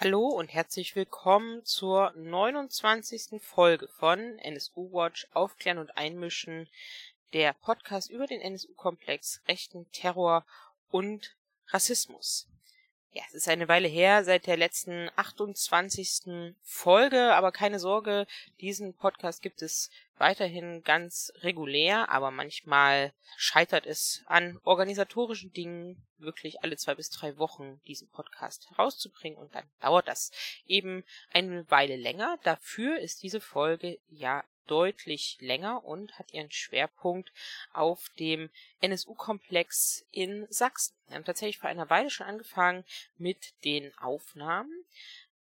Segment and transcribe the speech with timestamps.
[0.00, 3.42] Hallo und herzlich willkommen zur 29.
[3.42, 6.68] Folge von NSU Watch Aufklären und Einmischen,
[7.32, 10.46] der Podcast über den NSU-Komplex, rechten Terror
[10.92, 11.34] und
[11.70, 12.46] Rassismus.
[13.12, 16.54] Ja, es ist eine Weile her seit der letzten 28.
[16.62, 18.26] Folge, aber keine Sorge,
[18.60, 26.62] diesen Podcast gibt es weiterhin ganz regulär, aber manchmal scheitert es an organisatorischen Dingen, wirklich
[26.62, 30.30] alle zwei bis drei Wochen diesen Podcast herauszubringen und dann dauert das
[30.66, 31.02] eben
[31.32, 32.38] eine Weile länger.
[32.42, 37.32] Dafür ist diese Folge ja deutlich länger und hat ihren Schwerpunkt
[37.72, 38.50] auf dem
[38.80, 40.94] NSU-Komplex in Sachsen.
[41.08, 42.84] Wir haben tatsächlich vor einer Weile schon angefangen
[43.16, 44.84] mit den Aufnahmen.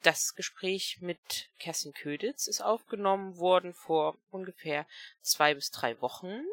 [0.04, 4.86] Das Gespräch mit Kerstin Köditz ist aufgenommen worden vor ungefähr
[5.22, 6.44] zwei bis drei Wochen.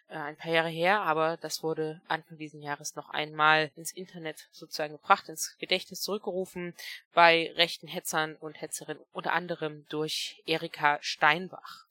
[0.07, 4.47] äh, ein paar Jahre her, aber das wurde Anfang dieses Jahres noch einmal ins Internet
[4.53, 6.73] sozusagen gebracht, ins Gedächtnis zurückgerufen
[7.13, 11.85] bei rechten Hetzern und Hetzerinnen, unter anderem durch Erika Steinbach.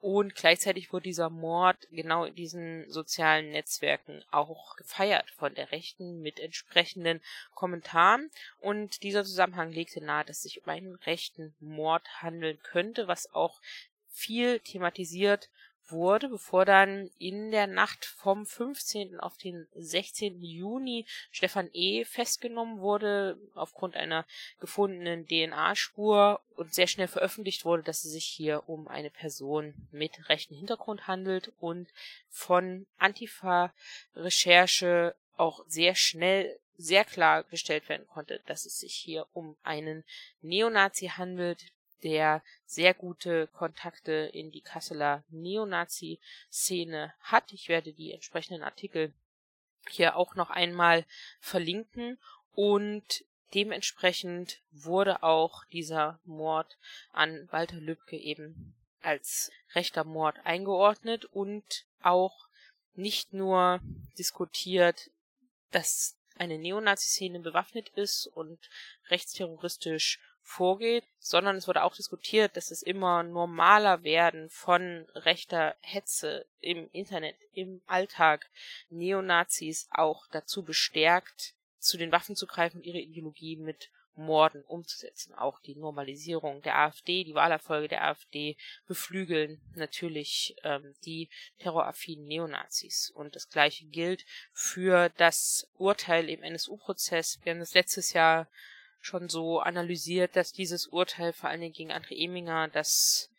[0.00, 6.20] Und gleichzeitig wurde dieser Mord genau in diesen sozialen Netzwerken auch gefeiert von der Rechten
[6.20, 7.20] mit entsprechenden
[7.54, 8.30] Kommentaren.
[8.60, 13.60] Und dieser Zusammenhang legte nahe, dass sich um einen rechten Mord handeln könnte, was auch
[14.08, 15.48] viel thematisiert
[15.90, 19.18] wurde, bevor dann in der Nacht vom 15.
[19.20, 20.40] auf den 16.
[20.42, 22.04] Juni Stefan E.
[22.04, 24.24] festgenommen wurde aufgrund einer
[24.60, 30.28] gefundenen DNA-Spur und sehr schnell veröffentlicht wurde, dass es sich hier um eine Person mit
[30.28, 31.88] rechten Hintergrund handelt und
[32.28, 39.56] von Antifa-Recherche auch sehr schnell sehr klar gestellt werden konnte, dass es sich hier um
[39.64, 40.04] einen
[40.42, 41.64] Neonazi handelt,
[42.02, 47.52] der sehr gute Kontakte in die Kasseler Neonazi-Szene hat.
[47.52, 49.12] Ich werde die entsprechenden Artikel
[49.88, 51.04] hier auch noch einmal
[51.40, 52.18] verlinken
[52.54, 56.76] und dementsprechend wurde auch dieser Mord
[57.12, 62.48] an Walter Lübcke eben als rechter Mord eingeordnet und auch
[62.94, 63.80] nicht nur
[64.18, 65.10] diskutiert,
[65.70, 68.58] dass eine Neonazi-Szene bewaffnet ist und
[69.08, 76.46] rechtsterroristisch vorgeht, sondern es wurde auch diskutiert, dass es immer normaler werden von rechter Hetze
[76.60, 78.50] im Internet, im Alltag,
[78.88, 85.34] Neonazis auch dazu bestärkt, zu den Waffen zu greifen, ihre Ideologie mit Morden umzusetzen.
[85.34, 88.56] Auch die Normalisierung der AfD, die Wahlerfolge der AfD
[88.86, 91.28] beflügeln natürlich ähm, die
[91.58, 93.10] terroraffinen Neonazis.
[93.10, 97.38] Und das gleiche gilt für das Urteil im NSU-Prozess.
[97.42, 98.48] Wir haben das letztes Jahr
[99.00, 103.30] schon so analysiert, dass dieses Urteil vor allen Dingen gegen André Eminger, das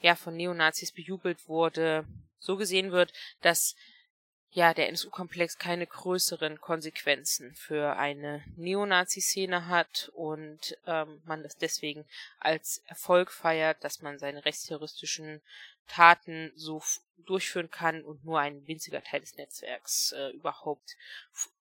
[0.00, 2.04] ja von Neonazis bejubelt wurde,
[2.38, 3.74] so gesehen wird, dass
[4.50, 12.06] ja, der NSU-Komplex keine größeren Konsequenzen für eine Neonazi-Szene hat und ähm, man das deswegen
[12.40, 15.42] als Erfolg feiert, dass man seine rechtsterroristischen
[15.88, 16.82] Taten so
[17.16, 20.96] durchführen kann und nur ein winziger Teil des Netzwerks äh, überhaupt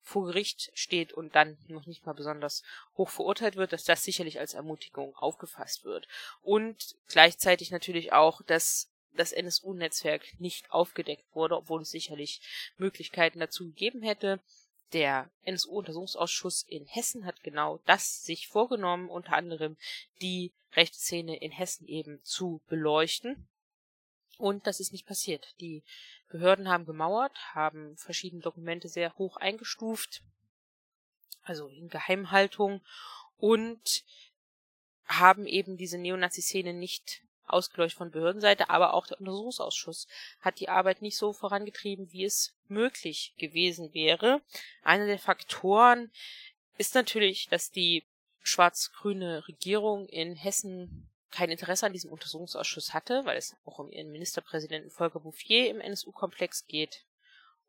[0.02, 2.64] vor Gericht steht und dann noch nicht mal besonders
[2.96, 6.08] hoch verurteilt wird, dass das sicherlich als Ermutigung aufgefasst wird.
[6.42, 12.42] Und gleichzeitig natürlich auch, dass das NSU-Netzwerk nicht aufgedeckt wurde, obwohl es sicherlich
[12.78, 14.40] Möglichkeiten dazu gegeben hätte.
[14.94, 19.76] Der NSU-Untersuchungsausschuss in Hessen hat genau das sich vorgenommen, unter anderem
[20.22, 23.50] die Rechtsszene in Hessen eben zu beleuchten.
[24.38, 25.56] Und das ist nicht passiert.
[25.60, 25.84] Die
[26.30, 30.22] Behörden haben gemauert, haben verschiedene Dokumente sehr hoch eingestuft,
[31.44, 32.82] also in Geheimhaltung,
[33.38, 34.04] und
[35.06, 40.08] haben eben diese Neonazi-Szene nicht ausgeleuchtet von Behördenseite, aber auch der Untersuchungsausschuss
[40.42, 44.42] hat die Arbeit nicht so vorangetrieben, wie es möglich gewesen wäre.
[44.84, 46.12] Einer der Faktoren
[46.78, 48.06] ist natürlich, dass die
[48.44, 54.12] schwarz-grüne Regierung in Hessen kein Interesse an diesem Untersuchungsausschuss hatte, weil es auch um ihren
[54.12, 57.04] Ministerpräsidenten Volker Bouffier im NSU-Komplex geht.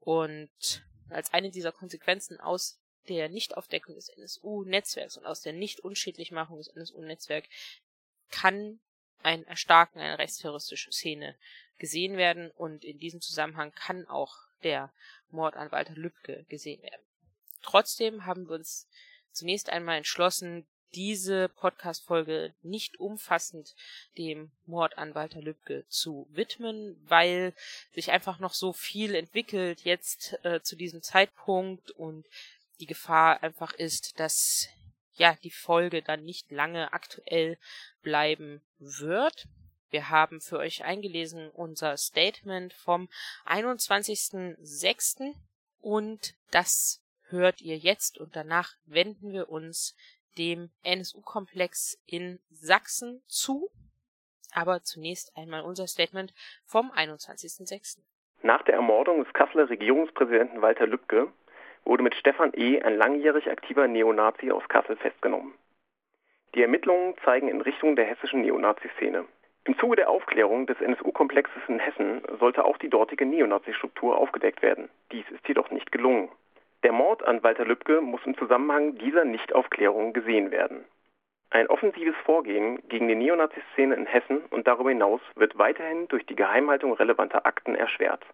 [0.01, 2.79] Und als eine dieser Konsequenzen aus
[3.09, 7.49] der Nichtaufdeckung des NSU-Netzwerks und aus der Nicht-Unschädlichmachung des NSU-Netzwerks
[8.31, 8.81] kann
[9.23, 11.37] ein Erstarken einer rechtsterroristischen Szene
[11.79, 14.93] gesehen werden und in diesem Zusammenhang kann auch der
[15.31, 17.03] Mord an Walter Lübcke gesehen werden.
[17.63, 18.89] Trotzdem haben wir uns
[19.33, 23.75] zunächst einmal entschlossen, diese Podcast-Folge nicht umfassend
[24.17, 27.55] dem Mord an Walter Lübcke zu widmen, weil
[27.93, 32.27] sich einfach noch so viel entwickelt jetzt äh, zu diesem Zeitpunkt und
[32.81, 34.69] die Gefahr einfach ist, dass
[35.15, 37.59] ja die Folge dann nicht lange aktuell
[38.03, 39.47] bleiben wird.
[39.91, 43.09] Wir haben für euch eingelesen unser Statement vom
[43.47, 45.35] 21.06.
[45.81, 49.95] und das hört ihr jetzt und danach wenden wir uns
[50.39, 53.71] dem NSU-Komplex in Sachsen zu.
[54.55, 56.33] Aber zunächst einmal unser Statement
[56.65, 57.99] vom 21.06.
[58.43, 61.33] Nach der Ermordung des Kasseler Regierungspräsidenten Walter Lübcke
[61.85, 62.81] wurde mit Stefan E.
[62.81, 65.55] ein langjährig aktiver Neonazi aus Kassel festgenommen.
[66.55, 69.27] Die Ermittlungen zeigen in Richtung der hessischen Neonazi-Szene.
[69.65, 74.89] Im Zuge der Aufklärung des NSU-Komplexes in Hessen sollte auch die dortige Neonazi-Struktur aufgedeckt werden.
[75.13, 76.31] Dies ist jedoch nicht gelungen.
[76.85, 80.85] Der Mord an Walter Lübcke muss im Zusammenhang dieser Nichtaufklärung gesehen werden.
[81.51, 86.37] Ein offensives Vorgehen gegen die Neonazi-Szene in Hessen und darüber hinaus wird weiterhin durch die
[86.37, 88.25] Geheimhaltung relevanter Akten erschwert.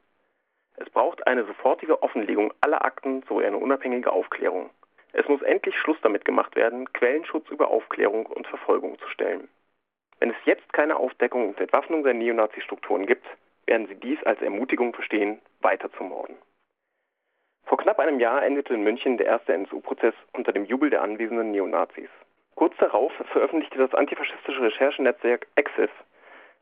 [0.76, 4.68] Es braucht eine sofortige Offenlegung aller Akten sowie eine unabhängige Aufklärung.
[5.12, 9.48] Es muss endlich Schluss damit gemacht werden, Quellenschutz über Aufklärung und Verfolgung zu stellen.
[10.18, 13.24] Wenn es jetzt keine Aufdeckung und Entwaffnung der Neonazi-Strukturen gibt,
[13.66, 16.36] werden sie dies als Ermutigung verstehen, weiter zu morden.
[17.66, 21.50] Vor knapp einem Jahr endete in München der erste NSU-Prozess unter dem Jubel der anwesenden
[21.50, 22.10] Neonazis.
[22.54, 25.90] Kurz darauf veröffentlichte das antifaschistische Recherchenetzwerk EXIF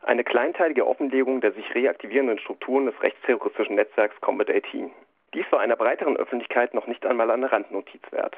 [0.04, 4.90] eine kleinteilige Offenlegung der sich reaktivierenden Strukturen des rechtsterroristischen Netzwerks Combat 18.
[5.32, 8.36] Dies war einer breiteren Öffentlichkeit noch nicht einmal eine Randnotiz wert.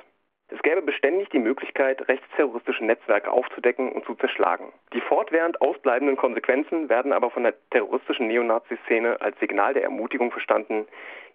[0.49, 4.73] Es gäbe beständig die Möglichkeit, rechtsterroristische Netzwerke aufzudecken und zu zerschlagen.
[4.93, 10.87] Die fortwährend ausbleibenden Konsequenzen werden aber von der terroristischen Neonazi-Szene als Signal der Ermutigung verstanden,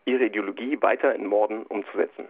[0.05, 2.27] ihre Ideologie weiter in Morden umzusetzen.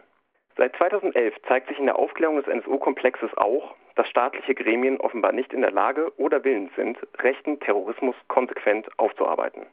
[0.58, 5.54] Seit 2011 zeigt sich in der Aufklärung des NSU-Komplexes auch, dass staatliche Gremien offenbar nicht
[5.54, 9.66] in der Lage oder willens sind, rechten Terrorismus konsequent aufzuarbeiten.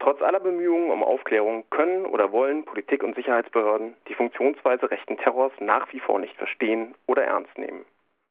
[0.00, 5.52] Trotz aller Bemühungen um Aufklärung können oder wollen Politik und Sicherheitsbehörden die Funktionsweise rechten Terrors
[5.60, 7.84] nach wie vor nicht verstehen oder ernst nehmen.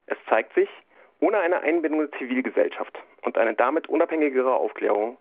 [0.06, 0.70] Es zeigt sich,
[1.20, 5.18] ohne eine Einbindung der Zivilgesellschaft und eine damit unabhängigere Aufklärung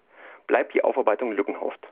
[0.47, 1.87] bleibt die Aufarbeitung lückenhaft.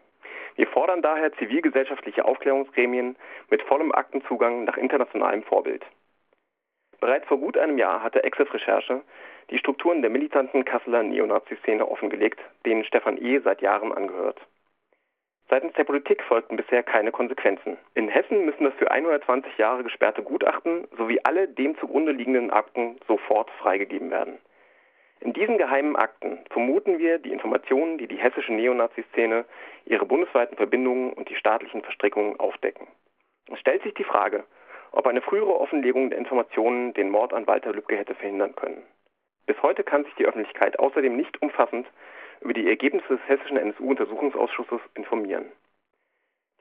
[0.56, 3.16] Wir fordern daher zivilgesellschaftliche Aufklärungsgremien
[3.50, 5.84] mit vollem Aktenzugang nach internationalem Vorbild.
[7.00, 9.02] Bereits vor gut einem Jahr hatte Exif Recherche
[9.50, 13.40] die Strukturen der militanten Kasseler Neonazi-Szene offengelegt, denen Stefan E.
[13.40, 14.40] seit Jahren angehört.
[15.48, 17.76] Seitens der Politik folgten bisher keine Konsequenzen.
[17.94, 23.00] In Hessen müssen das für 120 Jahre gesperrte Gutachten sowie alle dem zugrunde liegenden Akten
[23.08, 24.38] sofort freigegeben werden.
[25.20, 29.44] In diesen geheimen Akten vermuten wir die Informationen, die die hessische Neonazi-Szene,
[29.84, 32.86] ihre bundesweiten Verbindungen und die staatlichen Verstrickungen aufdecken.
[33.52, 34.44] Es stellt sich die Frage,
[34.92, 38.82] ob eine frühere Offenlegung der Informationen den Mord an Walter Lübcke hätte verhindern können.
[39.46, 41.86] Bis heute kann sich die Öffentlichkeit außerdem nicht umfassend
[42.40, 45.52] über die Ergebnisse des hessischen NSU-Untersuchungsausschusses informieren.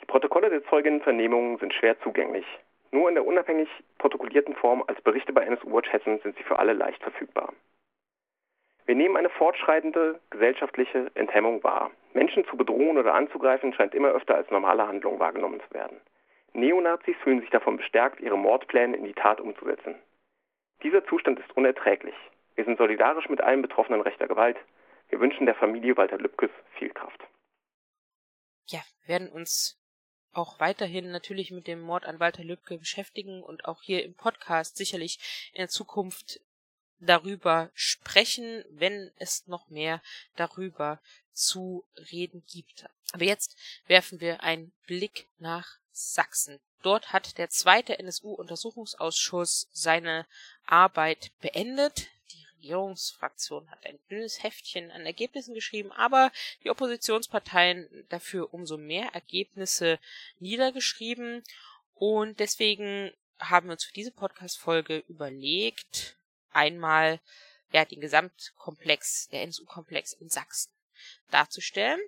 [0.01, 2.45] Die Protokolle der Zeuginnenvernehmungen sind schwer zugänglich.
[2.91, 6.59] Nur in der unabhängig protokollierten Form als Berichte bei NSU Watch Hessen sind sie für
[6.59, 7.53] alle leicht verfügbar.
[8.89, 11.91] Wir nehmen eine fortschreitende gesellschaftliche Enthemmung wahr.
[12.15, 16.01] Menschen zu bedrohen oder anzugreifen scheint immer öfter als normale Handlung wahrgenommen zu werden.
[16.53, 19.93] Neonazis fühlen sich davon bestärkt, ihre Mordpläne in die Tat umzusetzen.
[20.81, 22.15] Dieser Zustand ist unerträglich.
[22.55, 24.58] Wir sind solidarisch mit allen Betroffenen rechter Gewalt.
[25.10, 27.22] Wir wünschen der Familie Walter Lübkes viel Kraft.
[28.65, 29.79] Ja, wir werden uns
[30.34, 34.77] auch weiterhin natürlich mit dem Mord an Walter Lübcke beschäftigen und auch hier im Podcast
[34.77, 36.39] sicherlich in der Zukunft
[37.00, 40.01] darüber sprechen, wenn es noch mehr
[40.36, 41.00] darüber
[41.34, 42.86] zu reden gibt.
[43.13, 43.56] Aber jetzt
[43.88, 46.60] werfen wir einen Blick nach Sachsen.
[46.82, 50.25] Dort hat der zweite NSU-Untersuchungsausschuss seine
[50.65, 52.08] Arbeit beendet.
[52.32, 56.32] Die Regierungsfraktion hat ein dünnes Heftchen an Ergebnissen geschrieben, aber
[56.63, 60.00] die Oppositionsparteien dafür umso mehr Ergebnisse
[60.39, 61.44] niedergeschrieben.
[61.96, 66.18] Und deswegen haben wir uns für diese Podcast-Folge überlegt,
[66.51, 67.20] einmal
[67.72, 70.72] ja den Gesamtkomplex, der NSU-Komplex in Sachsen
[71.32, 72.00] darzustellen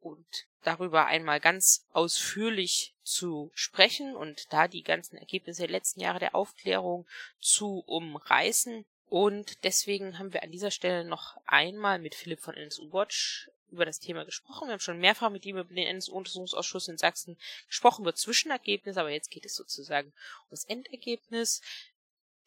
[0.00, 0.26] und
[0.62, 6.34] darüber einmal ganz ausführlich zu sprechen und da die ganzen Ergebnisse der letzten Jahre der
[6.34, 7.06] Aufklärung
[7.40, 8.84] zu umreißen.
[9.08, 13.84] Und deswegen haben wir an dieser Stelle noch einmal mit Philipp von NSU Watch über
[13.84, 14.68] das Thema gesprochen.
[14.68, 17.36] Wir haben schon mehrfach mit ihm über den NSU-Untersuchungsausschuss in Sachsen
[17.68, 21.62] gesprochen, über Zwischenergebnisse, aber jetzt geht es sozusagen um das Endergebnis.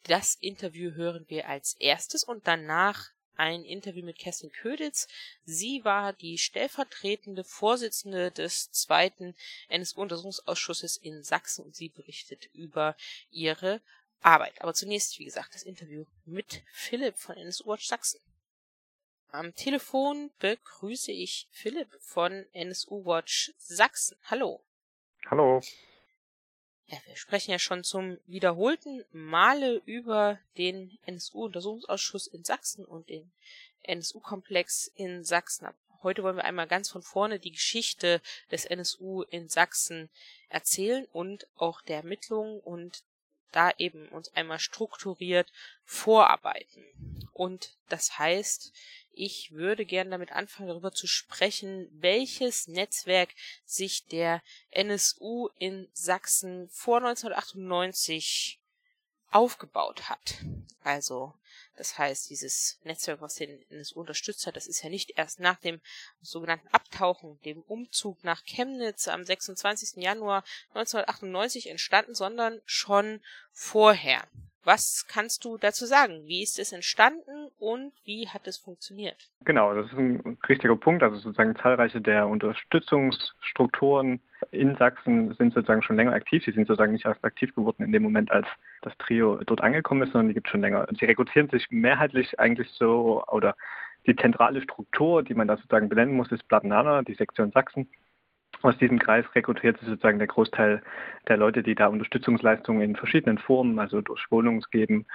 [0.04, 5.08] Das Interview hören wir als erstes und danach ein Interview mit Kerstin Köditz.
[5.44, 9.34] Sie war die stellvertretende Vorsitzende des zweiten
[9.68, 12.96] NSU-Untersuchungsausschusses in Sachsen und sie berichtet über
[13.30, 13.80] ihre
[14.20, 14.60] Arbeit.
[14.60, 18.20] Aber zunächst, wie gesagt, das Interview mit Philipp von NSU Watch Sachsen.
[19.30, 24.18] Am Telefon begrüße ich Philipp von NSU Watch Sachsen.
[24.24, 24.62] Hallo.
[25.26, 25.62] Hallo.
[26.90, 33.30] Ja, wir sprechen ja schon zum wiederholten Male über den NSU-Untersuchungsausschuss in Sachsen und den
[33.84, 35.68] NSU-Komplex in Sachsen.
[36.02, 38.20] Heute wollen wir einmal ganz von vorne die Geschichte
[38.50, 40.10] des NSU in Sachsen
[40.48, 43.04] erzählen und auch der Ermittlungen und
[43.52, 45.52] da eben uns einmal strukturiert
[45.84, 46.84] vorarbeiten.
[47.32, 48.72] Und das heißt,
[49.12, 53.30] ich würde gerne damit anfangen, darüber zu sprechen, welches Netzwerk
[53.64, 58.60] sich der NSU in Sachsen vor 1998
[59.30, 60.38] aufgebaut hat.
[60.82, 61.34] Also,
[61.76, 65.58] das heißt, dieses Netzwerk, was den NSU unterstützt hat, das ist ja nicht erst nach
[65.60, 65.80] dem
[66.20, 70.02] sogenannten Abtauchen, dem Umzug nach Chemnitz am 26.
[70.02, 73.20] Januar 1998 entstanden, sondern schon
[73.52, 74.26] vorher.
[74.64, 76.26] Was kannst du dazu sagen?
[76.26, 79.30] Wie ist es entstanden und wie hat es funktioniert?
[79.44, 81.02] Genau, das ist ein richtiger Punkt.
[81.02, 86.44] Also sozusagen zahlreiche der Unterstützungsstrukturen in Sachsen sind sozusagen schon länger aktiv.
[86.44, 88.46] Sie sind sozusagen nicht erst aktiv geworden in dem Moment, als
[88.82, 90.86] das Trio dort angekommen ist, sondern die gibt es schon länger.
[90.98, 93.56] Sie rekrutieren sich mehrheitlich eigentlich so oder
[94.06, 97.88] die zentrale Struktur, die man da sozusagen benennen muss, ist Plattenana, die Sektion Sachsen
[98.62, 100.82] aus diesem Kreis rekrutiert sich sozusagen der Großteil
[101.28, 105.06] der Leute, die da Unterstützungsleistungen in verschiedenen Formen, also durch Wohnungsgeben,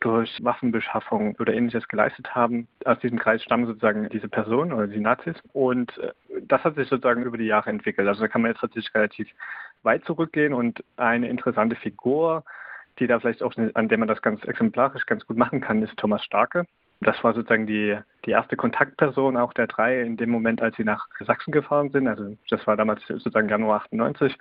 [0.00, 2.68] durch Waffenbeschaffung oder ähnliches geleistet haben.
[2.84, 5.36] Aus diesem Kreis stammen sozusagen diese Personen oder die Nazis.
[5.52, 6.12] Und äh,
[6.42, 8.06] das hat sich sozusagen über die Jahre entwickelt.
[8.06, 9.28] Also da kann man jetzt tatsächlich relativ
[9.82, 12.44] weit zurückgehen und eine interessante Figur,
[12.98, 15.96] die da vielleicht auch, an der man das ganz exemplarisch ganz gut machen kann, ist
[15.96, 16.66] Thomas Starke.
[17.00, 20.84] Das war sozusagen die, die erste Kontaktperson auch der drei in dem Moment, als sie
[20.84, 22.08] nach Sachsen gefahren sind.
[22.08, 24.36] Also das war damals sozusagen Januar 98.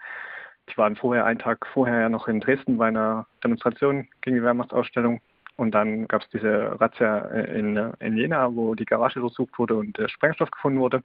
[0.70, 4.44] Die waren vorher, einen Tag vorher ja noch in Dresden bei einer Demonstration gegen die
[4.44, 5.20] Wehrmachtsausstellung.
[5.56, 9.98] Und dann gab es diese Razzia in, in Jena, wo die Garage durchsucht wurde und
[9.98, 11.04] der Sprengstoff gefunden wurde.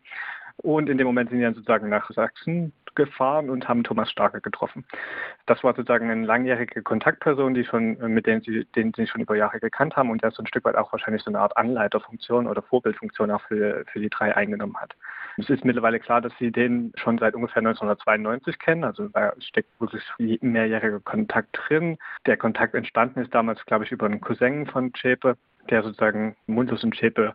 [0.63, 4.41] Und in dem Moment sind die dann sozusagen nach Sachsen gefahren und haben Thomas Starke
[4.41, 4.85] getroffen.
[5.47, 9.37] Das war sozusagen eine langjährige Kontaktperson, die schon, mit denen sie, den sie schon über
[9.37, 12.49] Jahre gekannt haben und der so ein Stück weit auch wahrscheinlich so eine Art Anleiterfunktion
[12.49, 14.97] oder Vorbildfunktion auch für, für die drei eingenommen hat.
[15.39, 18.83] Es ist mittlerweile klar, dass sie den schon seit ungefähr 1992 kennen.
[18.83, 20.03] Also da steckt wirklich
[20.41, 21.99] mehrjähriger Kontakt drin.
[22.27, 25.37] Der Kontakt entstanden ist damals, glaube ich, über einen Cousin von Zschäpe,
[25.71, 27.35] der sozusagen Mundus und Zschäpe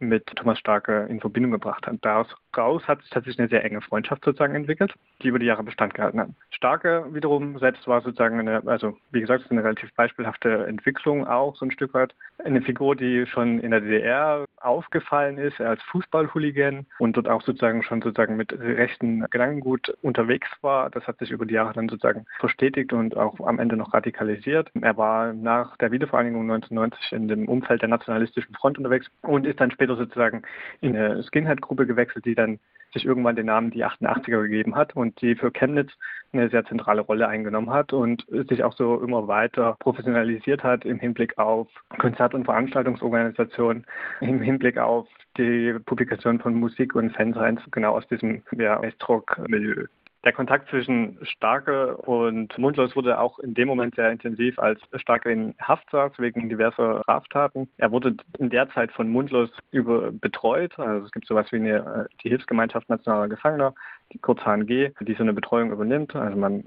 [0.00, 1.96] mit Thomas Starke in Verbindung gebracht hat.
[2.02, 5.94] Daraus hat sich tatsächlich eine sehr enge Freundschaft sozusagen entwickelt, die über die Jahre Bestand
[5.94, 6.30] gehalten hat.
[6.50, 11.64] Starke wiederum selbst war sozusagen eine, also wie gesagt, eine relativ beispielhafte Entwicklung auch so
[11.64, 12.14] ein Stück weit.
[12.44, 17.82] Eine Figur, die schon in der DDR aufgefallen ist als Fußballhooligan und dort auch sozusagen
[17.82, 20.90] schon sozusagen mit rechten Gedankengut unterwegs war.
[20.90, 24.70] Das hat sich über die Jahre dann sozusagen verstetigt und auch am Ende noch radikalisiert.
[24.80, 29.60] Er war nach der Wiedervereinigung 1990 in dem Umfeld der Nationalistischen Front unterwegs und ist
[29.60, 30.42] dann später später sozusagen
[30.80, 32.58] in eine Skinhead-Gruppe gewechselt, die dann
[32.92, 35.92] sich irgendwann den Namen die 88er gegeben hat und die für Chemnitz
[36.32, 40.98] eine sehr zentrale Rolle eingenommen hat und sich auch so immer weiter professionalisiert hat im
[40.98, 41.68] Hinblick auf
[41.98, 43.84] Konzert- und Veranstaltungsorganisation,
[44.20, 45.06] im Hinblick auf
[45.36, 49.86] die Publikation von Musik und Fansigns genau aus diesem ja, Westrock-Milieu.
[50.22, 55.32] Der Kontakt zwischen Starke und Mundlos wurde auch in dem Moment sehr intensiv, als Starke
[55.32, 57.70] in Haft saß wegen diverser Straftaten.
[57.78, 60.78] Er wurde in der Zeit von Mundlos über betreut.
[60.78, 63.74] Also es gibt sowas wie eine, die Hilfsgemeinschaft nationaler Gefangener,
[64.12, 66.14] die kurz HNG, die so eine Betreuung übernimmt.
[66.14, 66.64] Also man,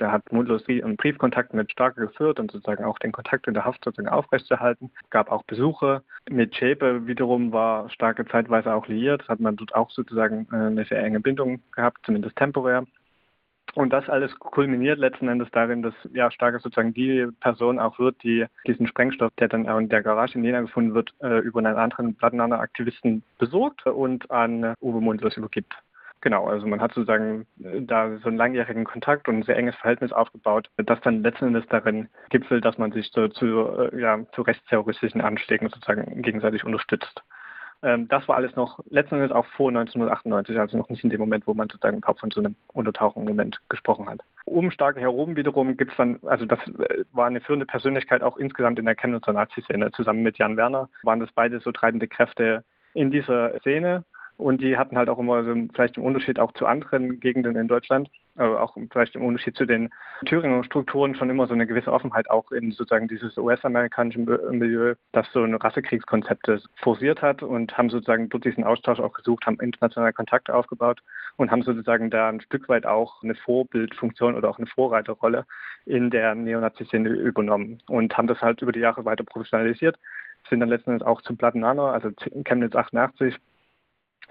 [0.00, 3.64] der hat Mundlos einen Briefkontakt mit Starke geführt und sozusagen auch den Kontakt in der
[3.64, 4.90] Haft sozusagen aufrechtzuerhalten.
[5.04, 6.02] Es gab auch Besuche.
[6.28, 11.04] Mit Schäpe wiederum war Starke zeitweise auch liiert, hat man dort auch sozusagen eine sehr
[11.04, 12.84] enge Bindung gehabt, zumindest temporär.
[13.76, 18.22] Und das alles kulminiert letzten Endes darin, dass ja Starke sozusagen die Person auch wird,
[18.22, 21.76] die diesen Sprengstoff, der dann in der Garage in Jena gefunden wird, äh, über einen
[21.76, 25.74] anderen Plattenaner Aktivisten besorgt und an Uwe Mundlos übergibt.
[26.22, 29.76] Genau, also man hat sozusagen äh, da so einen langjährigen Kontakt und ein sehr enges
[29.76, 34.18] Verhältnis aufgebaut, das dann letzten Endes darin gipfelt, dass man sich so zu, äh, ja,
[34.32, 37.22] zu rechtsterroristischen Anschlägen sozusagen gegenseitig unterstützt.
[37.82, 41.20] Ähm, das war alles noch letzten Endes auch vor 1998, also noch nicht in dem
[41.20, 44.20] Moment, wo man sozusagen überhaupt von so einem Untertauchen-Moment gesprochen hat.
[44.44, 48.36] Um Starke herum wiederum gibt es dann, also das äh, war eine führende Persönlichkeit auch
[48.36, 49.92] insgesamt in der Chemnitzer Nazi-Szene.
[49.92, 52.64] Zusammen mit Jan Werner waren das beide so treibende Kräfte
[52.94, 54.04] in dieser Szene.
[54.38, 57.68] Und die hatten halt auch immer so vielleicht im Unterschied auch zu anderen Gegenden in
[57.68, 59.90] Deutschland, auch vielleicht im Unterschied zu den
[60.24, 65.26] Thüringer Strukturen schon immer so eine gewisse Offenheit auch in sozusagen dieses US-amerikanische Milieu, das
[65.32, 70.12] so eine Rassekriegskonzepte forciert hat und haben sozusagen dort diesen Austausch auch gesucht, haben internationale
[70.12, 71.00] Kontakte aufgebaut
[71.36, 75.46] und haben sozusagen da ein Stück weit auch eine Vorbildfunktion oder auch eine Vorreiterrolle
[75.84, 79.96] in der Neonazi-Szene übernommen und haben das halt über die Jahre weiter professionalisiert,
[80.48, 82.10] sind dann letzten Endes auch zum Plattenaner, also
[82.44, 83.36] Chemnitz 88,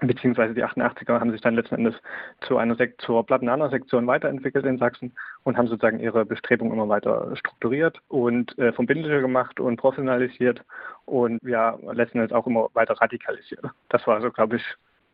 [0.00, 1.94] beziehungsweise die 88er haben sich dann letzten Endes
[2.40, 5.12] zu einer Sek zur Plattenaner-Sektion weiterentwickelt in Sachsen
[5.44, 10.62] und haben sozusagen ihre Bestrebungen immer weiter strukturiert und äh, verbindlicher gemacht und professionalisiert
[11.04, 13.64] und ja letzten Endes auch immer weiter radikalisiert.
[13.88, 14.64] Das war so, glaube ich,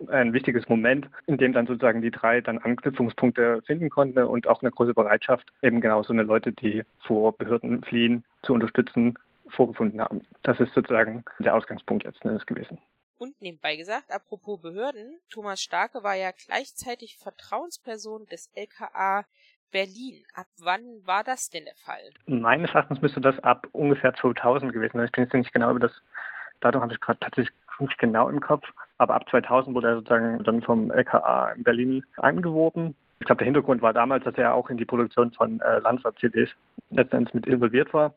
[0.08, 4.62] ein wichtiges Moment, in dem dann sozusagen die drei dann Anknüpfungspunkte finden konnten und auch
[4.62, 9.14] eine große Bereitschaft, eben genau so eine Leute, die vor Behörden fliehen, zu unterstützen,
[9.48, 10.22] vorgefunden haben.
[10.42, 12.78] Das ist sozusagen der Ausgangspunkt letzten Endes gewesen.
[13.22, 19.24] Und nebenbei gesagt, apropos Behörden, Thomas Starke war ja gleichzeitig Vertrauensperson des LKA
[19.70, 20.24] Berlin.
[20.34, 22.02] Ab wann war das denn der Fall?
[22.26, 25.06] Meines Erachtens müsste das ab ungefähr 2000 gewesen sein.
[25.06, 25.92] Ich bin jetzt nicht genau über das
[26.58, 28.68] Datum, habe ich gerade tatsächlich nicht genau im Kopf.
[28.98, 32.96] Aber ab 2000 wurde er sozusagen dann vom LKA in Berlin angeworben.
[33.20, 36.50] Ich glaube, der Hintergrund war damals, dass er auch in die Produktion von äh, Lanzer-CDs
[36.90, 38.14] letztendlich mit involviert war.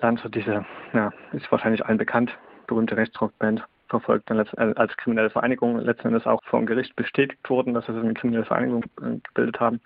[0.00, 5.78] Lanzer, diese, ja, ist wahrscheinlich allen bekannt, berühmte Rechtsrockband verfolgt dann äh, als kriminelle Vereinigung
[5.78, 9.80] letzten Endes auch vom Gericht bestätigt wurden, dass sie eine kriminelle Vereinigung äh, gebildet haben.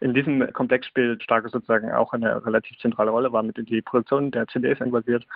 [0.00, 3.82] In diesem Komplex spielt Starke sozusagen auch eine relativ zentrale Rolle, war mit in die
[3.82, 5.26] Produktion der CDs involviert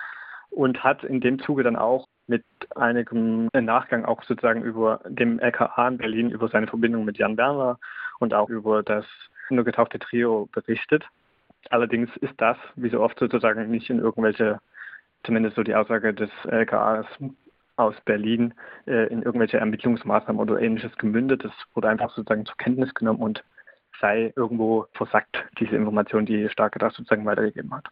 [0.51, 2.43] und hat in dem Zuge dann auch mit
[2.75, 7.79] einigem Nachgang auch sozusagen über dem LKA in Berlin über seine Verbindung mit Jan Werner
[8.19, 9.05] und auch über das
[9.49, 11.05] nur getauchte Trio berichtet.
[11.69, 14.59] Allerdings ist das, wie so oft sozusagen, nicht in irgendwelche,
[15.23, 17.05] zumindest so die Aussage des LKAs,
[17.81, 18.53] aus Berlin
[18.85, 21.43] äh, in irgendwelche Ermittlungsmaßnahmen oder ähnliches gemündet.
[21.43, 23.43] Das wurde einfach sozusagen zur Kenntnis genommen und
[23.99, 27.85] sei irgendwo versackt, diese Information, die Starke da sozusagen weitergegeben hat.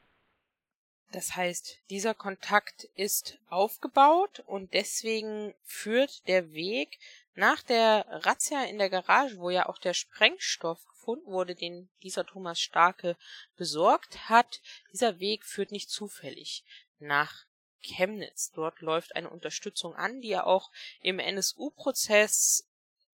[1.12, 6.99] Das heißt, dieser Kontakt ist aufgebaut und deswegen führt der Weg
[7.34, 12.25] nach der Razzia in der Garage, wo ja auch der Sprengstoff gefunden wurde, den dieser
[12.25, 13.15] Thomas Starke
[13.56, 16.63] besorgt hat, dieser Weg führt nicht zufällig
[16.99, 17.45] nach
[17.81, 18.51] Chemnitz.
[18.51, 22.65] Dort läuft eine Unterstützung an, die ja auch im NSU-Prozess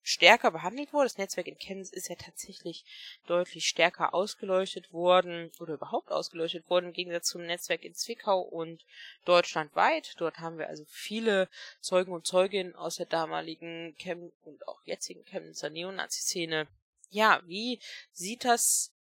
[0.06, 1.06] stärker behandelt wurde.
[1.06, 2.86] Das Netzwerk in Chemnitz ist ja tatsächlich
[3.26, 8.86] deutlich stärker ausgeleuchtet worden oder überhaupt ausgeleuchtet worden im Gegensatz zum Netzwerk in Zwickau und
[9.26, 10.14] deutschlandweit.
[10.18, 11.50] Dort haben wir also viele
[11.82, 16.68] Zeugen und Zeuginnen aus der damaligen Chem und auch jetzigen Chemnitzer Neonazi-Szene.
[17.10, 17.80] Ja, wie
[18.14, 18.94] sieht das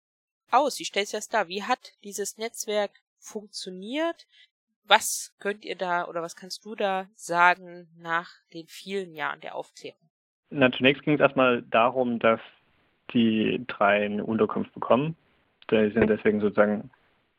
[0.50, 0.78] aus?
[0.78, 1.48] Wie stellt sich das dar?
[1.48, 4.26] Wie hat dieses Netzwerk funktioniert?
[4.86, 9.54] Was könnt ihr da oder was kannst du da sagen nach den vielen Jahren der
[9.54, 9.98] Aufklärung?
[10.50, 12.40] Na, zunächst ging es erstmal darum, dass
[13.12, 15.16] die drei eine Unterkunft bekommen.
[15.70, 16.90] Die sind deswegen sozusagen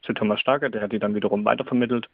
[0.02, 2.10] zu Thomas Starke, der hat die dann wiederum weitervermittelt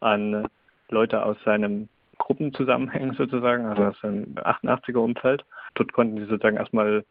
[0.00, 0.48] an
[0.90, 5.44] Leute aus seinem Gruppenzusammenhang sozusagen, also aus seinem 88er Umfeld.
[5.74, 7.04] Dort konnten sie sozusagen erstmal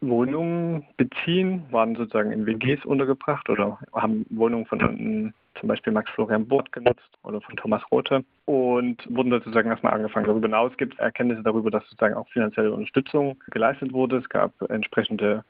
[0.00, 6.46] Wohnungen beziehen, waren sozusagen in WGs untergebracht oder haben Wohnungen von zum Beispiel Max Florian
[6.46, 10.26] Burt genutzt oder von Thomas Rothe und wurden sozusagen erstmal angefangen.
[10.26, 14.18] Darüber hinaus gibt es Erkenntnisse darüber, dass sozusagen auch finanzielle Unterstützung geleistet wurde.
[14.18, 15.44] Es gab entsprechende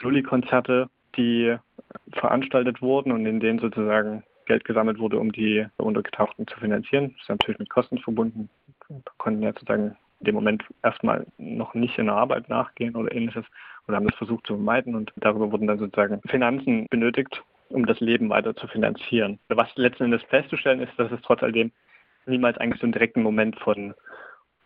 [0.00, 1.56] Soli-Konzerte, die
[2.12, 7.12] veranstaltet wurden und in denen sozusagen Geld gesammelt wurde, um die Untergetauchten zu finanzieren.
[7.12, 8.48] Das ist natürlich mit Kosten verbunden.
[8.88, 13.14] Wir konnten ja sozusagen in dem Moment erstmal noch nicht in der Arbeit nachgehen oder
[13.14, 13.44] ähnliches
[13.86, 18.00] oder haben das versucht zu vermeiden und darüber wurden dann sozusagen Finanzen benötigt, um das
[18.00, 19.38] Leben weiter zu finanzieren.
[19.48, 21.72] Was letzten Endes festzustellen ist, dass es trotz alledem
[22.26, 23.94] niemals eigentlich so einen direkten Moment von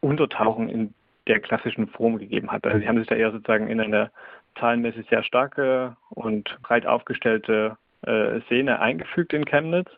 [0.00, 0.94] Untertauchen in
[1.28, 2.66] der klassischen Form gegeben hat.
[2.66, 4.10] Also sie haben sich da eher sozusagen in eine
[4.58, 9.88] zahlenmäßig sehr starke und breit aufgestellte äh, Szene eingefügt in Chemnitz,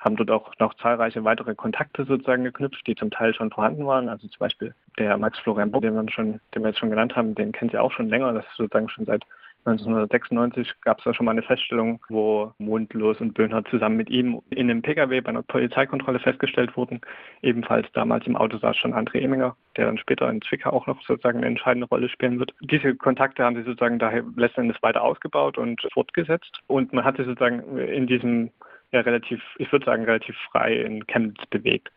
[0.00, 4.08] haben dort auch noch zahlreiche weitere Kontakte sozusagen geknüpft, die zum Teil schon vorhanden waren.
[4.08, 7.34] Also zum Beispiel der Max Florian den wir, schon, den wir jetzt schon genannt haben,
[7.34, 8.32] den kennt sie auch schon länger.
[8.32, 9.24] Das ist sozusagen schon seit
[9.66, 14.40] 1996 gab es da schon mal eine Feststellung, wo Mundlos und Böhner zusammen mit ihm
[14.50, 17.00] in einem Pkw bei einer Polizeikontrolle festgestellt wurden.
[17.42, 21.02] Ebenfalls damals im Auto saß schon André Eminger, der dann später in Zwickau auch noch
[21.02, 22.54] sozusagen eine entscheidende Rolle spielen wird.
[22.60, 26.60] Diese Kontakte haben sie sozusagen daher letztendlich weiter ausgebaut und fortgesetzt.
[26.68, 28.50] Und man hat sich sozusagen in diesem
[28.92, 31.90] ja relativ, ich würde sagen, relativ frei in Chemnitz bewegt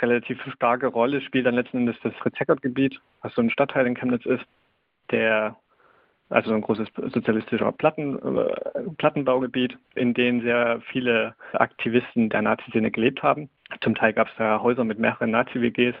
[0.00, 4.24] relativ starke Rolle spielt dann letzten Endes das Fritz-Heckert-Gebiet, was so ein Stadtteil in Chemnitz
[4.24, 4.44] ist,
[5.10, 5.56] der
[6.30, 13.22] also ein großes sozialistischer Platten, äh, Plattenbaugebiet, in dem sehr viele Aktivisten der Nazi-Szene gelebt
[13.22, 13.50] haben.
[13.82, 15.96] Zum Teil gab es da Häuser mit mehreren Nazi-WGs,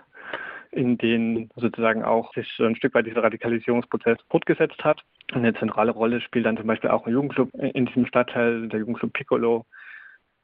[0.70, 5.02] in denen sozusagen auch sich ein Stück weit dieser Radikalisierungsprozess fortgesetzt hat.
[5.32, 9.12] Eine zentrale Rolle spielt dann zum Beispiel auch ein Jugendclub in diesem Stadtteil, der Jugendclub
[9.12, 9.66] Piccolo,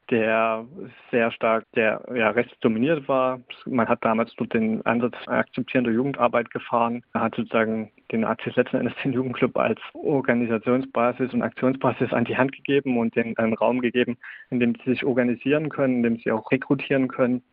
[0.09, 0.65] der
[1.11, 3.41] sehr stark der ja, rechts dominiert war.
[3.65, 7.03] Man hat damals dort den Ansatz akzeptierender Jugendarbeit gefahren.
[7.13, 12.37] Man hat sozusagen den Nazis letzten Endes den Jugendclub als Organisationsbasis und Aktionsbasis an die
[12.37, 14.17] Hand gegeben und den einen Raum gegeben,
[14.49, 17.43] in dem sie sich organisieren können, in dem sie auch rekrutieren können.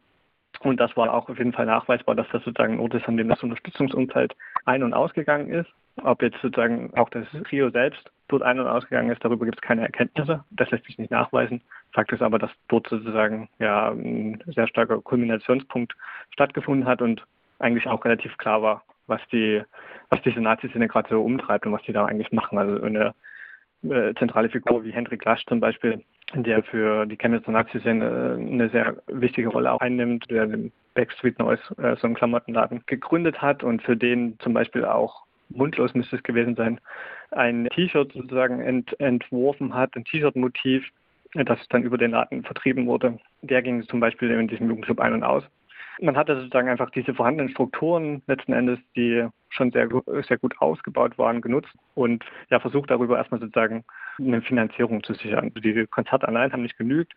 [0.61, 3.17] Und das war auch auf jeden Fall nachweisbar, dass das sozusagen ein Ort ist, an
[3.17, 5.69] dem das Unterstützungsumfeld ein- und ausgegangen ist.
[6.03, 9.63] Ob jetzt sozusagen auch das Rio selbst dort ein- und ausgegangen ist, darüber gibt es
[9.63, 10.45] keine Erkenntnisse.
[10.51, 11.63] Das lässt sich nicht nachweisen.
[11.93, 15.95] Fakt ist aber, dass dort sozusagen ja ein sehr starker Kulminationspunkt
[16.31, 17.25] stattgefunden hat und
[17.59, 19.63] eigentlich auch relativ klar war, was die,
[20.11, 22.59] was diese Nazi-Szene gerade so umtreibt und was die da eigentlich machen.
[22.59, 23.15] Also eine
[23.83, 26.03] äh, zentrale Figur wie Hendrik Lasch zum Beispiel,
[26.35, 31.63] der für die Chemnitzer Nazi-Szene eine sehr wichtige Rolle auch einnimmt, der den Backstreet Noise,
[31.79, 36.23] äh, so einen Klamottenladen, gegründet hat und für den zum Beispiel auch mundlos müsste es
[36.23, 36.81] gewesen sein,
[37.31, 40.85] ein T-Shirt sozusagen ent, entworfen hat, ein T-Shirt-Motiv,
[41.35, 43.19] das dann über den Laden vertrieben wurde.
[43.43, 45.45] Der ging zum Beispiel in diesem Jugendclub ein und aus.
[46.01, 49.89] Man hatte sozusagen einfach diese vorhandenen Strukturen letzten Endes, die schon sehr,
[50.27, 53.85] sehr gut ausgebaut waren, genutzt und ja versucht darüber erstmal sozusagen
[54.19, 55.45] eine Finanzierung zu sichern.
[55.45, 57.13] Also diese Konzerte allein haben nicht genügt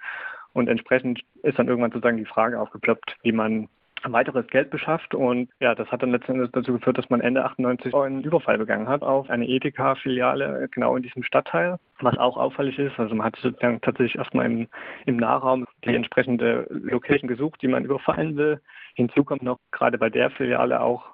[0.54, 3.68] und entsprechend ist dann irgendwann sozusagen die Frage aufgeploppt, wie man
[4.06, 7.94] weiteres Geld beschafft und ja, das hat dann letztendlich dazu geführt, dass man Ende 98
[7.94, 13.00] einen Überfall begangen hat auf eine Edeka-Filiale genau in diesem Stadtteil, was auch auffällig ist.
[13.00, 14.68] Also man hat sozusagen tatsächlich erstmal im,
[15.06, 18.62] im Nahraum die entsprechende Location gesucht, die man überfallen will.
[18.96, 21.06] Hinzu kommt noch gerade bei der Filiale auch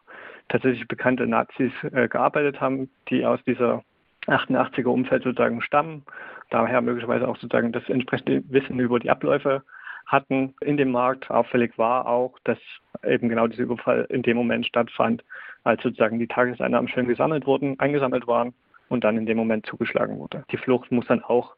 [0.49, 3.83] tatsächlich bekannte Nazis äh, gearbeitet haben, die aus dieser
[4.27, 6.05] 88er Umfeld sozusagen stammen,
[6.49, 9.63] daher möglicherweise auch sozusagen das entsprechende Wissen über die Abläufe
[10.05, 11.29] hatten in dem Markt.
[11.29, 12.57] Auffällig war auch, dass
[13.03, 15.23] eben genau dieser Überfall in dem Moment stattfand,
[15.63, 18.53] als sozusagen die Tageseinnahmen schön gesammelt wurden, eingesammelt waren
[18.89, 20.43] und dann in dem Moment zugeschlagen wurde.
[20.51, 21.55] Die Flucht muss dann auch,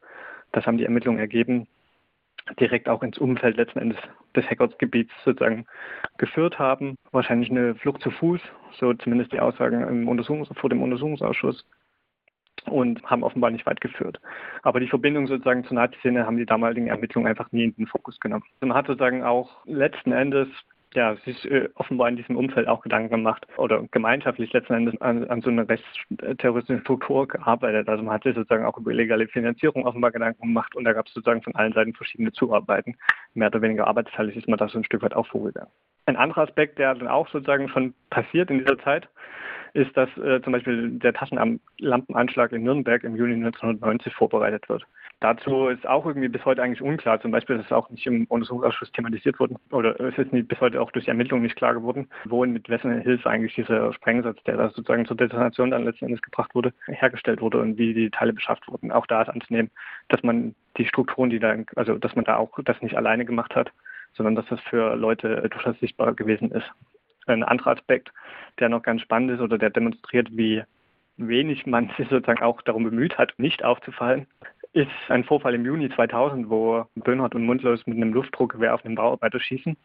[0.52, 1.68] das haben die Ermittlungen ergeben,
[2.60, 3.98] direkt auch ins Umfeld letzten Endes
[4.36, 5.66] des Hackersgebiets sozusagen
[6.18, 6.96] geführt haben.
[7.12, 8.42] Wahrscheinlich eine Flucht zu Fuß,
[8.80, 11.66] so zumindest die Aussagen im Untersuchungs vor dem Untersuchungsausschuss
[12.67, 14.19] und haben offenbar nicht weit geführt.
[14.63, 18.19] Aber die Verbindung sozusagen zur Nazi-Szene haben die damaligen Ermittlungen einfach nie in den Fokus
[18.19, 18.43] genommen.
[18.62, 20.47] Man hat sozusagen auch letzten Endes
[20.95, 25.30] ja, sich äh, offenbar in diesem Umfeld auch Gedanken gemacht oder gemeinschaftlich letzten Endes an,
[25.30, 27.89] an so einer rechtsterroristischen Struktur gearbeitet.
[27.89, 31.08] Also man hat sich sozusagen auch über illegale Finanzierung offenbar Gedanken gemacht und da gab
[31.08, 32.95] es sozusagen von allen Seiten verschiedene Zuarbeiten.
[33.34, 35.69] Mehr oder weniger arbeitsteilig ist man da so ein Stück weit auch vorgegangen.
[36.06, 39.10] Ein anderer Aspekt, der dann auch sozusagen schon passiert in dieser Zeit,
[39.76, 44.84] ist, dass äh, zum Beispiel der Taschenlampenanschlag in Nürnberg im Juni 1990 vorbereitet wird.
[45.20, 47.20] Dazu ist auch irgendwie bis heute eigentlich unklar.
[47.22, 50.82] Zum Beispiel ist es auch nicht im Untersuchungsausschuss thematisiert worden oder es ist bis heute
[50.82, 54.58] auch durch Ermittlungen nicht klar geworden, wo und mit wessen Hilfe eigentlich dieser Sprengsatz, der
[54.58, 58.34] da sozusagen zur Detonation dann letzten Endes gebracht wurde, hergestellt wurde und wie die Teile
[58.34, 58.92] beschafft wurden.
[58.92, 59.72] Auch da ist anzunehmen,
[60.08, 63.56] dass man die Strukturen, die da, also dass man da auch das nicht alleine gemacht
[63.56, 63.72] hat,
[64.14, 66.72] sondern dass das für Leute durchaus sichtbar gewesen ist.
[67.26, 68.12] Ein anderer Aspekt,
[68.60, 70.64] der noch ganz spannend ist oder der demonstriert, wie
[71.18, 74.28] wenig man sich sozusagen auch darum bemüht hat, nicht aufzufallen,
[74.74, 78.96] ist ein Vorfall im Juni 2000, wo Böhnhardt und Mundlos mit einem Luftdruckgewehr auf einen
[78.96, 79.78] Bauarbeiter schießen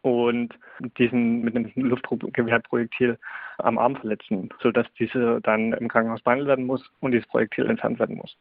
[0.00, 0.54] und
[0.96, 3.18] diesen mit einem Luftdruckgewehrprojektil
[3.58, 7.98] am Arm verletzen, sodass dieser dann im Krankenhaus behandelt werden muss und dieses Projektil entfernt
[7.98, 8.36] werden muss.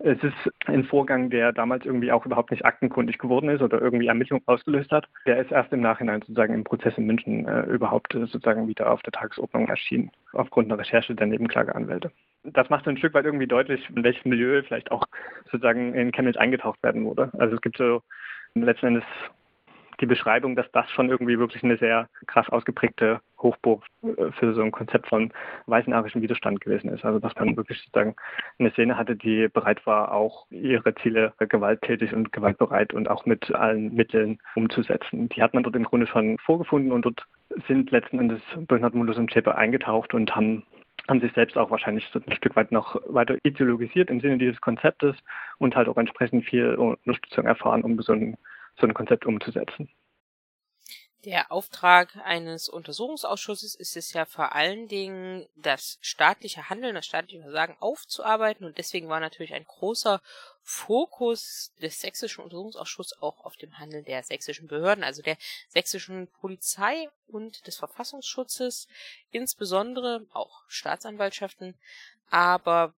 [0.00, 0.34] Es ist
[0.66, 4.90] ein Vorgang, der damals irgendwie auch überhaupt nicht aktenkundig geworden ist oder irgendwie Ermittlungen ausgelöst
[4.90, 5.06] hat.
[5.26, 8.90] Der ist erst im Nachhinein sozusagen im Prozess in München äh, überhaupt äh, sozusagen wieder
[8.90, 12.10] auf der Tagesordnung erschienen, aufgrund einer Recherche der Nebenklageanwälte.
[12.42, 15.04] Das macht ein Stück weit irgendwie deutlich, in welches Milieu vielleicht auch
[15.44, 17.30] sozusagen in Chemnitz eingetaucht werden wurde.
[17.38, 18.02] Also es gibt so
[18.54, 19.04] letzten Endes
[20.00, 24.62] die Beschreibung, dass das schon irgendwie wirklich eine sehr krass ausgeprägte Hochburg äh, für so
[24.62, 25.32] ein Konzept von
[25.66, 27.04] weißenarischen Widerstand gewesen ist.
[27.04, 28.16] Also dass man wirklich sozusagen
[28.58, 33.54] eine Szene hatte, die bereit war, auch ihre Ziele gewalttätig und gewaltbereit und auch mit
[33.54, 35.28] allen Mitteln umzusetzen.
[35.28, 37.24] Die hat man dort im Grunde schon vorgefunden und dort
[37.68, 40.64] sind letzten Endes Bernhard Mundus und Schäpe eingetaucht und haben
[41.08, 44.60] haben sich selbst auch wahrscheinlich so ein Stück weit noch weiter ideologisiert im Sinne dieses
[44.60, 45.16] Konzeptes
[45.58, 48.36] und halt auch entsprechend viel Unterstützung erfahren, um so ein
[48.78, 49.88] so ein Konzept umzusetzen.
[51.24, 57.40] Der Auftrag eines Untersuchungsausschusses ist es ja vor allen Dingen, das staatliche Handeln, das staatliche
[57.40, 60.20] Versagen aufzuarbeiten und deswegen war natürlich ein großer
[60.62, 67.08] Fokus des sächsischen Untersuchungsausschusses auch auf dem Handeln der sächsischen Behörden, also der sächsischen Polizei
[67.26, 68.86] und des Verfassungsschutzes,
[69.30, 71.74] insbesondere auch Staatsanwaltschaften,
[72.28, 72.92] aber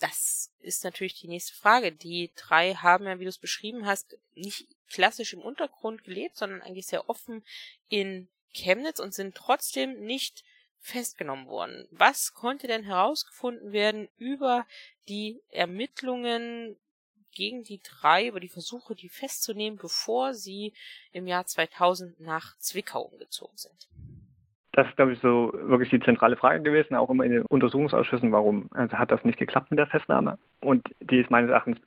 [0.00, 1.92] das ist natürlich die nächste Frage.
[1.92, 6.62] Die drei haben ja, wie du es beschrieben hast, nicht klassisch im Untergrund gelebt, sondern
[6.62, 7.44] eigentlich sehr offen
[7.88, 10.44] in Chemnitz und sind trotzdem nicht
[10.80, 11.86] festgenommen worden.
[11.90, 14.66] Was konnte denn herausgefunden werden über
[15.08, 16.76] die Ermittlungen
[17.32, 20.72] gegen die drei, über die Versuche, die festzunehmen, bevor sie
[21.12, 23.88] im Jahr 2000 nach Zwickau umgezogen sind?
[24.72, 28.30] Das ist, glaube ich, so wirklich die zentrale Frage gewesen, auch immer in den Untersuchungsausschüssen,
[28.32, 30.38] warum also hat das nicht geklappt mit der Festnahme.
[30.60, 31.78] Und die ist meines Erachtens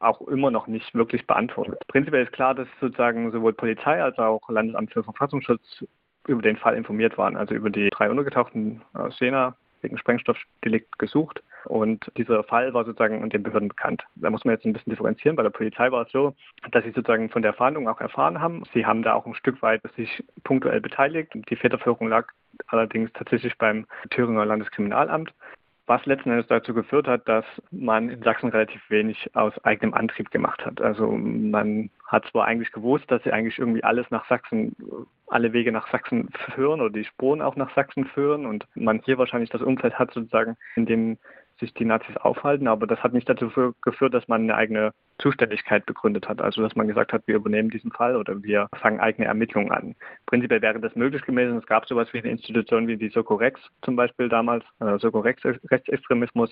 [0.00, 1.80] auch immer noch nicht wirklich beantwortet.
[1.88, 5.84] Prinzipiell ist klar, dass sozusagen sowohl Polizei als auch Landesamt für Verfassungsschutz
[6.26, 11.42] über den Fall informiert waren, also über die drei Untergetauchten aus Jena wegen Sprengstoffdelikt gesucht.
[11.64, 14.04] Und dieser Fall war sozusagen den Behörden bekannt.
[14.16, 15.36] Da muss man jetzt ein bisschen differenzieren.
[15.36, 16.34] Bei der Polizei war es so,
[16.70, 18.62] dass sie sozusagen von der Fahndung auch erfahren haben.
[18.72, 21.32] Sie haben da auch ein Stück weit sich punktuell beteiligt.
[21.34, 22.28] Die Federführung lag
[22.68, 25.32] allerdings tatsächlich beim Thüringer Landeskriminalamt
[25.88, 30.30] was letzten Endes dazu geführt hat, dass man in Sachsen relativ wenig aus eigenem Antrieb
[30.30, 30.80] gemacht hat.
[30.80, 34.76] Also man hat zwar eigentlich gewusst, dass sie eigentlich irgendwie alles nach Sachsen,
[35.26, 39.18] alle Wege nach Sachsen führen oder die Spuren auch nach Sachsen führen und man hier
[39.18, 41.18] wahrscheinlich das Umfeld hat sozusagen, in dem
[41.58, 43.50] sich die Nazis aufhalten, aber das hat nicht dazu
[43.82, 46.40] geführt, dass man eine eigene Zuständigkeit begründet hat.
[46.40, 49.94] Also dass man gesagt hat, wir übernehmen diesen Fall oder wir fangen eigene Ermittlungen an.
[50.26, 51.58] Prinzipiell wäre das möglich gewesen.
[51.58, 56.50] Es gab sowas wie eine Institution wie die Sokorex zum Beispiel damals, äh, Sokorex Rechtsextremismus,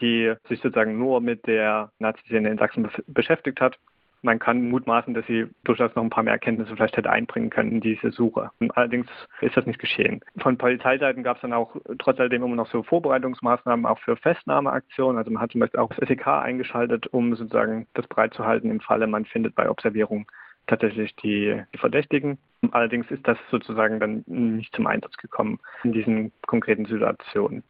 [0.00, 3.78] die sich sozusagen nur mit der Nazi-Szene in Sachsen beschäftigt hat
[4.22, 7.72] man kann mutmaßen, dass sie durchaus noch ein paar mehr Erkenntnisse vielleicht hätte einbringen können
[7.72, 8.50] in diese Suche.
[8.74, 9.06] Allerdings
[9.40, 10.20] ist das nicht geschehen.
[10.38, 15.18] Von Polizeiseiten gab es dann auch trotz alledem immer noch so Vorbereitungsmaßnahmen auch für Festnahmeaktionen.
[15.18, 19.06] Also man hat zum Beispiel auch das SEK eingeschaltet, um sozusagen das bereitzuhalten im Falle,
[19.06, 20.26] man findet bei Observierung
[20.68, 22.38] tatsächlich die, die, Verdächtigen.
[22.70, 27.64] Allerdings ist das sozusagen dann nicht zum Einsatz gekommen in diesen konkreten Situationen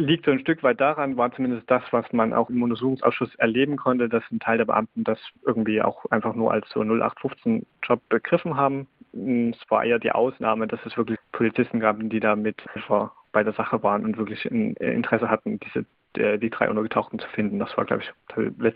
[0.00, 3.76] liegt so ein Stück weit daran, war zumindest das, was man auch im Untersuchungsausschuss erleben
[3.76, 8.56] konnte, dass ein Teil der Beamten das irgendwie auch einfach nur als so 0815-Job begriffen
[8.56, 8.88] haben.
[9.12, 12.56] Es war eher die Ausnahme, dass es wirklich Polizisten gab, die da mit
[13.32, 15.84] bei der Sache waren und wirklich ein Interesse hatten, diese
[16.16, 17.60] die drei Untergetauchten zu finden.
[17.60, 18.10] Das war, glaube ich,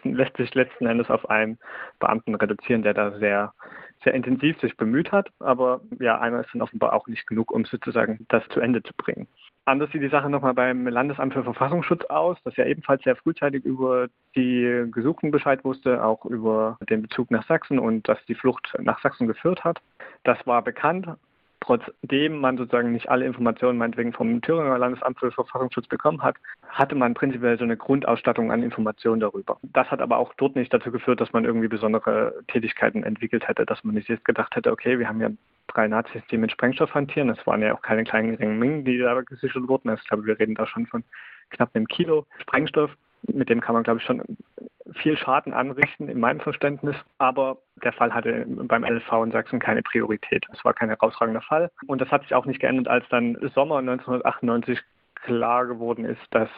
[0.04, 1.58] lässt sich letzten Endes auf einen
[1.98, 3.52] Beamten reduzieren, der da sehr,
[4.04, 5.30] sehr intensiv sich bemüht hat.
[5.40, 8.92] Aber ja, einer ist dann offenbar auch nicht genug, um sozusagen das zu Ende zu
[8.96, 9.26] bringen.
[9.66, 13.64] Anders sieht die Sache nochmal beim Landesamt für Verfassungsschutz aus, das ja ebenfalls sehr frühzeitig
[13.64, 18.76] über die Gesuchten Bescheid wusste, auch über den Bezug nach Sachsen und dass die Flucht
[18.78, 19.80] nach Sachsen geführt hat.
[20.22, 21.08] Das war bekannt,
[21.64, 26.36] trotzdem man sozusagen nicht alle Informationen meinetwegen vom Thüringer Landesamt für Verfassungsschutz bekommen hat,
[26.68, 29.58] hatte man prinzipiell so eine Grundausstattung an Informationen darüber.
[29.62, 33.64] Das hat aber auch dort nicht dazu geführt, dass man irgendwie besondere Tätigkeiten entwickelt hätte,
[33.64, 35.30] dass man nicht jetzt gedacht hätte, okay, wir haben ja
[35.68, 37.28] drei Nazis, die mit Sprengstoff hantieren.
[37.28, 39.88] Das waren ja auch keine kleinen geringen Mengen, die da gesichert wurden.
[39.88, 41.02] Also ich glaube, wir reden da schon von
[41.50, 42.90] knapp einem Kilo Sprengstoff.
[43.32, 44.22] Mit dem kann man, glaube ich, schon
[44.94, 46.96] viel Schaden anrichten, in meinem Verständnis.
[47.18, 50.46] Aber der Fall hatte beim LV in Sachsen keine Priorität.
[50.52, 51.70] Es war kein herausragender Fall.
[51.86, 54.80] Und das hat sich auch nicht geändert, als dann Sommer 1998
[55.24, 56.50] klar geworden ist, dass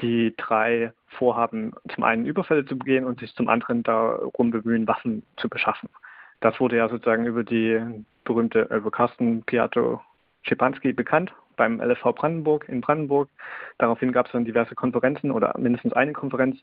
[0.00, 5.22] die drei vorhaben, zum einen Überfälle zu begehen und sich zum anderen darum bemühen, Waffen
[5.36, 5.90] zu beschaffen.
[6.40, 7.80] Das wurde ja sozusagen über die
[8.24, 10.00] berühmte, über Carsten Piatto
[10.46, 13.28] Schipanski bekannt beim LFV Brandenburg in Brandenburg.
[13.78, 16.58] Daraufhin gab es dann diverse Konferenzen oder mindestens eine Konferenz,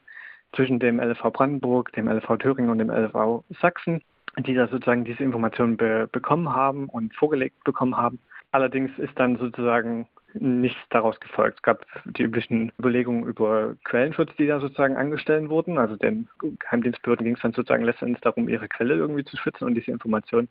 [0.56, 4.02] zwischen dem LV Brandenburg, dem LV Thüringen und dem LV Sachsen,
[4.38, 8.20] die da sozusagen diese Informationen be bekommen haben und vorgelegt bekommen haben.
[8.52, 11.58] Allerdings ist dann sozusagen nichts daraus gefolgt.
[11.58, 15.78] Es gab die üblichen Überlegungen über Quellenschutz, die da sozusagen angestellt wurden.
[15.78, 16.28] Also den
[16.60, 20.48] Geheimdienstbehörden ging es dann sozusagen letztendlich darum, ihre Quelle irgendwie zu schützen und diese Information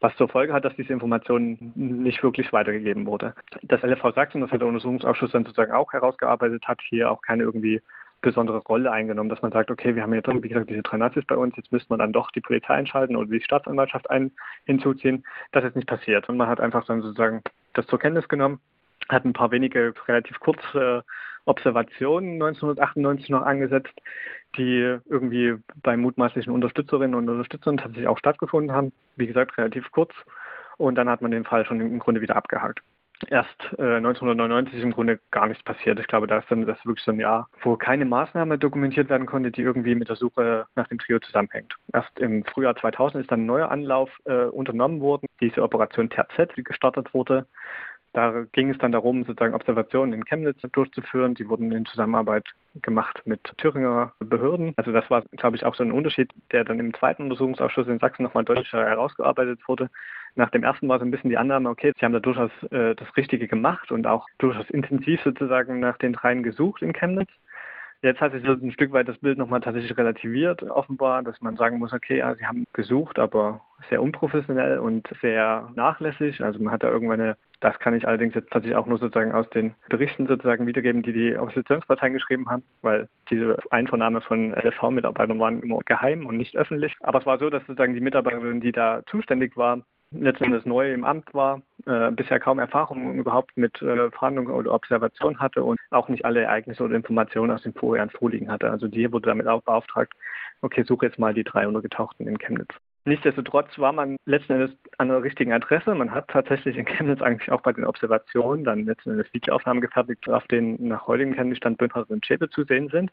[0.00, 3.34] was zur Folge hat, dass diese Information nicht wirklich weitergegeben wurde.
[3.62, 7.44] Das LFV Sachsen, das hat der Untersuchungsausschuss dann sozusagen auch herausgearbeitet hat, hier auch keine
[7.44, 7.80] irgendwie
[8.24, 11.24] besondere Rolle eingenommen, dass man sagt, okay, wir haben jetzt, wie gesagt, diese drei Nazis
[11.26, 14.32] bei uns, jetzt müsste man dann doch die Polizei einschalten oder die Staatsanwaltschaft ein,
[14.64, 15.24] hinzuziehen.
[15.52, 16.28] Das ist nicht passiert.
[16.28, 17.42] Und man hat einfach dann sozusagen
[17.74, 18.60] das zur Kenntnis genommen,
[19.10, 21.04] hat ein paar wenige relativ kurze
[21.46, 23.92] Observationen 1998 noch angesetzt,
[24.56, 28.92] die irgendwie bei mutmaßlichen Unterstützerinnen und Unterstützern tatsächlich auch stattgefunden haben.
[29.16, 30.12] Wie gesagt, relativ kurz.
[30.76, 32.80] Und dann hat man den Fall schon im Grunde wieder abgehakt.
[33.28, 35.98] Erst äh, 1999 ist im Grunde gar nichts passiert.
[36.00, 39.26] Ich glaube, da ist dann das wirklich so ein Jahr, wo keine Maßnahme dokumentiert werden
[39.26, 41.74] konnte, die irgendwie mit der Suche nach dem Trio zusammenhängt.
[41.92, 46.56] Erst im Frühjahr 2000 ist dann ein neuer Anlauf äh, unternommen worden, diese Operation TZ,
[46.56, 47.46] die gestartet wurde.
[48.14, 51.34] Da ging es dann darum, sozusagen Observationen in Chemnitz durchzuführen.
[51.34, 52.46] Die wurden in Zusammenarbeit
[52.80, 54.72] gemacht mit Thüringer Behörden.
[54.76, 57.98] Also das war, glaube ich, auch so ein Unterschied, der dann im zweiten Untersuchungsausschuss in
[57.98, 59.90] Sachsen nochmal deutlicher herausgearbeitet wurde.
[60.36, 62.94] Nach dem ersten war so ein bisschen die Annahme, okay, sie haben da durchaus äh,
[62.94, 67.30] das Richtige gemacht und auch durchaus intensiv sozusagen nach den dreien gesucht in Chemnitz.
[68.04, 71.56] Jetzt hat sich so ein Stück weit das Bild nochmal tatsächlich relativiert, offenbar, dass man
[71.56, 76.42] sagen muss, okay, ja, sie haben gesucht, aber sehr unprofessionell und sehr nachlässig.
[76.44, 79.32] Also man hat da irgendwann eine, das kann ich allerdings jetzt tatsächlich auch nur sozusagen
[79.32, 85.38] aus den Berichten sozusagen wiedergeben, die die Oppositionsparteien geschrieben haben, weil diese Einvernahme von LV-Mitarbeitern
[85.38, 86.94] waren immer geheim und nicht öffentlich.
[87.00, 91.04] Aber es war so, dass sozusagen die Mitarbeiterin, die da zuständig war, letztendlich neu im
[91.04, 96.10] Amt war, äh, bisher kaum Erfahrung überhaupt mit äh, Verhandlungen oder Observation hatte und auch
[96.10, 98.70] nicht alle Ereignisse oder Informationen aus dem Vorjahr vorliegen hatte.
[98.70, 100.12] Also die wurde damit auch beauftragt,
[100.60, 102.74] okay, suche jetzt mal die drei Untergetauchten in Chemnitz.
[103.06, 105.94] Nichtsdestotrotz war man letzten Endes an der richtigen Adresse.
[105.94, 110.26] Man hat tatsächlich in Chemnitz eigentlich auch bei den Observationen dann letzten Endes Videoaufnahmen gefertigt,
[110.28, 113.12] auf denen nach heutigem Kenntnisstand Bönhaus und Schäpe zu sehen sind.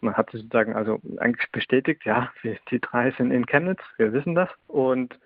[0.00, 4.48] Man hat sozusagen also eigentlich bestätigt, ja, die drei sind in Chemnitz, wir wissen das.
[4.68, 5.18] Und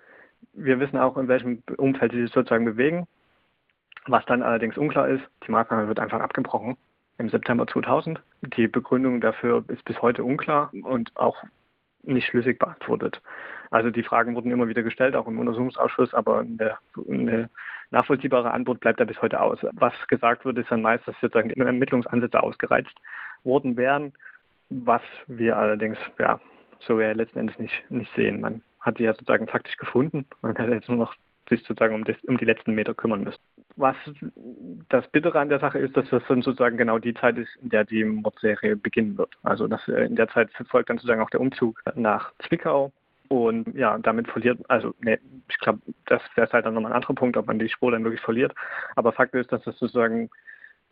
[0.54, 3.06] wir wissen auch, in welchem Umfeld sie sich sozusagen bewegen.
[4.06, 6.78] Was dann allerdings unklar ist, die Maßnahme wird einfach abgebrochen
[7.18, 8.22] im September 2000.
[8.56, 11.36] Die Begründung dafür ist bis heute unklar und auch
[12.02, 13.20] nicht schlüssig beantwortet.
[13.70, 17.50] Also die Fragen wurden immer wieder gestellt, auch im Untersuchungsausschuss, aber eine, eine
[17.90, 19.58] nachvollziehbare Antwort bleibt da bis heute aus.
[19.72, 22.94] Was gesagt wird, ist dann meist, dass sozusagen Ermittlungsansätze ausgereizt
[23.44, 24.12] worden wären,
[24.70, 26.40] was wir allerdings ja
[26.80, 28.40] so ja letzten Endes nicht, nicht sehen.
[28.40, 30.26] Man hat die ja sozusagen taktisch gefunden.
[30.42, 31.14] Man kann jetzt nur noch
[31.48, 33.40] sich sozusagen um, das, um die letzten Meter kümmern müssen.
[33.78, 33.96] Was
[34.88, 37.68] das Bittere an der Sache ist, dass das dann sozusagen genau die Zeit ist, in
[37.68, 39.34] der die Mordserie beginnen wird.
[39.44, 42.92] Also dass äh, in der Zeit folgt dann sozusagen auch der Umzug nach Zwickau.
[43.28, 47.14] Und ja, damit verliert, also nee, ich glaube, das wäre halt dann nochmal ein anderer
[47.14, 48.54] Punkt, ob man die Spur dann wirklich verliert.
[48.96, 50.30] Aber Fakt ist, dass das sozusagen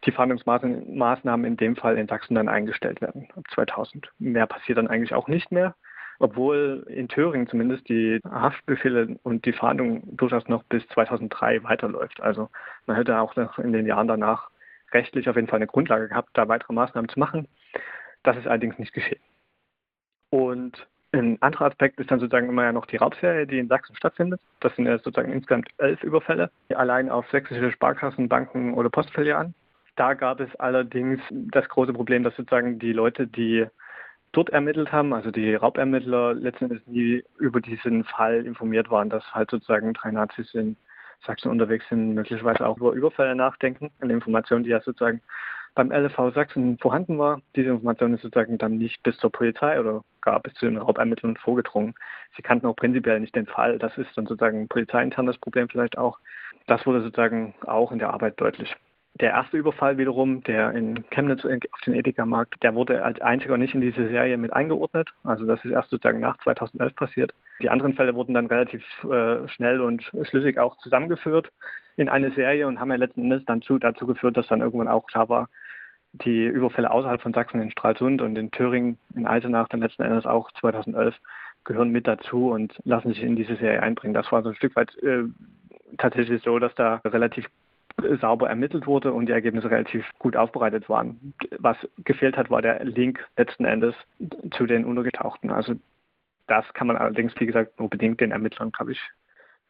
[0.04, 4.12] die Fahndungsmaßnahmen in dem Fall in Sachsen dann eingestellt werden ab 2000.
[4.18, 5.74] Mehr passiert dann eigentlich auch nicht mehr
[6.18, 12.20] obwohl in Thüringen zumindest die Haftbefehle und die Fahndung durchaus noch bis 2003 weiterläuft.
[12.20, 12.48] Also
[12.86, 14.50] man hätte auch noch in den Jahren danach
[14.92, 17.48] rechtlich auf jeden Fall eine Grundlage gehabt, da weitere Maßnahmen zu machen.
[18.22, 19.20] Das ist allerdings nicht geschehen.
[20.30, 23.96] Und ein anderer Aspekt ist dann sozusagen immer ja noch die Raubserie, die in Sachsen
[23.96, 24.40] stattfindet.
[24.60, 29.54] Das sind ja sozusagen insgesamt elf Überfälle, allein auf sächsische Sparkassen, Banken oder Postfilialen.
[29.96, 33.66] Da gab es allerdings das große Problem, dass sozusagen die Leute, die
[34.36, 39.24] dort ermittelt haben, also die Raubermittler letzten Endes nie über diesen Fall informiert waren, dass
[39.34, 40.76] halt sozusagen drei Nazis in
[41.26, 43.90] Sachsen unterwegs sind, möglicherweise auch über Überfälle nachdenken.
[44.00, 45.22] Eine Information, die ja sozusagen
[45.74, 47.40] beim LV Sachsen vorhanden war.
[47.54, 51.36] Diese Information ist sozusagen dann nicht bis zur Polizei oder gar bis zu den Raubermittlern
[51.36, 51.94] vorgedrungen.
[52.36, 53.78] Sie kannten auch prinzipiell nicht den Fall.
[53.78, 56.18] Das ist dann sozusagen ein polizeiinternes Problem vielleicht auch.
[56.66, 58.74] Das wurde sozusagen auch in der Arbeit deutlich.
[59.20, 63.74] Der erste Überfall wiederum, der in Chemnitz auf den Edeka-Markt, der wurde als einziger nicht
[63.74, 65.08] in diese Serie mit eingeordnet.
[65.24, 67.34] Also das ist erst sozusagen nach 2011 passiert.
[67.62, 71.50] Die anderen Fälle wurden dann relativ äh, schnell und schlüssig auch zusammengeführt
[71.96, 74.88] in eine Serie und haben ja letzten Endes dann zu, dazu geführt, dass dann irgendwann
[74.88, 75.48] auch klar war,
[76.12, 80.26] die Überfälle außerhalb von Sachsen in Stralsund und in Thüringen, in Eisenach dann letzten Endes
[80.26, 81.14] auch 2011
[81.64, 84.14] gehören mit dazu und lassen sich in diese Serie einbringen.
[84.14, 85.24] Das war so ein Stück weit äh,
[85.96, 87.46] tatsächlich so, dass da relativ
[88.20, 91.34] sauber ermittelt wurde und die Ergebnisse relativ gut aufbereitet waren.
[91.58, 93.94] Was gefehlt hat, war der Link letzten Endes
[94.52, 95.50] zu den Untergetauchten.
[95.50, 95.74] Also
[96.46, 99.00] das kann man allerdings, wie gesagt, nur bedingt den Ermittlern, glaube ich,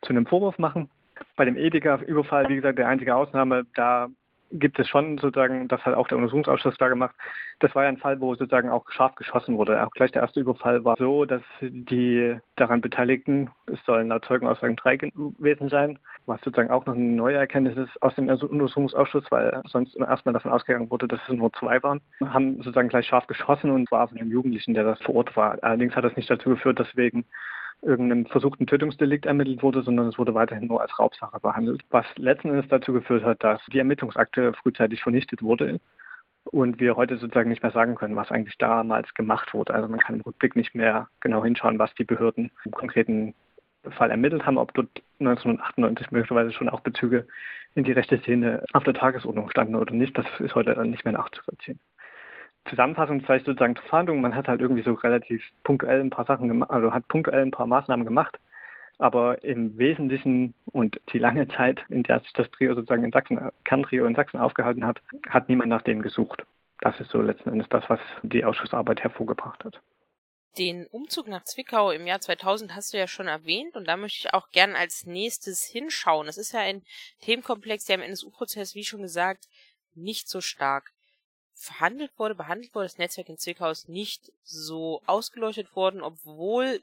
[0.02, 0.90] zu einem Vorwurf machen.
[1.36, 4.08] Bei dem Edeka-Überfall, wie gesagt, der einzige Ausnahme, da
[4.52, 7.14] gibt es schon sozusagen, das hat auch der Untersuchungsausschuss da gemacht,
[7.60, 9.82] das war ja ein Fall, wo sozusagen auch scharf geschossen wurde.
[9.84, 14.76] Auch gleich der erste Überfall war so, dass die daran Beteiligten, es sollen laut Zeugenaussagen
[14.76, 19.62] drei gewesen sein, was sozusagen auch noch eine neue Erkenntnis ist aus dem Untersuchungsausschuss, weil
[19.66, 23.70] sonst erstmal davon ausgegangen wurde, dass es nur zwei waren, haben sozusagen gleich scharf geschossen
[23.70, 25.58] und war von einem Jugendlichen, der das vor Ort war.
[25.62, 27.24] Allerdings hat das nicht dazu geführt, dass wegen
[27.82, 32.48] irgendeinem versuchten Tötungsdelikt ermittelt wurde, sondern es wurde weiterhin nur als Raubsache behandelt, was letzten
[32.48, 35.80] Endes dazu geführt hat, dass die Ermittlungsakte frühzeitig vernichtet wurde
[36.44, 39.74] und wir heute sozusagen nicht mehr sagen können, was eigentlich damals gemacht wurde.
[39.74, 43.34] Also man kann im Rückblick nicht mehr genau hinschauen, was die Behörden im konkreten
[43.90, 44.88] Fall ermittelt haben, ob dort
[45.20, 47.26] 1998 möglicherweise schon auch Bezüge
[47.74, 50.16] in die rechte Szene auf der Tagesordnung standen oder nicht.
[50.16, 51.78] Das ist heute dann nicht mehr nachzuvollziehen.
[52.68, 54.20] Zusammenfassung vielleicht sozusagen zur Fahndung.
[54.20, 57.50] Man hat halt irgendwie so relativ punktuell ein paar Sachen gemacht, also hat punktuell ein
[57.50, 58.38] paar Maßnahmen gemacht.
[58.98, 63.38] Aber im Wesentlichen und die lange Zeit, in der sich das Trio sozusagen in Sachsen,
[63.64, 66.44] Kerntrio in Sachsen aufgehalten hat, hat niemand nach denen gesucht.
[66.80, 69.80] Das ist so letzten Endes das, was die Ausschussarbeit hervorgebracht hat.
[70.56, 74.20] Den Umzug nach Zwickau im Jahr 2000 hast du ja schon erwähnt und da möchte
[74.26, 76.26] ich auch gern als nächstes hinschauen.
[76.26, 76.82] Das ist ja ein
[77.20, 79.48] Themenkomplex, der im NSU-Prozess, wie schon gesagt,
[79.94, 80.92] nicht so stark
[81.56, 86.82] verhandelt wurde, behandelt wurde, das Netzwerk in Zwickau ist nicht so ausgeleuchtet worden, obwohl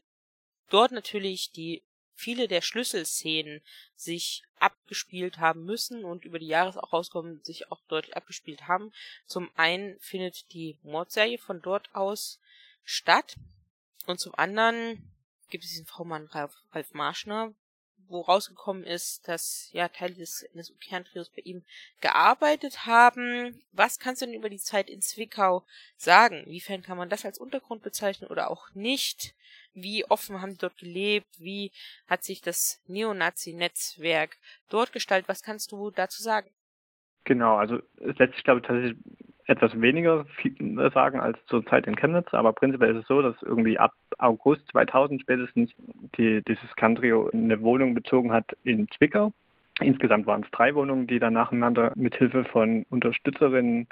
[0.69, 1.83] dort natürlich die
[2.15, 3.61] viele der Schlüsselszenen
[3.95, 8.91] sich abgespielt haben müssen und über die Jahre auch rauskommen, sich auch deutlich abgespielt haben.
[9.25, 12.39] Zum einen findet die Mordserie von dort aus
[12.83, 13.35] statt
[14.05, 15.11] und zum anderen
[15.49, 17.53] gibt es diesen V-Mann Ralf, Ralf Marschner,
[18.13, 21.63] wo rausgekommen ist, dass ja Teile des NSU-Kerntrios bei ihm
[21.99, 23.61] gearbeitet haben.
[23.73, 25.65] Was kannst du denn über die Zeit in Zwickau
[25.97, 26.45] sagen?
[26.45, 29.35] Wiefern kann man das als Untergrund bezeichnen oder auch nicht?
[29.73, 31.27] Wie offen haben die dort gelebt?
[31.39, 31.71] Wie
[32.07, 34.37] hat sich das Neonazi-Netzwerk
[34.69, 35.27] dort gestaltet?
[35.27, 36.49] Was kannst du dazu sagen?
[37.25, 38.97] Genau, also sich, glaube ich, tatsächlich
[39.47, 40.25] etwas weniger
[40.93, 44.61] sagen als zur Zeit in Chemnitz, aber prinzipiell ist es so, dass irgendwie ab August
[44.71, 45.71] 2000 spätestens
[46.17, 49.33] die, dieses Cantrio eine Wohnung bezogen hat in Zwickau.
[49.79, 53.87] Insgesamt waren es drei Wohnungen, die dann nacheinander mit Hilfe von Unterstützerinnen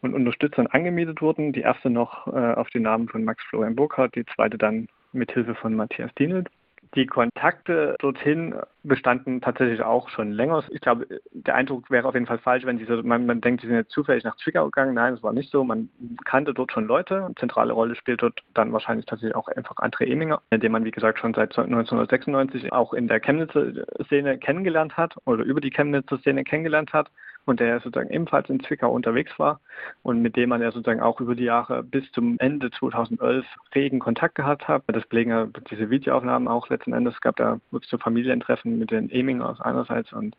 [0.00, 1.52] und Unterstützern angemietet wurden.
[1.52, 5.32] Die erste noch äh, auf den Namen von Max Florian Burkhardt, die zweite dann mit
[5.32, 6.48] Hilfe von Matthias Dienelt.
[6.94, 10.64] Die Kontakte dorthin bestanden tatsächlich auch schon länger.
[10.70, 13.66] Ich glaube, der Eindruck wäre auf jeden Fall falsch, wenn diese, man, man denkt, sie
[13.66, 14.94] sind jetzt zufällig nach Zwickau gegangen.
[14.94, 15.64] Nein, es war nicht so.
[15.64, 15.90] Man
[16.24, 17.24] kannte dort schon Leute.
[17.24, 20.90] Eine zentrale Rolle spielt dort dann wahrscheinlich tatsächlich auch einfach André Eminger, den man, wie
[20.90, 23.72] gesagt, schon seit 1996 auch in der Chemnitzer
[24.04, 27.10] Szene kennengelernt hat oder über die Chemnitzer Szene kennengelernt hat
[27.48, 29.60] und der sozusagen ebenfalls in Zwickau unterwegs war
[30.02, 33.44] und mit dem man ja sozusagen auch über die Jahre bis zum Ende 2011
[33.74, 34.82] regen Kontakt gehabt hat.
[34.86, 37.14] Das belegen ja diese Videoaufnahmen auch letzten Endes.
[37.14, 40.36] Es gab da wirklich so Familientreffen mit den Emingers einerseits und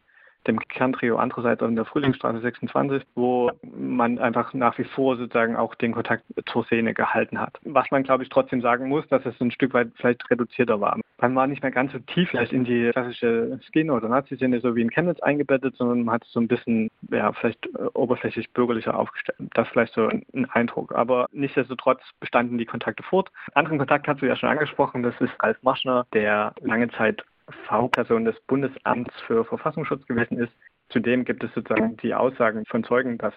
[0.48, 5.76] dem Kerntrio andererseits in der Frühlingsstraße 26, wo man einfach nach wie vor sozusagen auch
[5.76, 7.58] den Kontakt zur Szene gehalten hat.
[7.64, 11.00] Was man, glaube ich, trotzdem sagen muss, dass es ein Stück weit vielleicht reduzierter war.
[11.20, 14.76] Man war nicht mehr ganz so tief vielleicht in die klassische Szene oder Nazi-Szene, so
[14.76, 18.50] wie in Chemnitz eingebettet, sondern man hat es so ein bisschen, ja, vielleicht äh, oberflächlich
[18.52, 19.38] bürgerlicher aufgestellt.
[19.54, 20.96] Das ist vielleicht so ein Eindruck.
[20.96, 23.30] Aber nichtsdestotrotz bestanden die Kontakte fort.
[23.54, 27.24] Anderen Kontakt hast du ja schon angesprochen, das ist Ralf Maschner, der lange Zeit
[27.68, 30.54] V-Person des Bundesamts für Verfassungsschutz gewesen ist.
[30.90, 33.34] Zudem gibt es sozusagen die Aussagen von Zeugen, dass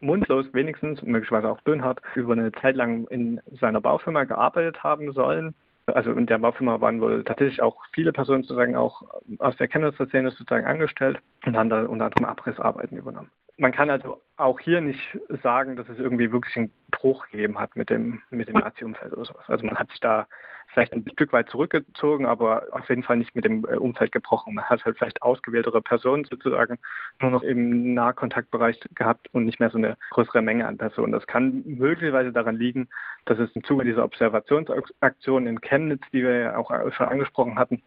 [0.00, 5.54] Mundlos wenigstens, möglicherweise auch Böhnhardt, über eine Zeit lang in seiner Baufirma gearbeitet haben sollen.
[5.86, 9.02] Also in der Baufirma waren wohl tatsächlich auch viele Personen sozusagen auch
[9.38, 13.30] aus der Chemnitzer Szene sozusagen angestellt und haben da unter anderem Abrissarbeiten übernommen.
[13.58, 17.76] Man kann also auch hier nicht sagen, dass es irgendwie wirklich einen Bruch gegeben hat
[17.76, 19.44] mit dem, mit dem Nazi-Umfeld oder sowas.
[19.46, 20.26] Also man hat sich da
[20.72, 24.54] vielleicht ein Stück weit zurückgezogen, aber auf jeden Fall nicht mit dem äh, Umfeld gebrochen.
[24.54, 26.78] Man hat halt vielleicht ausgewähltere Personen sozusagen
[27.20, 31.12] nur noch im Nahkontaktbereich gehabt und nicht mehr so eine größere Menge an Personen.
[31.12, 32.88] Das kann möglicherweise daran liegen,
[33.26, 37.82] dass es im Zuge dieser Observationsaktion in Chemnitz, die wir ja auch schon angesprochen hatten,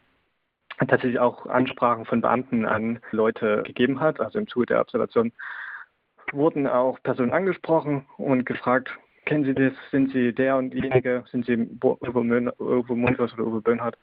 [0.79, 4.19] tatsächlich auch Ansprachen von Beamten an Leute gegeben hat.
[4.19, 5.31] Also im Zuge der Observation
[6.31, 8.89] wurden auch Personen angesprochen und gefragt,
[9.25, 9.73] kennen Sie das?
[9.91, 11.23] Sind Sie der und diejenige?
[11.31, 13.97] Sind Sie Uwe Mundlos oder Uwe Böhnhardt?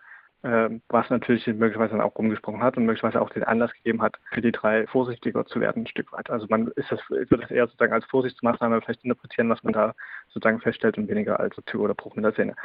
[0.44, 4.16] Ähm, was natürlich möglicherweise dann auch rumgesprochen hat und möglicherweise auch den Anlass gegeben hat,
[4.32, 6.30] für die drei vorsichtiger zu werden, ein Stück weit.
[6.30, 9.94] Also man ist das, würde das eher sozusagen als Vorsichtsmaßnahme vielleicht interpretieren, was man da
[10.30, 12.56] sozusagen feststellt und weniger als Zug oder Bruch mit der Szene.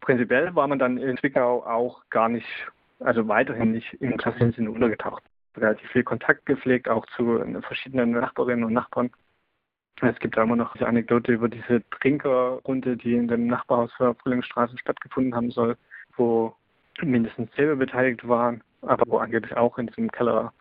[0.00, 2.48] Prinzipiell war man dann in Zwickau auch gar nicht,
[3.04, 5.22] also weiterhin nicht im klassischen Sinne untergetaucht.
[5.56, 9.10] Relativ viel Kontakt gepflegt, auch zu verschiedenen Nachbarinnen und Nachbarn
[10.00, 14.14] es gibt da immer noch diese Anekdote über diese Trinkerrunde, die in dem Nachbarhaus für
[14.16, 15.76] Frühlingsstraße stattgefunden haben soll,
[16.16, 16.54] wo
[17.00, 20.52] mindestens selber beteiligt waren, aber wo angeblich auch in diesem Keller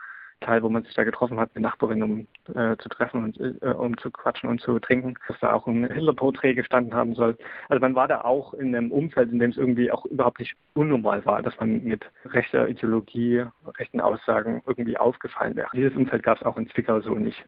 [0.42, 3.68] Teil, wo man sich da getroffen hat, mit Nachbarin, um äh, zu treffen und äh,
[3.68, 7.38] um zu quatschen und zu trinken, dass da auch ein Hitler-Porträt gestanden haben soll.
[7.70, 10.56] Also man war da auch in einem Umfeld, in dem es irgendwie auch überhaupt nicht
[10.74, 13.46] unnormal war, dass man mit rechter Ideologie,
[13.78, 15.70] rechten Aussagen irgendwie aufgefallen wäre.
[15.74, 17.46] Dieses Umfeld gab es auch in Zwickau so nicht.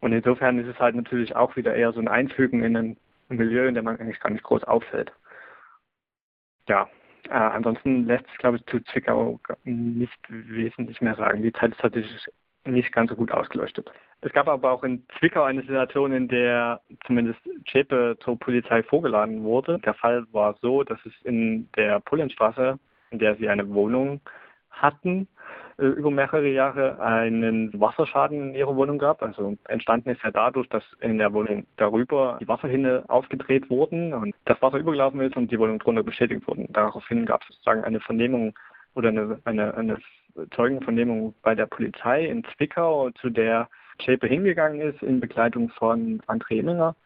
[0.00, 2.96] Und insofern ist es halt natürlich auch wieder eher so ein Einfügen in ein
[3.28, 5.12] Milieu, in dem man eigentlich gar nicht groß auffällt.
[6.68, 6.88] Ja,
[7.28, 11.42] äh, ansonsten lässt sich, glaube ich, zu Zwickau nicht wesentlich mehr sagen.
[11.42, 12.26] Die Zeit ist tatsächlich
[12.64, 13.90] nicht ganz so gut ausgeleuchtet.
[14.20, 19.44] Es gab aber auch in Zwickau eine Situation, in der zumindest Zschäpe zur Polizei vorgeladen
[19.44, 19.78] wurde.
[19.80, 22.78] Der Fall war so, dass es in der Pullenstraße,
[23.10, 24.22] in der sie eine Wohnung
[24.70, 25.28] hatten,
[25.78, 29.22] äh, über mehrere Jahre einen Wasserschaden in ihrer Wohnung gab.
[29.22, 34.34] Also entstanden ist ja dadurch, dass in der Wohnung darüber die Wasserhähne aufgedreht wurden und
[34.44, 36.66] das Wasser übergelaufen ist und die Wohnung drunter beschädigt wurden.
[36.72, 38.54] Daraufhin gab es sozusagen eine Vernehmung
[38.94, 39.98] oder eine, eine, eine
[40.54, 43.68] Zeugenvernehmung bei der Polizei in Zwickau, zu der
[44.00, 46.96] Schäpe hingegangen ist in Begleitung von André Eminger.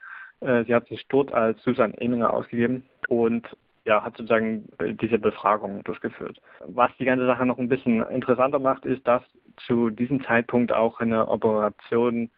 [0.40, 3.46] Äh, sie hat sich dort als Susan Eminger ausgegeben und
[3.89, 6.39] ja, hat sozusagen äh, diese Befragung durchgeführt.
[6.66, 9.22] Was die ganze Sache noch ein bisschen interessanter macht, ist, dass
[9.66, 12.30] zu diesem Zeitpunkt auch eine Operation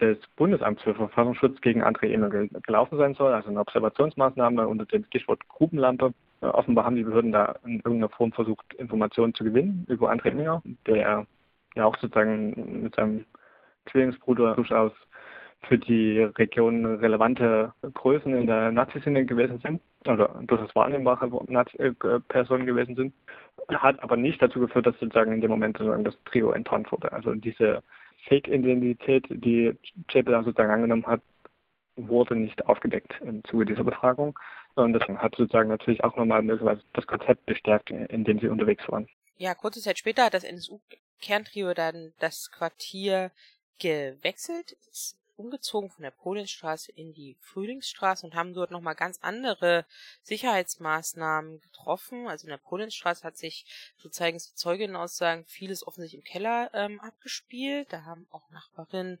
[0.00, 5.04] des Bundesamts für Verfassungsschutz gegen André Emmer gelaufen sein soll, also eine Observationsmaßnahme unter dem
[5.04, 6.12] Stichwort Grubenlampe.
[6.40, 10.30] Äh, offenbar haben die Behörden da in irgendeiner Form versucht, Informationen zu gewinnen über André
[10.30, 11.24] Emmer, der
[11.76, 13.26] ja auch sozusagen mit seinem
[13.92, 14.92] Zwillingsbruder durchaus
[15.62, 21.28] für die Region relevante Größen in der Nazi-Szene gewesen sind oder durchaus wahrnehmbare
[22.28, 23.14] Personen gewesen sind,
[23.68, 27.12] hat aber nicht dazu geführt, dass sozusagen in dem Moment sozusagen das Trio enttarnt wurde.
[27.12, 27.82] Also diese
[28.28, 29.76] Fake-Identität, die
[30.08, 31.20] Chapel sozusagen angenommen hat,
[31.96, 34.38] wurde nicht aufgedeckt im Zuge dieser Befragung.
[34.74, 36.42] Und das hat sozusagen natürlich auch nochmal
[36.94, 39.08] das Konzept bestärkt, in dem sie unterwegs waren.
[39.36, 43.30] Ja, kurze Zeit später hat das NSU-Kerntrio dann das Quartier
[43.78, 44.76] gewechselt,
[45.40, 49.86] umgezogen von der Polienstraße in die Frühlingsstraße und haben dort nochmal ganz andere
[50.22, 52.28] Sicherheitsmaßnahmen getroffen.
[52.28, 53.64] Also in der Polienstraße hat sich,
[53.96, 57.92] so zeigen es die Zeuginnenaussagen, vieles offensichtlich im Keller ähm, abgespielt.
[57.92, 59.18] Da haben auch Nachbarinnen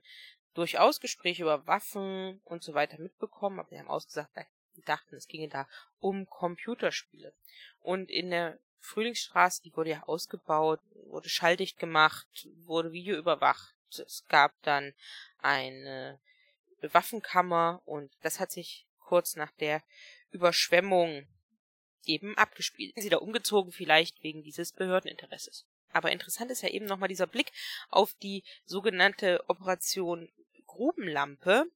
[0.54, 4.36] durchaus Gespräche über Waffen und so weiter mitbekommen, aber die haben ausgesagt,
[4.76, 5.66] die dachten, es ginge da
[5.98, 7.32] um Computerspiele.
[7.80, 13.74] Und in der Frühlingsstraße, die wurde ja ausgebaut, wurde schalldicht gemacht, wurde Video überwacht.
[13.90, 14.94] Es gab dann
[15.42, 16.18] eine
[16.80, 19.82] Waffenkammer und das hat sich kurz nach der
[20.30, 21.26] Überschwemmung
[22.04, 22.94] eben abgespielt.
[22.96, 25.66] Sie da umgezogen vielleicht wegen dieses Behördeninteresses.
[25.92, 27.52] Aber interessant ist ja eben nochmal dieser Blick
[27.88, 30.30] auf die sogenannte Operation
[30.66, 31.66] Grubenlampe,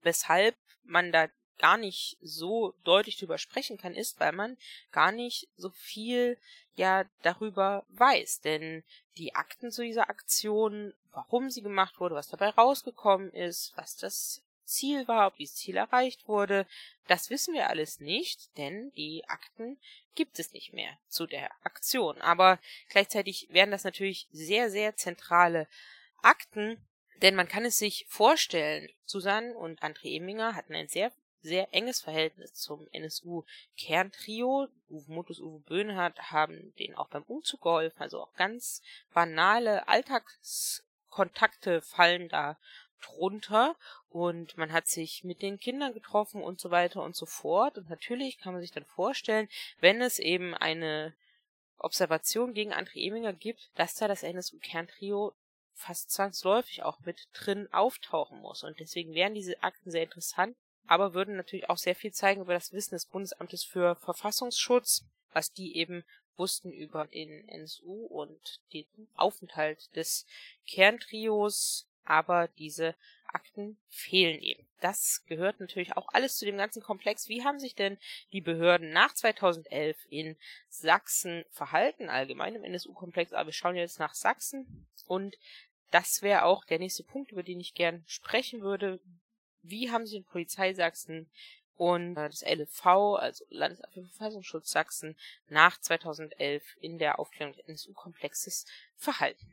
[0.00, 1.28] weshalb man da
[1.62, 4.58] gar nicht so deutlich drüber sprechen kann, ist, weil man
[4.90, 6.36] gar nicht so viel
[6.74, 8.40] ja darüber weiß.
[8.40, 8.82] Denn
[9.16, 14.42] die Akten zu dieser Aktion, warum sie gemacht wurde, was dabei rausgekommen ist, was das
[14.64, 16.66] Ziel war, ob dieses Ziel erreicht wurde,
[17.06, 19.78] das wissen wir alles nicht, denn die Akten
[20.16, 22.20] gibt es nicht mehr zu der Aktion.
[22.20, 22.58] Aber
[22.88, 25.68] gleichzeitig wären das natürlich sehr, sehr zentrale
[26.22, 26.84] Akten,
[27.22, 31.12] denn man kann es sich vorstellen, Susanne und André Eminger hatten ein sehr
[31.42, 34.68] sehr enges Verhältnis zum NSU-Kerntrio.
[34.88, 38.82] Uwe Mutus, Uwe Böhnhardt haben denen auch beim Umzug geholfen, also auch ganz
[39.12, 42.58] banale Alltagskontakte fallen da
[43.02, 43.76] drunter
[44.10, 47.78] und man hat sich mit den Kindern getroffen und so weiter und so fort.
[47.78, 49.48] Und natürlich kann man sich dann vorstellen,
[49.80, 51.14] wenn es eben eine
[51.78, 55.34] Observation gegen André Eminger gibt, dass da das NSU-Kerntrio
[55.74, 58.62] fast zwangsläufig auch mit drin auftauchen muss.
[58.62, 60.56] Und deswegen wären diese Akten sehr interessant,
[60.86, 65.52] aber würden natürlich auch sehr viel zeigen über das Wissen des Bundesamtes für Verfassungsschutz, was
[65.52, 66.04] die eben
[66.36, 70.26] wussten über den NSU und den Aufenthalt des
[70.66, 72.94] Kerntrios, aber diese
[73.26, 74.66] Akten fehlen eben.
[74.80, 77.28] Das gehört natürlich auch alles zu dem ganzen Komplex.
[77.28, 77.98] Wie haben sich denn
[78.32, 80.36] die Behörden nach 2011 in
[80.68, 83.32] Sachsen verhalten, allgemein im NSU-Komplex?
[83.32, 85.36] Aber wir schauen jetzt nach Sachsen und
[85.90, 88.98] das wäre auch der nächste Punkt, über den ich gern sprechen würde
[89.62, 91.26] wie haben sich die Polizei Sachsen
[91.76, 92.86] und äh, das LV,
[93.18, 95.16] also Landesamt für Verfassungsschutz Sachsen,
[95.48, 99.46] nach 2011 in der Aufklärung des NSU-Komplexes verhalten?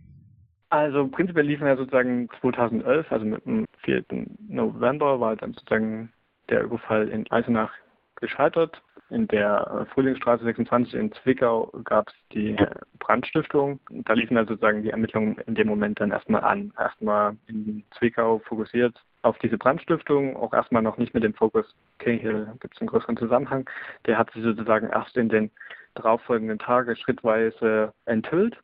[0.70, 4.06] Also prinzipiell liefen ja sozusagen 2011, also mit dem 4.
[4.48, 6.14] November war dann sozusagen
[6.50, 7.72] der Überfall in Eisenach
[8.16, 8.82] gescheitert.
[9.10, 12.56] In der Frühlingsstraße 26 in Zwickau gab es die
[13.00, 13.80] Brandstiftung.
[13.90, 16.72] Da liefen dann sozusagen die Ermittlungen in dem Moment dann erstmal an.
[16.78, 21.66] Erstmal in Zwickau fokussiert auf diese Brandstiftung, auch erstmal noch nicht mit dem Fokus,
[22.00, 23.70] okay, hier gibt es einen größeren Zusammenhang.
[24.06, 25.52] Der hat sich sozusagen erst in den
[25.96, 28.58] darauffolgenden Tagen schrittweise enthüllt,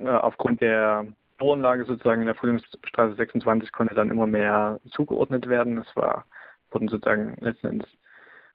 [0.00, 5.78] äh, aufgrund der Spurenlage sozusagen in der Frühlingsstraße 26 konnte dann immer mehr zugeordnet werden.
[5.78, 6.26] Es war,
[6.70, 7.88] wurden sozusagen letzten Endes,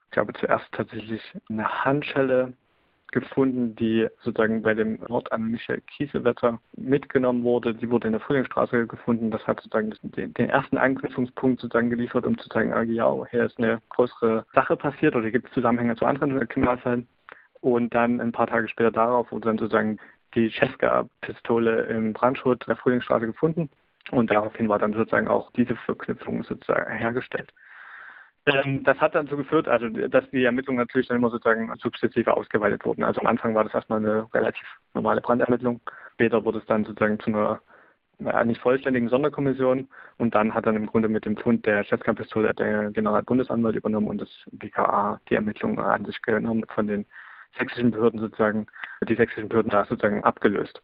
[0.04, 2.52] ich glaube zuerst tatsächlich eine Handschelle
[3.12, 7.74] gefunden, die sozusagen bei dem Mord an Michael Kiesewetter mitgenommen wurde.
[7.74, 9.30] Die wurde in der Frühlingsstraße gefunden.
[9.30, 13.44] Das hat sozusagen den, den ersten Anknüpfungspunkt sozusagen geliefert, um zu zeigen, ah, ja, hier
[13.44, 17.06] ist eine größere Sache passiert oder gibt es Zusammenhänge zu anderen Kriminalfällen.
[17.60, 19.98] Und dann ein paar Tage später darauf wurde dann sozusagen
[20.34, 23.70] die Cesca-Pistole im Brandschutt der Frühlingsstraße gefunden.
[24.10, 27.52] Und daraufhin war dann sozusagen auch diese Verknüpfung sozusagen hergestellt.
[28.46, 32.84] Ähm, das hat dazu geführt, also dass die Ermittlungen natürlich dann immer sozusagen sukzessive ausgeweitet
[32.84, 33.02] wurden.
[33.02, 35.80] Also am Anfang war das erstmal eine relativ normale Brandermittlung.
[36.14, 37.60] Später wurde es dann sozusagen zu einer
[38.18, 42.54] naja, nicht vollständigen Sonderkommission und dann hat dann im Grunde mit dem Fund der Schätzkampfpistole
[42.54, 47.04] der Generalbundesanwalt übernommen und das BKA die Ermittlungen an sich genommen von den
[47.58, 48.66] sächsischen Behörden sozusagen,
[49.06, 50.80] die sächsischen Behörden da sozusagen abgelöst.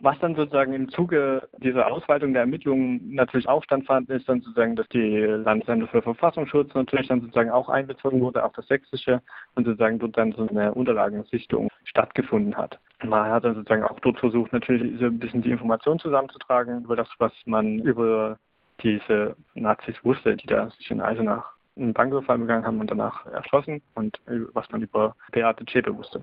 [0.00, 4.76] Was dann sozusagen im Zuge dieser Ausweitung der Ermittlungen natürlich auch standfand, ist dann sozusagen,
[4.76, 9.20] dass die Landesämter für Verfassungsschutz natürlich dann sozusagen auch einbezogen wurde, auch das Sächsische,
[9.56, 12.78] und sozusagen dort dann so eine Unterlagensichtung stattgefunden hat.
[13.02, 16.94] Man hat dann sozusagen auch dort versucht, natürlich so ein bisschen die Informationen zusammenzutragen über
[16.94, 18.38] das, was man über
[18.82, 23.82] diese Nazis wusste, die da sich in Eisenach einen Banküberfall begangen haben und danach erschossen
[23.94, 24.20] und
[24.52, 26.22] was man über Beate Zschäpe wusste.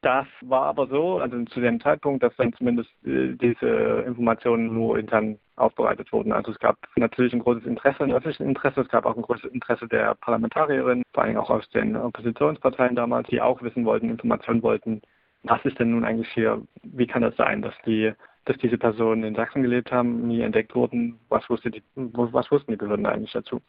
[0.00, 4.96] Das war aber so, also zu dem Zeitpunkt, dass dann zumindest äh, diese Informationen nur
[4.96, 6.32] intern aufbereitet wurden.
[6.32, 9.50] Also es gab natürlich ein großes Interesse, ein öffentliches Interesse, es gab auch ein großes
[9.50, 14.62] Interesse der Parlamentarierinnen, vor allem auch aus den Oppositionsparteien damals, die auch wissen wollten, Informationen
[14.62, 15.02] wollten,
[15.42, 18.12] was ist denn nun eigentlich hier, wie kann das sein, dass die
[18.44, 21.18] dass diese Personen in Sachsen gelebt haben, nie entdeckt wurden.
[21.28, 23.60] Was, wusste die, was wussten die Behörden eigentlich dazu?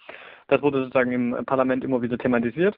[0.48, 2.76] Das wurde sozusagen im Parlament immer wieder thematisiert.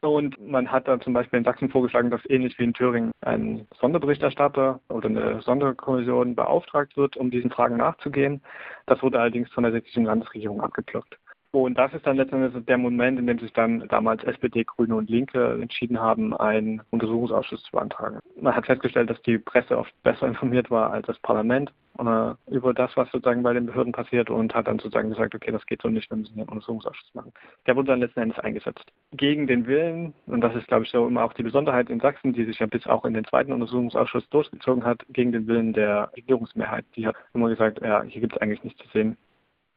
[0.00, 3.66] Und man hat dann zum Beispiel in Sachsen vorgeschlagen, dass ähnlich wie in Thüringen ein
[3.80, 8.42] Sonderberichterstatter oder eine Sonderkommission beauftragt wird, um diesen Fragen nachzugehen.
[8.86, 11.18] Das wurde allerdings von der sächsischen Landesregierung abgeblockt.
[11.54, 15.10] Und das ist dann letztendlich der Moment, in dem sich dann damals SPD, Grüne und
[15.10, 18.20] Linke entschieden haben, einen Untersuchungsausschuss zu beantragen.
[18.40, 22.74] Man hat festgestellt, dass die Presse oft besser informiert war als das Parlament äh, über
[22.74, 25.82] das, was sozusagen bei den Behörden passiert und hat dann sozusagen gesagt, okay, das geht
[25.82, 27.32] so nicht, wir müssen einen Untersuchungsausschuss machen.
[27.66, 28.84] Der wurde dann letzten Endes eingesetzt.
[29.12, 32.32] Gegen den Willen, und das ist, glaube ich, so immer auch die Besonderheit in Sachsen,
[32.32, 36.10] die sich ja bis auch in den zweiten Untersuchungsausschuss durchgezogen hat, gegen den Willen der
[36.16, 36.84] Regierungsmehrheit.
[36.96, 39.16] Die hat immer gesagt, ja, hier gibt es eigentlich nichts zu sehen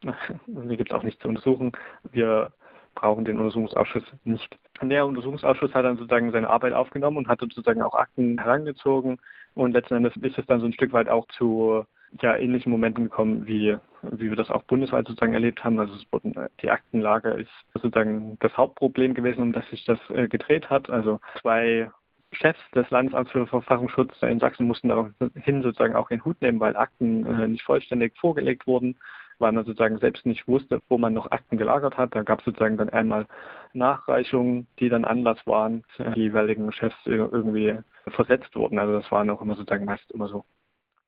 [0.46, 1.72] hier gibt es auch nichts zu untersuchen.
[2.12, 2.52] Wir
[2.96, 4.58] brauchen den Untersuchungsausschuss nicht.
[4.82, 9.18] Der Untersuchungsausschuss hat dann sozusagen seine Arbeit aufgenommen und hat sozusagen auch Akten herangezogen
[9.54, 11.86] und letzten Endes ist es dann so ein Stück weit auch zu
[12.22, 15.80] ja, ähnlichen Momenten gekommen, wie, wie wir das auch bundesweit sozusagen erlebt haben.
[15.80, 20.28] Also es wurden, die Aktenlage ist sozusagen das Hauptproblem gewesen, um das sich das äh,
[20.28, 20.90] gedreht hat.
[20.90, 21.92] Also zwei
[22.32, 26.76] Chefs des Landesamts für Verfassungsschutz in Sachsen mussten daraufhin sozusagen auch in Hut nehmen, weil
[26.76, 28.98] Akten äh, nicht vollständig vorgelegt wurden
[29.40, 32.16] weil man sozusagen selbst nicht wusste, wo man noch Akten gelagert hat.
[32.16, 33.28] Da gab es sozusagen dann einmal
[33.74, 35.84] Nachreichungen, die dann Anlass waren,
[36.16, 38.80] die jeweiligen Chefs irgendwie versetzt wurden.
[38.80, 40.46] Also das waren auch immer sozusagen meist immer so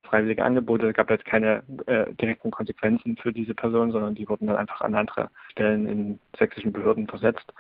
[0.08, 0.89] freiwillige Angebote.
[0.89, 4.82] Es gab jetzt keine äh, direkten Konsequenzen für diese Personen, sondern die wurden dann einfach
[4.82, 7.53] an andere Stellen in sächsischen Behörden versetzt.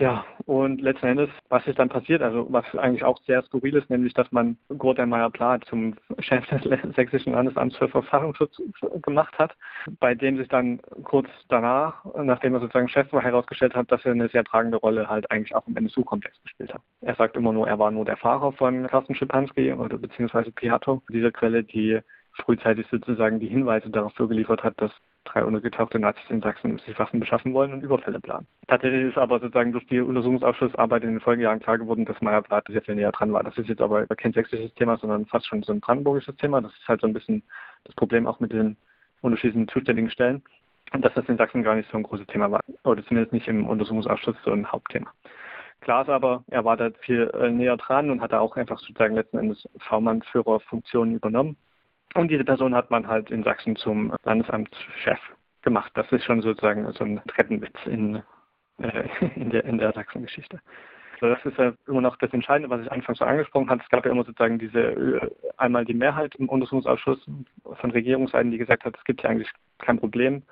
[0.00, 2.22] Ja, und letzten Endes, was ist dann passiert?
[2.22, 6.62] Also was eigentlich auch sehr skurril ist, nämlich, dass man Gordon Meyer-Plat zum Chef des
[6.96, 8.62] Sächsischen Landesamts für Verfassungsschutz
[9.02, 9.54] gemacht hat,
[9.98, 14.12] bei dem sich dann kurz danach, nachdem er sozusagen Chef war, herausgestellt hat, dass er
[14.12, 16.80] eine sehr tragende Rolle halt eigentlich auch im NSU-Komplex gespielt hat.
[17.02, 21.02] Er sagt immer nur, er war nur der Fahrer von Carsten Schipanski oder beziehungsweise Piatto,
[21.10, 22.00] diese Quelle, die
[22.32, 24.92] frühzeitig sozusagen die Hinweise dafür geliefert hat, dass
[25.24, 28.46] drei untergetauchte Nazis in Sachsen sich Waffen beschaffen wollen und Überfälle planen.
[28.68, 32.82] Tatsächlich ist aber sozusagen durch die Untersuchungsausschussarbeit in den Folgejahren klar geworden, dass Meyer-Blatt sehr
[32.82, 33.42] viel näher dran war.
[33.42, 36.60] Das ist jetzt aber kein sächsisches Thema, sondern fast schon so ein brandenburgisches Thema.
[36.60, 37.42] Das ist halt so ein bisschen
[37.84, 38.76] das Problem auch mit den
[39.20, 40.42] unterschiedlichen zuständigen Stellen.
[40.92, 42.60] Dass das in Sachsen gar nicht so ein großes Thema war.
[42.82, 45.12] Oder zumindest nicht im Untersuchungsausschuss so ein Hauptthema.
[45.80, 48.78] Klar ist aber, er war da viel äh, näher dran und hat da auch einfach
[48.78, 51.56] sozusagen letzten Endes V-Mann-Führerfunktionen übernommen.
[52.14, 55.20] Und diese Person hat man halt in Sachsen zum Landesamtschef
[55.62, 55.92] gemacht.
[55.94, 58.22] Das ist schon sozusagen so ein Treppenwitz in,
[58.78, 60.60] äh, in der, in der Sachsen-Geschichte.
[61.20, 63.82] Also das ist ja immer noch das Entscheidende, was ich anfangs so angesprochen habe.
[63.82, 67.18] Es gab ja immer sozusagen diese, äh, einmal die Mehrheit im Untersuchungsausschuss
[67.64, 70.42] von Regierungsseiten, die gesagt hat, es gibt ja eigentlich kein Problem.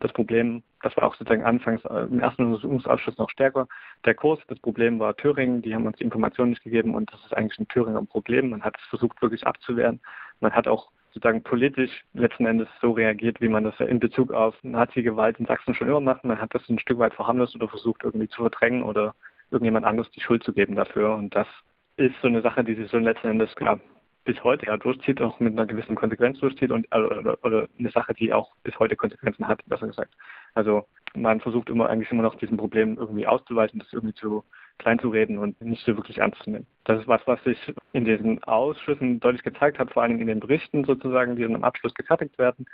[0.00, 3.66] Das Problem, das war auch sozusagen anfangs äh, im ersten Untersuchungsausschuss noch stärker,
[4.04, 4.40] der Kurs.
[4.48, 7.58] Das Problem war Thüringen, die haben uns die Informationen nicht gegeben und das ist eigentlich
[7.58, 8.50] ein Thüringer Problem.
[8.50, 10.00] Man hat es versucht wirklich abzuwehren.
[10.40, 14.32] Man hat auch sozusagen politisch letzten Endes so reagiert, wie man das ja in Bezug
[14.32, 16.24] auf Nazi-Gewalt in Sachsen schon immer macht.
[16.24, 19.14] Man hat das ein Stück weit verharmlost oder versucht irgendwie zu verdrängen oder
[19.50, 21.14] irgendjemand anderes die Schuld zu geben dafür.
[21.14, 21.48] Und das
[21.96, 23.80] ist so eine Sache, die sich so letzten Endes klar
[24.24, 27.90] bis heute ja durchzieht, auch mit einer gewissen Konsequenz durchzieht und oder, oder, oder eine
[27.90, 30.14] Sache, die auch bis heute Konsequenzen hat, besser gesagt.
[30.54, 34.44] Also man versucht immer eigentlich immer noch diesem Problem irgendwie auszuweichen, das irgendwie zu
[34.80, 36.66] klein zu reden und nicht so wirklich ernst zu nehmen.
[36.84, 37.58] Das ist was, was sich
[37.92, 41.64] in diesen Ausschüssen deutlich gezeigt hat, vor allem in den Berichten sozusagen, die dann am
[41.64, 42.66] Abschluss gefertigt werden.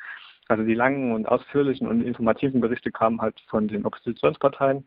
[0.48, 4.84] Also die langen und ausführlichen und informativen Berichte kamen halt von den Oppositionsparteien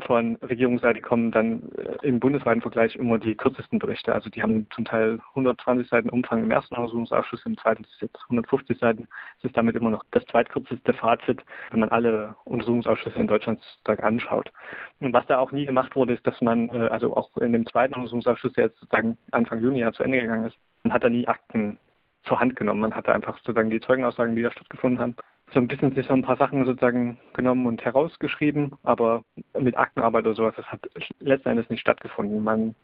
[0.00, 4.14] von Regierungsseite kommen dann äh, im bundesweiten Vergleich immer die kürzesten Berichte.
[4.14, 8.18] Also die haben zum Teil 120 Seiten Umfang im ersten Untersuchungsausschuss, im zweiten ist jetzt
[8.24, 9.08] 150 Seiten.
[9.38, 14.52] Es ist damit immer noch das zweitkürzeste Fazit, wenn man alle Untersuchungsausschüsse in Deutschland anschaut.
[15.00, 17.66] Und was da auch nie gemacht wurde, ist, dass man, äh, also auch in dem
[17.66, 21.08] zweiten Untersuchungsausschuss, der jetzt sozusagen Anfang Juni ja zu Ende gegangen ist, man hat da
[21.08, 21.78] nie Akten
[22.24, 22.80] zur Hand genommen.
[22.80, 25.16] Man hat da einfach sozusagen die Zeugenaussagen, die da stattgefunden haben,
[25.52, 29.22] so ein bisschen sich so ein paar Sachen sozusagen genommen und herausgeschrieben, aber
[29.58, 30.88] mit Aktenarbeit oder sowas, das hat
[31.20, 32.42] letzten Endes nicht stattgefunden.
[32.42, 32.74] Man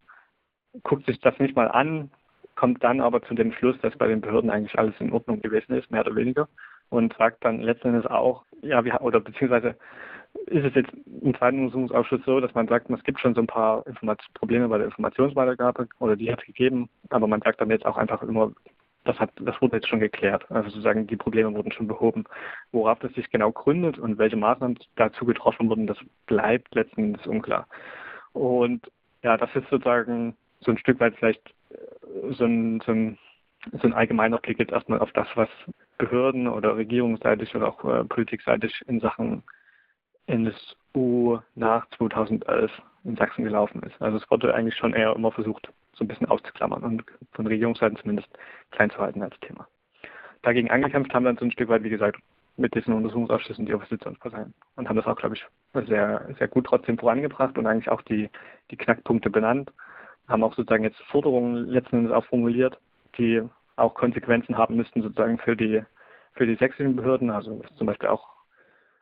[0.82, 2.10] guckt sich das nicht mal an,
[2.54, 5.74] kommt dann aber zu dem Schluss, dass bei den Behörden eigentlich alles in Ordnung gewesen
[5.74, 6.48] ist, mehr oder weniger,
[6.88, 9.76] und sagt dann letzten Endes auch, ja, wir, oder beziehungsweise
[10.46, 13.46] ist es jetzt im zweiten Untersuchungsausschuss so, dass man sagt, es gibt schon so ein
[13.46, 17.70] paar Informat Probleme bei der Informationsweitergabe oder die hat es gegeben, aber man sagt dann
[17.70, 18.52] jetzt auch einfach immer,
[19.05, 20.50] das hat, das wurde jetzt schon geklärt.
[20.50, 22.24] Also sozusagen die Probleme wurden schon behoben.
[22.72, 27.26] Worauf das sich genau gründet und welche Maßnahmen dazu getroffen wurden, das bleibt letzten Endes
[27.26, 27.66] unklar.
[28.32, 28.90] Und
[29.22, 33.18] ja, das ist sozusagen so ein Stück weit vielleicht äh, so ein, so ein,
[33.72, 35.48] so ein allgemeiner Blick jetzt erstmal auf das, was
[35.98, 39.42] Behörden oder regierungsseitig oder auch äh, politikseitig in Sachen
[40.26, 42.70] NSU nach 2011
[43.05, 44.00] in Sachsen gelaufen ist.
[44.00, 47.97] Also es wurde eigentlich schon eher immer versucht, so ein bisschen auszuklammern und von Regierungsseiten
[47.99, 48.28] zumindest
[48.70, 49.66] klein zu halten als Thema.
[50.42, 52.20] Dagegen angekämpft haben dann so ein Stück weit, wie gesagt,
[52.57, 55.45] mit diesen Untersuchungsausschüssen die Oppositionsparteien und haben das auch, glaube ich,
[55.88, 58.30] sehr, sehr gut trotzdem vorangebracht und eigentlich auch die,
[58.70, 59.72] die Knackpunkte benannt,
[60.28, 62.78] haben auch sozusagen jetzt Forderungen letzten Endes auch formuliert,
[63.18, 63.42] die
[63.76, 65.82] auch Konsequenzen haben müssten sozusagen für die,
[66.34, 68.28] für die sächsischen Behörden, also zum Beispiel auch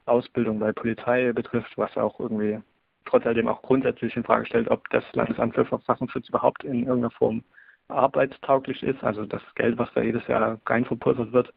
[0.06, 2.60] Ausbildung bei Polizei betrifft, was auch irgendwie
[3.04, 7.10] trotz alledem auch grundsätzlich in Frage stellt, ob das Landesamt für Verfassungsschutz überhaupt in irgendeiner
[7.10, 7.42] Form
[7.88, 9.02] arbeitstauglich ist.
[9.02, 11.52] Also das Geld, was da jedes Jahr reinverpulvert wird,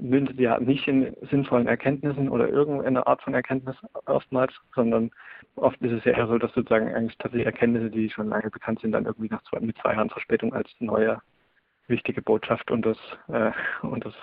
[0.00, 3.76] mündet ja nicht in sinnvollen Erkenntnissen oder irgendeine Art von Erkenntnis
[4.06, 5.10] oftmals, sondern
[5.56, 8.80] oft ist es ja eher so, dass sozusagen eigentlich tatsächlich Erkenntnisse, die schon lange bekannt
[8.80, 11.20] sind, dann irgendwie nach zwei, mit zwei Jahren Verspätung als neue
[11.88, 12.98] wichtige Botschaft und das,
[13.28, 13.50] äh,
[13.82, 14.14] und das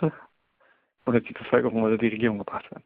[1.06, 2.84] oder die Bevölkerung oder die Regierung gebracht werden.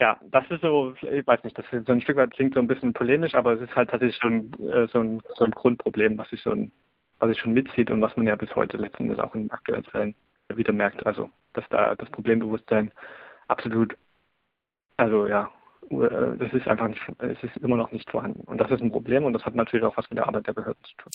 [0.00, 2.60] Ja, das ist so, ich weiß nicht, das ist so ein Stück weit klingt so
[2.60, 6.18] ein bisschen polemisch, aber es ist halt tatsächlich schon äh, so, ein, so ein Grundproblem,
[6.18, 6.72] was sich schon,
[7.18, 9.84] was sich schon mitzieht und was man ja bis heute letzten Endes auch in aktuellen
[9.84, 10.14] Fällen
[10.54, 11.04] wieder merkt.
[11.06, 12.92] Also, dass da das Problembewusstsein
[13.48, 13.96] absolut,
[14.96, 15.50] also ja,
[15.90, 18.40] äh, das ist einfach nicht, es ist immer noch nicht vorhanden.
[18.42, 20.54] Und das ist ein Problem und das hat natürlich auch was mit der Arbeit der
[20.54, 21.12] Behörden zu tun.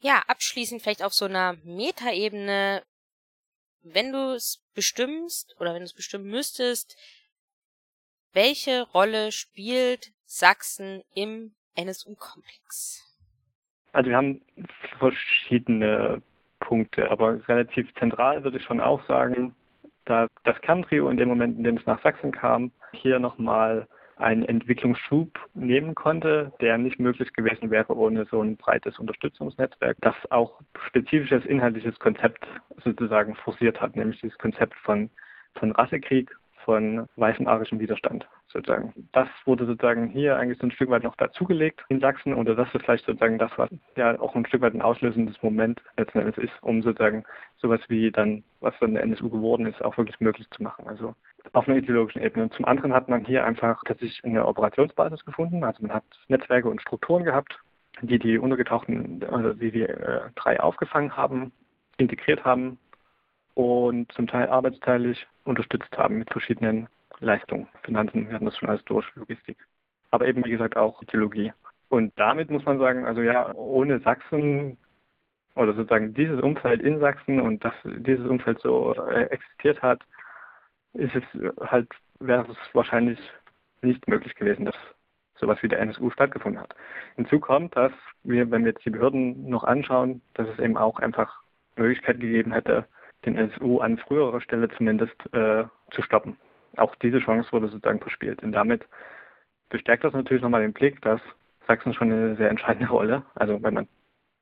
[0.00, 2.82] Ja, abschließend vielleicht auf so einer Metaebene,
[3.82, 6.96] wenn du es bestimmst oder wenn du es bestimmen müsstest,
[8.34, 13.00] welche Rolle spielt Sachsen im NSU-Komplex?
[13.92, 14.42] Also wir haben
[14.98, 16.20] verschiedene
[16.60, 19.54] Punkte, aber relativ zentral würde ich schon auch sagen,
[20.04, 24.44] da das Kerntrio in dem Moment, in dem es nach Sachsen kam, hier nochmal einen
[24.44, 30.60] Entwicklungsschub nehmen konnte, der nicht möglich gewesen wäre ohne so ein breites Unterstützungsnetzwerk, das auch
[30.88, 32.46] spezifisches inhaltliches Konzept
[32.84, 35.10] sozusagen forciert hat, nämlich dieses Konzept von,
[35.54, 36.30] von Rassekrieg
[36.64, 38.92] von weißem arischem Widerstand sozusagen.
[39.12, 42.72] Das wurde sozusagen hier eigentlich so ein Stück weit noch dazugelegt in Sachsen oder das
[42.74, 46.38] ist vielleicht sozusagen das, was ja auch ein Stück weit ein auslösendes Moment letzten Endes
[46.38, 47.24] ist, um sozusagen
[47.58, 50.86] sowas wie dann, was dann der NSU geworden ist, auch wirklich möglich zu machen.
[50.86, 51.14] Also
[51.52, 52.44] auf einer ideologischen Ebene.
[52.44, 55.62] Und zum anderen hat man hier einfach tatsächlich eine Operationsbasis gefunden.
[55.64, 57.58] Also man hat Netzwerke und Strukturen gehabt,
[58.02, 61.52] die die untergetauchten, also die die äh, drei aufgefangen haben,
[61.96, 62.78] integriert haben
[63.54, 66.88] und zum Teil arbeitsteilig unterstützt haben mit verschiedenen
[67.20, 67.68] Leistungen.
[67.82, 69.56] Finanzen, wir hatten das schon alles durch, Logistik.
[70.10, 71.52] Aber eben, wie gesagt, auch Theologie.
[71.88, 74.78] Und damit muss man sagen, also ja, ohne Sachsen
[75.54, 80.02] oder sozusagen dieses Umfeld in Sachsen und dass dieses Umfeld so äh, existiert hat,
[80.94, 81.22] ist es
[81.60, 81.88] halt,
[82.18, 83.18] wäre es wahrscheinlich
[83.82, 84.76] nicht möglich gewesen, dass
[85.36, 86.74] sowas wie der NSU stattgefunden hat.
[87.16, 87.92] Hinzu kommt, dass
[88.22, 91.42] wir, wenn wir jetzt die Behörden noch anschauen, dass es eben auch einfach
[91.76, 92.86] Möglichkeit gegeben hätte,
[93.26, 96.36] den NSU an früherer Stelle zumindest äh, zu stoppen.
[96.76, 98.42] Auch diese Chance wurde sozusagen verspielt.
[98.42, 98.86] Und damit
[99.68, 101.20] bestärkt das natürlich nochmal den Blick, dass
[101.66, 103.88] Sachsen schon eine sehr entscheidende Rolle, also wenn man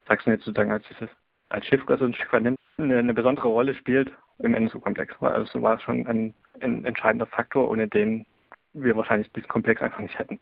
[0.09, 1.09] Sachsen jetzt sozusagen als dieses
[1.53, 5.15] als Schiffklasse ein Stück weit nimmt, eine, eine besondere Rolle spielt im NSU-Komplex.
[5.21, 8.27] Also war es schon ein, ein entscheidender Faktor, ohne den
[8.73, 10.41] wir wahrscheinlich diesen Komplex einfach nicht hätten.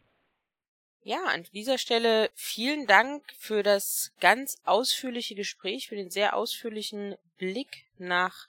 [1.03, 7.17] Ja, an dieser Stelle vielen Dank für das ganz ausführliche Gespräch, für den sehr ausführlichen
[7.39, 8.49] Blick nach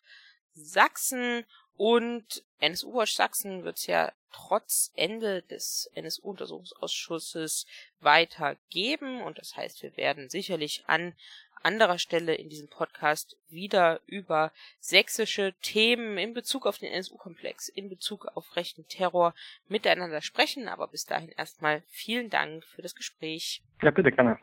[0.54, 1.45] Sachsen.
[1.78, 7.66] Und NSU Watch Sachsen wird es ja trotz Ende des NSU-Untersuchungsausschusses
[8.02, 9.22] weitergeben.
[9.22, 11.16] Und das heißt, wir werden sicherlich an
[11.64, 17.89] anderer Stelle in diesem Podcast wieder über sächsische Themen in Bezug auf den NSU-Komplex, in
[17.89, 19.34] Bezug auf rechten Terror
[19.68, 20.68] miteinander sprechen.
[20.68, 23.62] Aber bis dahin erstmal vielen Dank für das Gespräch.
[23.82, 24.39] Ja, bitte gerne.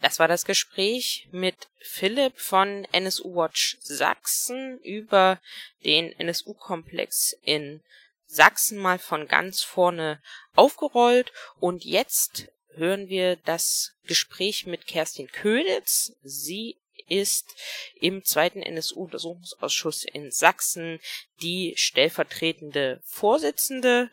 [0.00, 5.40] Das war das Gespräch mit Philipp von NSU Watch Sachsen über
[5.84, 7.82] den NSU-Komplex in
[8.26, 10.20] Sachsen mal von ganz vorne
[10.56, 16.14] aufgerollt und jetzt hören wir das Gespräch mit Kerstin Köditz.
[16.22, 16.76] Sie
[17.08, 17.54] ist
[18.00, 21.00] im zweiten NSU-Untersuchungsausschuss in Sachsen
[21.42, 24.10] die stellvertretende Vorsitzende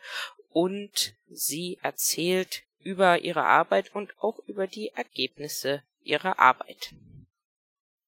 [0.50, 6.94] und sie erzählt über ihre Arbeit und auch über die Ergebnisse ihrer Arbeit.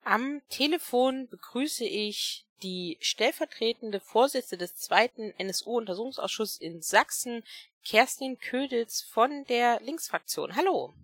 [0.05, 7.45] Am Telefon begrüße ich die stellvertretende Vorsitzende des zweiten NSU-Untersuchungsausschusses in Sachsen,
[7.85, 10.57] Kerstin Köditz von der Linksfraktion.
[10.57, 10.95] Hallo.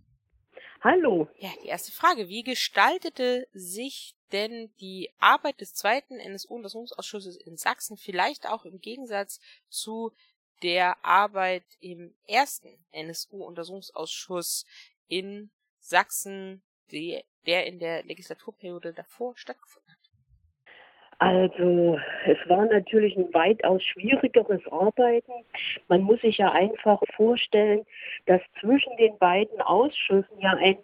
[0.80, 1.28] Hallo.
[1.38, 2.28] Ja, die erste Frage.
[2.28, 9.40] Wie gestaltete sich denn die Arbeit des zweiten NSU-Untersuchungsausschusses in Sachsen vielleicht auch im Gegensatz
[9.68, 10.12] zu
[10.62, 14.66] der Arbeit im ersten NSU-Untersuchungsausschuss
[15.06, 19.98] in Sachsen, die, der in der Legislaturperiode davor stattgefunden hat?
[21.20, 25.32] Also es war natürlich ein weitaus schwierigeres Arbeiten.
[25.88, 27.84] Man muss sich ja einfach vorstellen,
[28.26, 30.78] dass zwischen den beiden Ausschüssen ja ein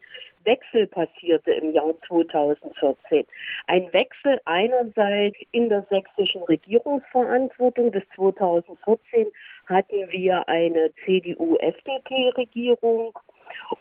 [0.44, 3.24] Wechsel passierte im Jahr 2014.
[3.66, 7.92] Ein Wechsel einerseits in der sächsischen Regierungsverantwortung.
[7.92, 9.28] Bis 2014
[9.66, 13.16] hatten wir eine CDU-FDP-Regierung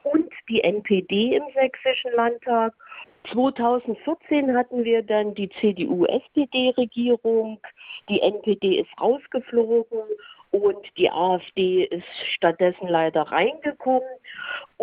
[0.03, 2.73] und die NPD im sächsischen Landtag
[3.31, 7.59] 2014 hatten wir dann die CDU-SPD-Regierung,
[8.09, 10.01] die NPD ist rausgeflogen
[10.51, 12.05] und die AfD ist
[12.35, 14.01] stattdessen leider reingekommen.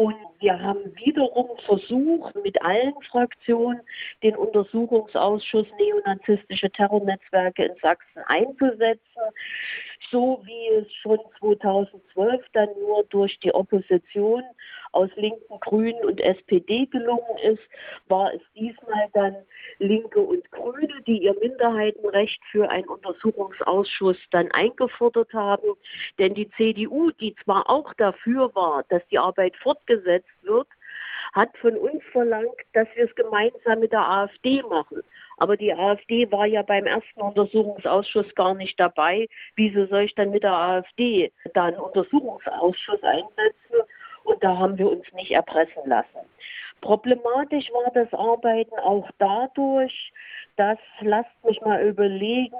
[0.00, 3.82] Und wir haben wiederum versucht, mit allen Fraktionen
[4.22, 9.20] den Untersuchungsausschuss neonazistische Terrornetzwerke in Sachsen einzusetzen,
[10.10, 14.42] so wie es schon 2012 dann nur durch die Opposition
[14.92, 17.62] aus Linken, Grünen und SPD gelungen ist,
[18.08, 19.36] war es diesmal dann
[19.78, 25.76] Linke und Grüne, die ihr Minderheitenrecht für einen Untersuchungsausschuss dann eingefordert haben.
[26.18, 30.24] Denn die CDU, die zwar auch dafür war, dass die Arbeit fortgesetzt wird,
[31.32, 35.02] hat von uns verlangt, dass wir es gemeinsam mit der AfD machen.
[35.36, 39.28] Aber die AfD war ja beim ersten Untersuchungsausschuss gar nicht dabei.
[39.56, 43.86] Wieso soll ich dann mit der AfD da einen Untersuchungsausschuss einsetzen?
[44.24, 46.18] Und da haben wir uns nicht erpressen lassen.
[46.80, 50.12] Problematisch war das Arbeiten auch dadurch,
[50.56, 52.56] dass, lasst mich mal überlegen,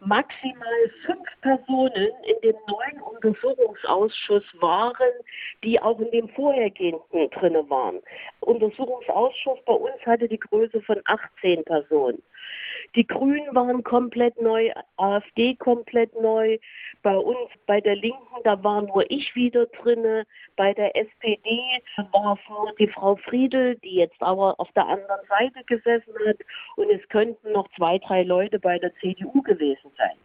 [0.00, 5.12] maximal fünf Personen in dem neuen Untersuchungsausschuss waren,
[5.64, 8.00] die auch in dem vorhergehenden drinne waren.
[8.40, 12.22] Untersuchungsausschuss bei uns hatte die Größe von 18 Personen.
[12.94, 16.58] Die Grünen waren komplett neu, AfD komplett neu.
[17.02, 20.24] Bei uns, bei der Linken, da war nur ich wieder drinne.
[20.56, 21.60] Bei der SPD
[22.12, 26.38] war es nur die Frau Friedel, die jetzt aber auf der anderen Seite gesessen hat.
[26.76, 30.16] Und es könnten noch zwei, drei Leute bei der CDU gewesen sein.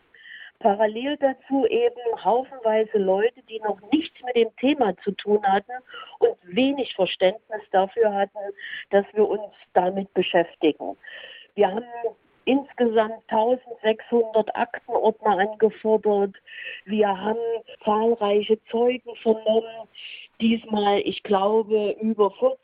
[0.59, 5.73] Parallel dazu eben haufenweise Leute, die noch nichts mit dem Thema zu tun hatten
[6.19, 8.39] und wenig Verständnis dafür hatten,
[8.89, 10.95] dass wir uns damit beschäftigen.
[11.55, 11.85] Wir haben
[12.45, 16.35] insgesamt 1600 Aktenordner angefordert.
[16.85, 17.37] Wir haben
[17.83, 19.87] zahlreiche Zeugen vernommen.
[20.41, 22.57] Diesmal, ich glaube, über 40.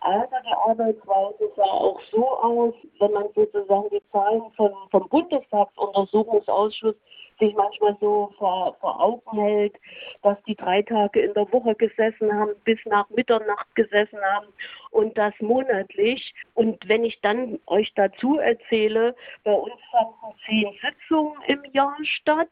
[0.00, 6.96] Also die Arbeitsweise sah auch so aus, wenn man sozusagen die Zahlen von, vom Bundestagsuntersuchungsausschuss
[7.40, 9.74] sich manchmal so vor, vor Augen hält,
[10.22, 14.48] dass die drei Tage in der Woche gesessen haben, bis nach Mitternacht gesessen haben
[14.90, 16.34] und das monatlich.
[16.54, 19.14] Und wenn ich dann euch dazu erzähle,
[19.44, 22.48] bei uns fanden zehn Sitzungen im Jahr statt.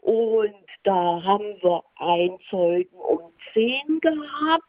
[0.00, 3.20] Und da haben wir ein Zeugen um
[3.52, 4.64] zehn gehabt.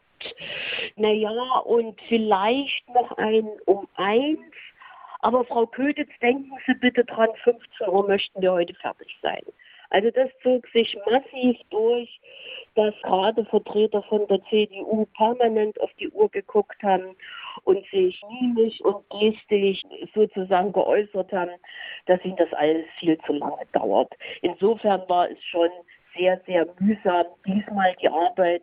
[0.96, 4.40] Naja, und vielleicht noch ein um eins
[5.22, 9.42] aber Frau Köditz, denken Sie bitte dran, 15 Uhr möchten wir heute fertig sein.
[9.90, 12.20] Also das zog sich massiv durch,
[12.74, 17.14] dass gerade Vertreter von der CDU permanent auf die Uhr geguckt haben
[17.64, 19.82] und sich mimisch und gestisch
[20.14, 21.52] sozusagen geäußert haben,
[22.06, 24.12] dass ihnen das alles viel zu lange dauert.
[24.40, 25.70] Insofern war es schon
[26.16, 28.62] sehr, sehr mühsam diesmal die Arbeit.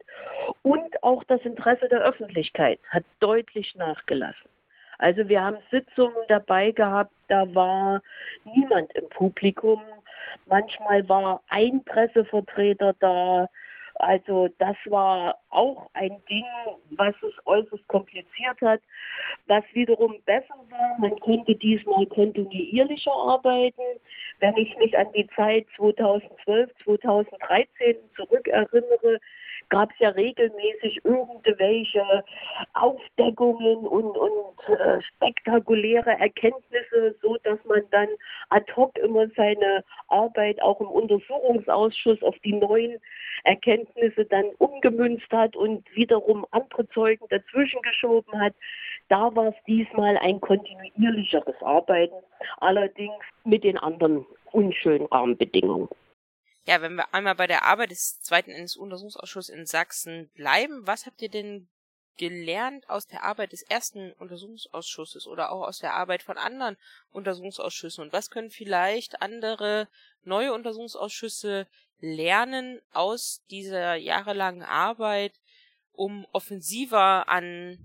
[0.64, 4.50] Und auch das Interesse der Öffentlichkeit hat deutlich nachgelassen.
[5.00, 8.02] Also wir haben Sitzungen dabei gehabt, da war
[8.44, 9.82] niemand im Publikum.
[10.46, 13.48] Manchmal war ein Pressevertreter da,
[13.96, 16.46] also das war auch ein Ding,
[16.92, 18.82] was es äußerst kompliziert hat.
[19.48, 23.82] Was wiederum besser war, man konnte diesmal kontinuierlicher arbeiten.
[24.40, 29.20] Wenn ich mich an die Zeit 2012, 2013 zurückerinnere,
[29.70, 32.24] gab es ja regelmäßig irgendwelche
[32.74, 38.10] Aufdeckungen und, und äh, spektakuläre Erkenntnisse, so dass man dann
[38.50, 43.00] ad hoc immer seine Arbeit auch im Untersuchungsausschuss auf die neuen
[43.44, 48.54] Erkenntnisse dann umgemünzt hat und wiederum andere Zeugen dazwischen geschoben hat.
[49.08, 52.16] Da war es diesmal ein kontinuierlicheres Arbeiten,
[52.60, 55.90] allerdings mit den anderen unschönen Rahmenbedingungen.
[56.70, 61.20] Ja, wenn wir einmal bei der Arbeit des zweiten NSU-Untersuchungsausschusses in Sachsen bleiben, was habt
[61.20, 61.68] ihr denn
[62.18, 66.78] gelernt aus der Arbeit des ersten Untersuchungsausschusses oder auch aus der Arbeit von anderen
[67.10, 68.04] Untersuchungsausschüssen?
[68.04, 69.88] Und was können vielleicht andere
[70.24, 71.66] neue Untersuchungsausschüsse
[72.02, 75.34] lernen aus dieser jahrelangen Arbeit,
[75.94, 77.80] um offensiver an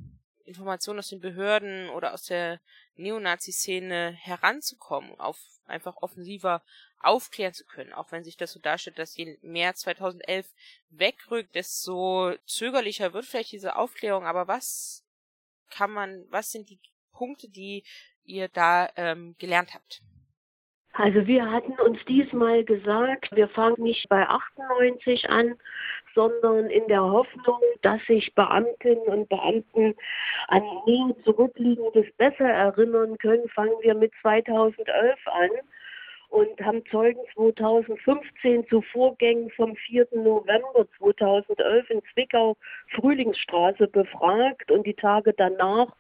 [0.45, 2.61] Informationen aus den Behörden oder aus der
[2.97, 6.63] Neonazi-Szene heranzukommen, auf einfach offensiver
[7.07, 10.47] aufklären zu können, auch wenn sich das so darstellt, dass je mehr 2011
[10.91, 14.27] wegrückt, desto zögerlicher wird vielleicht diese Aufklärung.
[14.27, 15.05] Aber was
[15.71, 16.81] kann man, was sind die
[17.13, 17.85] Punkte, die
[18.25, 20.03] ihr da ähm, gelernt habt?
[20.97, 25.59] Also wir hatten uns diesmal gesagt, wir fangen nicht bei 98 an,
[26.15, 29.97] sondern in der Hoffnung, dass sich Beamtinnen und Beamten
[30.47, 35.51] an nie zurückliegendes besser erinnern können, fangen wir mit 2011 an
[36.35, 40.09] und haben Zeugen 2015 zu Vorgängen vom 4.
[40.15, 42.57] November 2011 in Zwickau
[42.89, 45.95] Frühlingsstraße befragt und die Tage danach.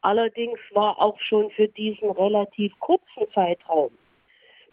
[0.00, 3.90] Allerdings war auch schon für diesen relativ kurzen Zeitraum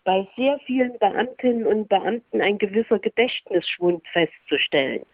[0.06, 5.06] bei sehr vielen Beamtinnen und Beamten ein gewisser Gedächtnisschwund festzustellen.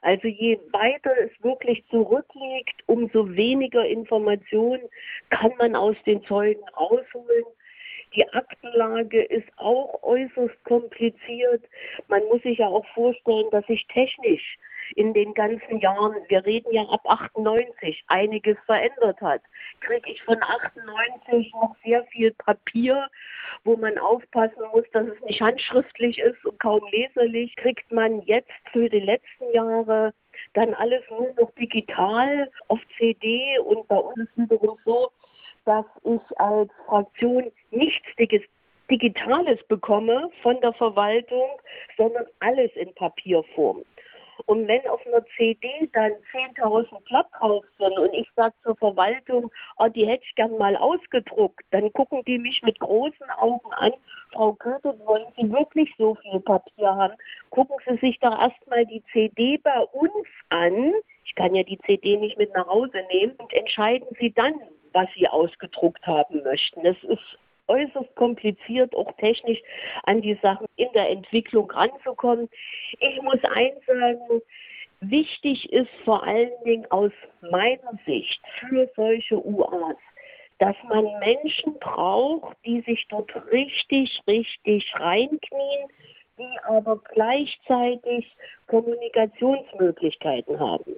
[0.00, 4.82] Also je weiter es wirklich zurückliegt, umso weniger Informationen
[5.28, 7.44] kann man aus den Zeugen rausholen.
[8.14, 11.64] Die Aktenlage ist auch äußerst kompliziert.
[12.08, 14.58] Man muss sich ja auch vorstellen, dass sich technisch
[14.96, 19.42] in den ganzen Jahren, wir reden ja ab 98, einiges verändert hat.
[19.80, 23.08] Kriege ich von 98 noch sehr viel Papier,
[23.64, 28.52] wo man aufpassen muss, dass es nicht handschriftlich ist und kaum leserlich, kriegt man jetzt
[28.72, 30.12] für die letzten Jahre
[30.52, 35.10] dann alles nur noch digital auf CD und bei uns ist wiederum so,
[35.64, 38.06] dass ich als Fraktion nichts
[38.90, 41.48] Digitales bekomme von der Verwaltung,
[41.96, 43.82] sondern alles in Papierform.
[44.46, 49.50] Und wenn auf einer CD dann 10.000 Blatt drauf sind und ich sage zur Verwaltung,
[49.78, 53.92] oh, die hätte ich gern mal ausgedruckt, dann gucken die mich mit großen Augen an.
[54.32, 57.14] Frau Köter, wollen Sie wirklich so viel Papier haben?
[57.50, 60.92] Gucken Sie sich doch erstmal die CD bei uns an.
[61.24, 64.54] Ich kann ja die CD nicht mit nach Hause nehmen und entscheiden Sie dann,
[64.94, 66.82] was Sie ausgedruckt haben möchten.
[66.82, 69.60] Das ist äußerst kompliziert, auch technisch
[70.04, 72.48] an die Sachen in der Entwicklung ranzukommen.
[73.00, 74.40] Ich muss eins sagen,
[75.00, 77.12] wichtig ist vor allen Dingen aus
[77.50, 79.96] meiner Sicht für solche UAs,
[80.58, 85.88] dass man Menschen braucht, die sich dort richtig, richtig reinknien,
[86.38, 88.36] die aber gleichzeitig
[88.66, 90.96] Kommunikationsmöglichkeiten haben.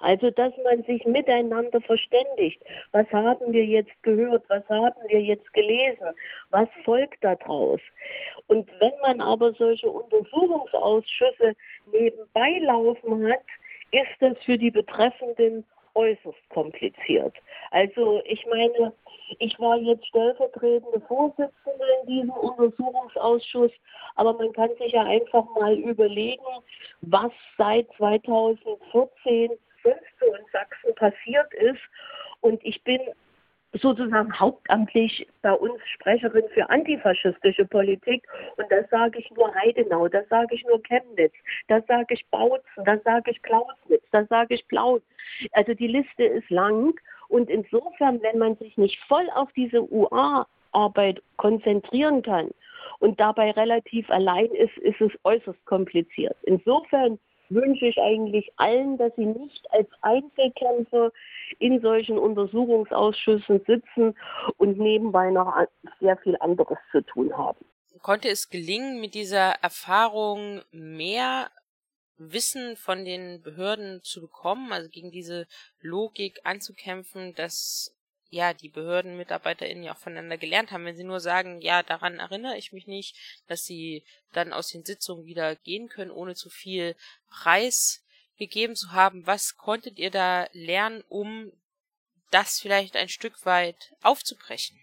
[0.00, 2.62] Also, dass man sich miteinander verständigt.
[2.92, 4.44] Was haben wir jetzt gehört?
[4.48, 6.14] Was haben wir jetzt gelesen?
[6.50, 7.80] Was folgt daraus?
[8.46, 11.54] Und wenn man aber solche Untersuchungsausschüsse
[11.92, 13.44] nebenbei laufen hat,
[13.90, 17.34] ist das für die Betreffenden äußerst kompliziert.
[17.70, 18.92] Also ich meine,
[19.40, 23.72] ich war jetzt stellvertretende Vorsitzende in diesem Untersuchungsausschuss,
[24.14, 26.44] aber man kann sich ja einfach mal überlegen,
[27.00, 29.50] was seit 2014
[29.88, 31.80] sonst so in Sachsen passiert ist.
[32.40, 33.00] Und ich bin
[33.72, 38.26] sozusagen hauptamtlich bei uns Sprecherin für antifaschistische Politik.
[38.56, 41.34] Und da sage ich nur Heidenau, da sage ich nur Chemnitz,
[41.68, 45.02] da sage ich Bautzen, da sage ich Klausnitz, da sage ich Plaut.
[45.52, 46.98] Also die Liste ist lang.
[47.28, 52.50] Und insofern, wenn man sich nicht voll auf diese UA-Arbeit konzentrieren kann
[53.00, 56.36] und dabei relativ allein ist, ist es äußerst kompliziert.
[56.44, 57.18] Insofern
[57.50, 61.12] wünsche ich eigentlich allen, dass sie nicht als Einzelkämpfer
[61.58, 64.14] in solchen Untersuchungsausschüssen sitzen
[64.56, 65.54] und nebenbei noch
[66.00, 67.64] sehr viel anderes zu tun haben.
[68.02, 71.50] konnte es gelingen, mit dieser Erfahrung mehr
[72.18, 75.46] Wissen von den Behörden zu bekommen, also gegen diese
[75.80, 77.94] Logik anzukämpfen, dass
[78.30, 82.56] ja die BehördenmitarbeiterInnen ja auch voneinander gelernt haben, wenn sie nur sagen, ja, daran erinnere
[82.56, 83.16] ich mich nicht,
[83.46, 84.02] dass sie
[84.32, 86.94] dann aus den Sitzungen wieder gehen können, ohne zu viel
[87.30, 88.04] Preis
[88.38, 89.26] gegeben zu haben.
[89.26, 91.52] Was konntet ihr da lernen, um
[92.30, 94.78] das vielleicht ein Stück weit aufzubrechen?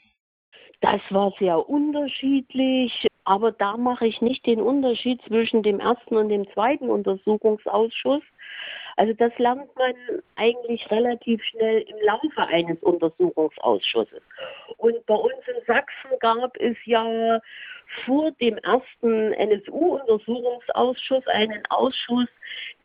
[0.81, 6.29] Das war sehr unterschiedlich, aber da mache ich nicht den Unterschied zwischen dem ersten und
[6.29, 8.21] dem zweiten Untersuchungsausschuss.
[8.97, 9.93] Also das lernt man
[10.35, 14.21] eigentlich relativ schnell im Laufe eines Untersuchungsausschusses.
[14.77, 17.41] Und bei uns in Sachsen gab es ja
[18.05, 22.27] vor dem ersten NSU-Untersuchungsausschuss einen Ausschuss,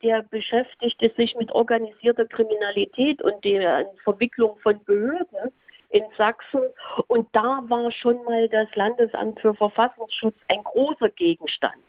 [0.03, 5.53] der beschäftigte sich mit organisierter Kriminalität und der Verwicklung von Behörden
[5.91, 6.63] in Sachsen.
[7.09, 11.83] Und da war schon mal das Landesamt für Verfassungsschutz ein großer Gegenstand.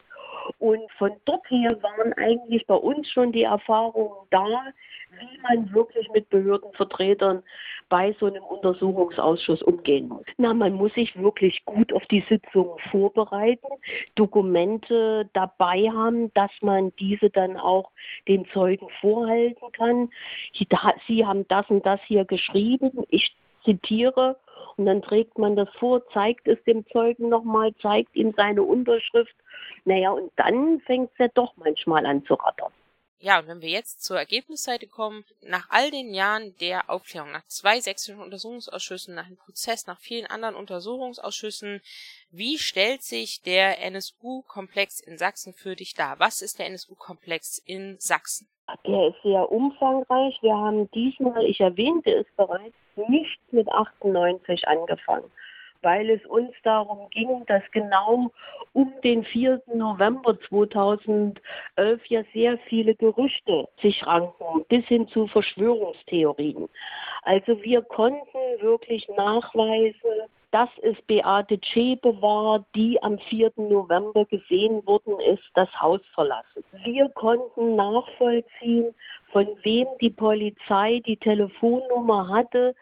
[0.58, 4.46] Und von dort her waren eigentlich bei uns schon die Erfahrungen da,
[5.18, 7.42] wie man wirklich mit Behördenvertretern
[7.88, 10.24] bei so einem Untersuchungsausschuss umgehen muss.
[10.38, 13.66] Na, man muss sich wirklich gut auf die Sitzung vorbereiten,
[14.14, 17.90] Dokumente dabei haben, dass man diese dann auch
[18.28, 20.08] den Zeugen vorhalten kann.
[21.06, 23.04] Sie haben das und das hier geschrieben.
[23.10, 24.36] Ich zitiere
[24.76, 29.34] und dann trägt man das vor, zeigt es dem Zeugen nochmal, zeigt ihm seine Unterschrift.
[29.84, 32.72] Naja, und dann fängt es ja doch manchmal an zu rattern.
[33.24, 37.46] Ja, und wenn wir jetzt zur Ergebnisseite kommen, nach all den Jahren der Aufklärung, nach
[37.46, 41.80] zwei sächsischen Untersuchungsausschüssen, nach dem Prozess, nach vielen anderen Untersuchungsausschüssen,
[42.32, 46.18] wie stellt sich der NSU-Komplex in Sachsen für dich dar?
[46.18, 48.48] Was ist der NSU-Komplex in Sachsen?
[48.84, 50.36] Der ist sehr umfangreich.
[50.42, 55.30] Wir haben diesmal, ich erwähnte es bereits, nicht mit 98 angefangen,
[55.82, 58.30] weil es uns darum ging, dass genau
[58.72, 59.62] um den 4.
[59.74, 61.40] November 2011
[62.06, 66.68] ja sehr viele Gerüchte sich ranken, bis hin zu Verschwörungstheorien.
[67.22, 73.52] Also wir konnten wirklich nachweisen, dass es Beate Zschäpe war, die am 4.
[73.56, 76.62] November gesehen worden ist, das Haus verlassen.
[76.84, 78.94] Wir konnten nachvollziehen,
[79.32, 82.74] von wem die Polizei die Telefonnummer hatte,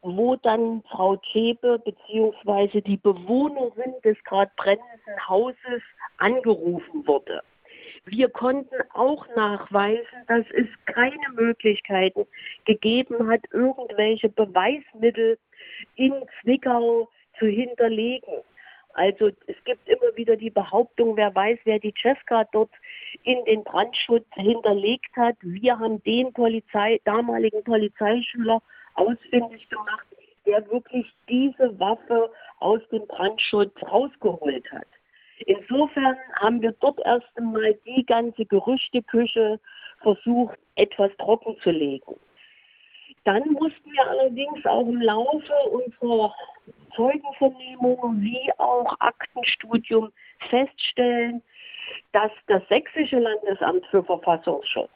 [0.00, 2.80] wo dann Frau Zschäpe bzw.
[2.80, 5.82] die Bewohnerin des gerade brennenden Hauses
[6.18, 7.42] angerufen wurde.
[8.04, 12.24] Wir konnten auch nachweisen, dass es keine Möglichkeiten
[12.64, 15.38] gegeben hat, irgendwelche Beweismittel
[15.96, 18.42] in Zwickau zu hinterlegen.
[18.94, 22.70] Also es gibt immer wieder die Behauptung, wer weiß, wer die Cesca dort
[23.24, 25.36] in den Brandschutz hinterlegt hat.
[25.42, 28.62] Wir haben den Polizei, damaligen Polizeischüler
[28.94, 30.06] ausfindig gemacht,
[30.46, 32.30] der wirklich diese Waffe
[32.60, 34.88] aus dem Brandschutz rausgeholt hat.
[35.44, 39.60] Insofern haben wir dort erst einmal die ganze Gerüchteküche
[40.00, 42.14] versucht, etwas trocken zu legen.
[43.26, 46.32] Dann mussten wir allerdings auch im Laufe unserer
[46.94, 50.12] Zeugenvernehmung wie auch Aktenstudium
[50.48, 51.42] feststellen,
[52.12, 54.90] dass das Sächsische Landesamt für Verfassungsschutz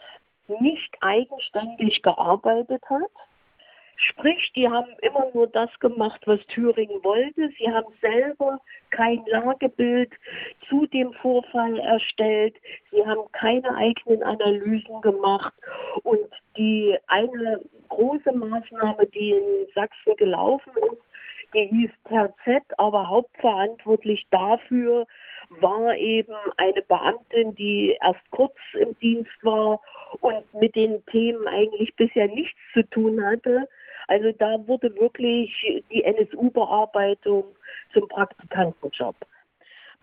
[0.61, 3.11] nicht eigenständig gearbeitet hat.
[4.09, 7.51] Sprich, die haben immer nur das gemacht, was Thüringen wollte.
[7.59, 8.59] Sie haben selber
[8.91, 10.11] kein Lagebild
[10.69, 12.57] zu dem Vorfall erstellt.
[12.91, 15.53] Sie haben keine eigenen Analysen gemacht.
[16.03, 21.03] Und die eine große Maßnahme, die in Sachsen gelaufen ist,
[21.53, 25.07] die hieß TZ, aber hauptverantwortlich dafür
[25.61, 29.81] war eben eine Beamtin, die erst kurz im Dienst war
[30.21, 33.69] und mit den Themen eigentlich bisher nichts zu tun hatte.
[34.11, 35.55] Also da wurde wirklich
[35.93, 37.45] die NSU-Bearbeitung
[37.93, 39.15] zum Praktikantenjob.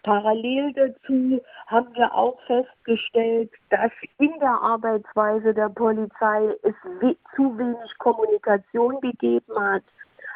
[0.03, 7.57] Parallel dazu haben wir auch festgestellt, dass in der Arbeitsweise der Polizei es we zu
[7.57, 9.83] wenig Kommunikation gegeben hat.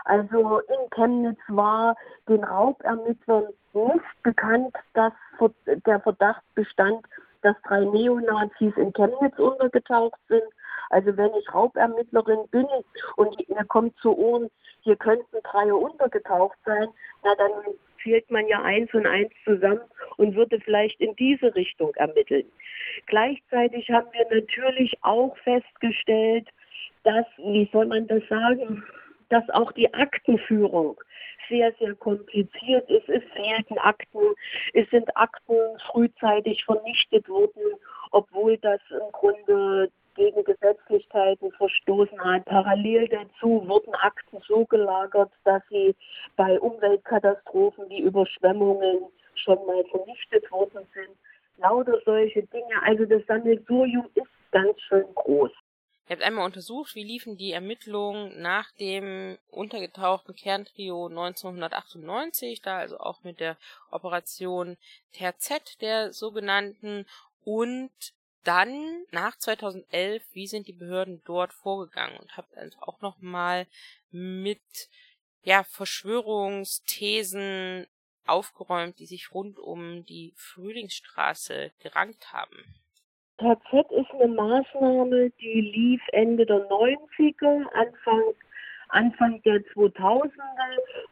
[0.04, 1.96] Also in Chemnitz war
[2.28, 5.14] den Raubermittlern nicht bekannt, dass
[5.86, 7.06] der Verdacht bestand,
[7.42, 10.44] dass drei Neonazis in Chemnitz untergetaucht sind.
[10.90, 12.68] Also wenn ich Raubermittlerin bin
[13.16, 14.50] und mir kommt zu Ohren,
[14.82, 16.88] hier könnten drei untergetaucht sein,
[17.24, 17.52] na dann
[18.04, 19.82] zählt man ja eins und eins zusammen
[20.18, 22.46] und würde vielleicht in diese Richtung ermitteln.
[23.06, 26.48] Gleichzeitig haben wir natürlich auch festgestellt,
[27.04, 28.84] dass, wie soll man das sagen,
[29.32, 31.00] dass auch die Aktenführung
[31.50, 33.08] sehr, sehr kompliziert ist.
[33.10, 34.20] Es fehlten Akten,
[34.74, 35.56] es sind Akten
[35.92, 37.80] frühzeitig vernichtet worden,
[38.12, 42.46] obwohl das im Grunde gegen Gesetzlichkeiten verstoßen hat.
[42.46, 45.96] Parallel dazu wurden Akten so gelagert, dass sie
[46.36, 49.06] bei Umweltkatastrophen wie Überschwemmungen
[49.36, 51.18] schon mal vernichtet worden sind.
[51.58, 52.84] Lauter solche Dinge.
[52.84, 55.52] Also das Sammelsurium ist ganz schön groß.
[56.12, 63.00] Ihr habt einmal untersucht, wie liefen die Ermittlungen nach dem untergetauchten Kerntrio 1998, da also
[63.00, 63.56] auch mit der
[63.92, 64.76] Operation
[65.14, 67.06] Terzett der sogenannten
[67.46, 67.94] und
[68.44, 73.66] dann nach 2011, wie sind die Behörden dort vorgegangen und habt also auch nochmal
[74.10, 74.60] mit
[75.44, 77.88] ja, Verschwörungsthesen
[78.26, 82.82] aufgeräumt, die sich rund um die Frühlingsstraße gerankt haben.
[83.42, 88.22] KZ ist eine Maßnahme, die lief Ende der 90er, Anfang,
[88.90, 90.30] Anfang der 2000er,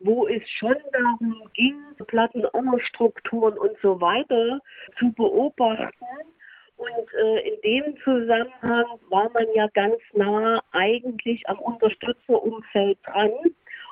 [0.02, 1.76] wo es schon darum ging,
[2.06, 4.60] Plattenammerstrukturen und so weiter
[5.00, 6.06] zu beobachten.
[6.78, 13.32] Und äh, in dem Zusammenhang war man ja ganz nah eigentlich am Unterstützerumfeld dran.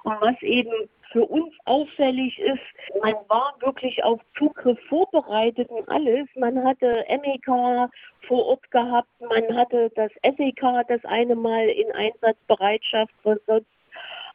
[0.04, 6.28] Und was eben für uns auffällig ist, man war wirklich auf Zugriff vorbereitet und alles.
[6.36, 7.90] Man hatte MEK
[8.28, 13.68] vor Ort gehabt, man hatte das SEK das eine Mal in Einsatzbereitschaft versetzt.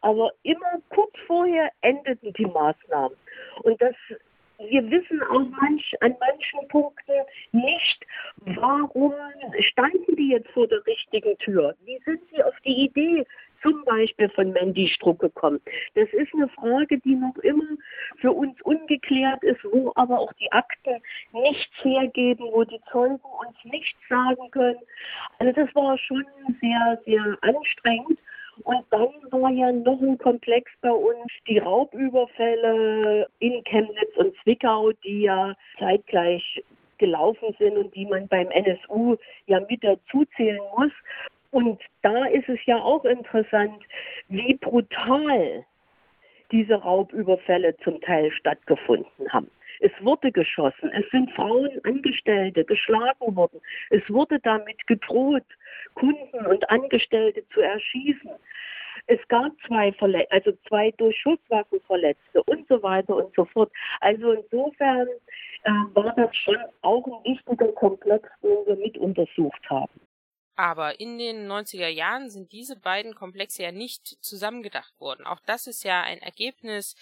[0.01, 3.17] Aber immer kurz vorher endeten die Maßnahmen.
[3.63, 3.95] Und das
[4.69, 7.23] wir wissen auch manch, an manchen Punkten
[7.53, 8.07] nicht,
[8.37, 9.13] warum
[9.59, 11.75] standen die jetzt vor der richtigen Tür?
[11.85, 13.27] Wie sind sie auf die Idee
[13.63, 15.61] zum Beispiel von Mandy Struck gekommen?
[15.95, 17.77] Das ist eine Frage, die noch immer
[18.21, 21.03] für uns ungeklärt ist, wo aber auch die Akten
[21.33, 24.81] nichts hergeben, wo die Zeugen uns nichts sagen können.
[25.39, 26.25] Also das war schon
[26.61, 28.19] sehr, sehr anstrengend.
[28.65, 34.93] Und dann war ja noch ein Komplex bei uns, die Raubüberfälle in Chemnitz und Zwickau,
[35.05, 36.63] die ja zeitgleich
[36.99, 39.17] gelaufen sind und die man beim NSU
[39.47, 40.93] ja mit dazuzählen muss.
[41.53, 43.85] Und da ist es ja auch interessant,
[44.29, 45.65] wie brutal
[46.51, 49.51] diese Raubüberfälle zum Teil stattgefunden haben.
[49.81, 53.61] Es wurde geschossen, es sind Frauen, Angestellte geschlagen worden,
[53.91, 55.45] es wurde damit gedroht,
[55.95, 58.31] Kunden und Angestellte zu erschießen.
[59.09, 63.71] Es gab zwei Verle also zwei durch Schusswaffen Verletzte und so weiter und so fort.
[64.01, 65.09] Also insofern
[65.65, 70.01] äh, war das schon auch ein wichtiger Komplex, den wir mit untersucht haben.
[70.55, 75.27] Aber in den 90er Jahren sind diese beiden Komplexe ja nicht zusammengedacht worden.
[75.27, 76.95] Auch das ist ja ein Ergebnis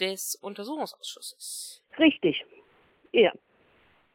[0.00, 1.82] des Untersuchungsausschusses.
[1.98, 2.44] Richtig.
[3.12, 3.32] Ja.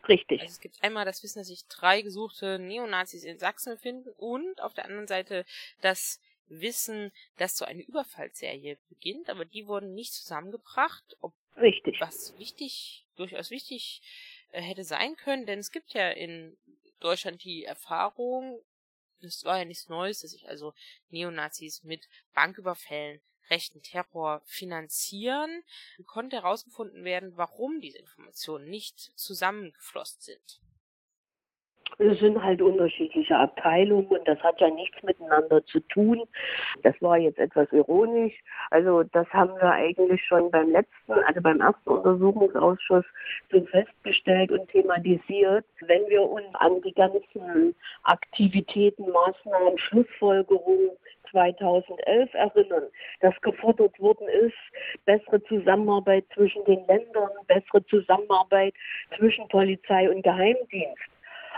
[0.08, 0.42] Richtig.
[0.42, 4.62] Also es gibt einmal das Wissen, dass sich drei gesuchte Neonazis in Sachsen befinden und
[4.62, 5.46] auf der anderen Seite
[5.82, 12.02] das Wissen, dass so eine Überfallserie beginnt, aber die wurden nicht zusammengebracht, ob Richtig.
[12.02, 14.02] was wichtig, durchaus wichtig
[14.52, 16.58] äh, hätte sein können, denn es gibt ja in
[17.00, 18.60] Deutschland die Erfahrung,
[19.22, 20.74] das war ja nichts Neues, dass sich also
[21.10, 25.64] Neonazis mit Banküberfällen rechten Terror finanzieren,
[26.06, 30.62] konnte herausgefunden werden, warum diese Informationen nicht zusammengeflossen sind.
[31.98, 36.24] Es sind halt unterschiedliche Abteilungen und das hat ja nichts miteinander zu tun.
[36.84, 38.34] Das war jetzt etwas ironisch.
[38.72, 43.06] Also das haben wir eigentlich schon beim letzten, also beim ersten Untersuchungsausschuss
[43.52, 45.66] so festgestellt und thematisiert.
[45.82, 50.92] Wenn wir uns an die ganzen Aktivitäten, Maßnahmen, Schlussfolgerungen
[51.32, 52.84] 2011 erinnern,
[53.22, 54.56] dass gefordert worden ist,
[55.06, 58.74] bessere Zusammenarbeit zwischen den Ländern, bessere Zusammenarbeit
[59.18, 61.04] zwischen Polizei und Geheimdienst.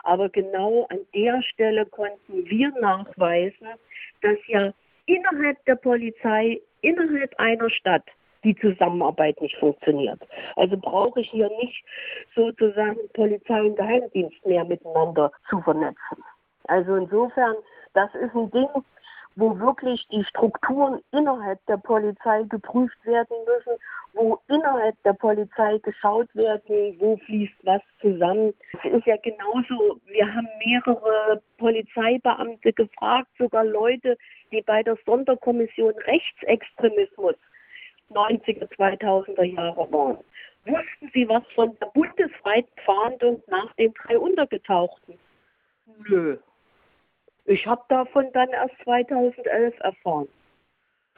[0.03, 3.67] Aber genau an der Stelle konnten wir nachweisen,
[4.21, 4.73] dass ja
[5.05, 8.03] innerhalb der Polizei, innerhalb einer Stadt,
[8.43, 10.19] die Zusammenarbeit nicht funktioniert.
[10.55, 11.83] Also brauche ich hier nicht
[12.35, 16.23] sozusagen Polizei und Geheimdienst mehr miteinander zu vernetzen.
[16.67, 17.55] Also insofern,
[17.93, 18.69] das ist ein Ding,
[19.35, 23.79] wo wirklich die Strukturen innerhalb der Polizei geprüft werden müssen,
[24.13, 28.53] wo innerhalb der Polizei geschaut werden, wo fließt was zusammen.
[28.83, 34.17] Es ist ja genauso, wir haben mehrere Polizeibeamte gefragt, sogar Leute,
[34.51, 37.35] die bei der Sonderkommission Rechtsextremismus
[38.09, 40.17] 90er, 2000er Jahre waren.
[40.65, 45.17] Wussten Sie was von der bundesweiten Fahndung nach den drei Untergetauchten?
[46.07, 46.37] Nö,
[47.45, 50.27] ich habe davon dann erst 2011 erfahren.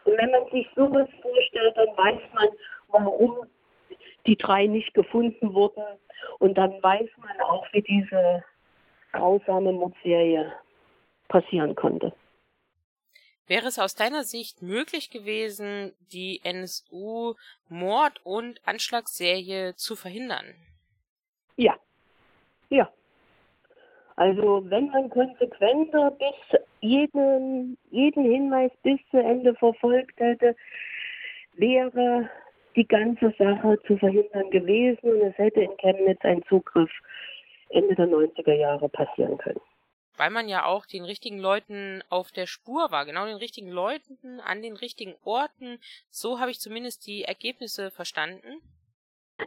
[0.06, 2.50] Und wenn man sich sowas vorstellt, dann weiß man,
[2.90, 3.48] warum
[4.26, 5.84] die drei nicht gefunden wurden.
[6.40, 8.44] Und dann weiß man auch, wie diese
[9.12, 10.52] grausame Mordserie
[11.28, 12.14] passieren konnte.
[13.48, 20.56] Wäre es aus deiner Sicht möglich gewesen, die NSU-Mord- und Anschlagsserie zu verhindern?
[21.58, 21.78] Ja.
[22.70, 22.90] Ja.
[24.16, 30.56] Also wenn man konsequenter bis jeden, jeden Hinweis bis zu Ende verfolgt hätte,
[31.56, 32.30] wäre
[32.76, 36.92] die ganze Sache zu verhindern gewesen und es hätte in Chemnitz ein Zugriff
[37.70, 39.62] Ende der 90er Jahre passieren können.
[40.16, 44.40] Weil man ja auch den richtigen Leuten auf der Spur war, genau den richtigen Leuten
[44.42, 45.80] an den richtigen Orten.
[46.12, 48.62] So habe ich zumindest die Ergebnisse verstanden.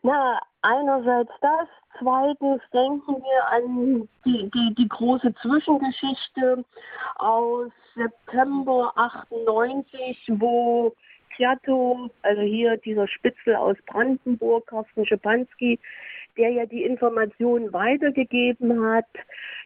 [0.02, 1.68] Na, einerseits das,
[1.98, 6.64] zweitens denken wir an die, die, die große Zwischengeschichte
[7.16, 10.92] aus September 98, wo
[11.36, 15.78] Piatto, also hier dieser Spitzel aus Brandenburg, Carsten Schepanski,
[16.36, 19.06] der ja die Informationen weitergegeben hat,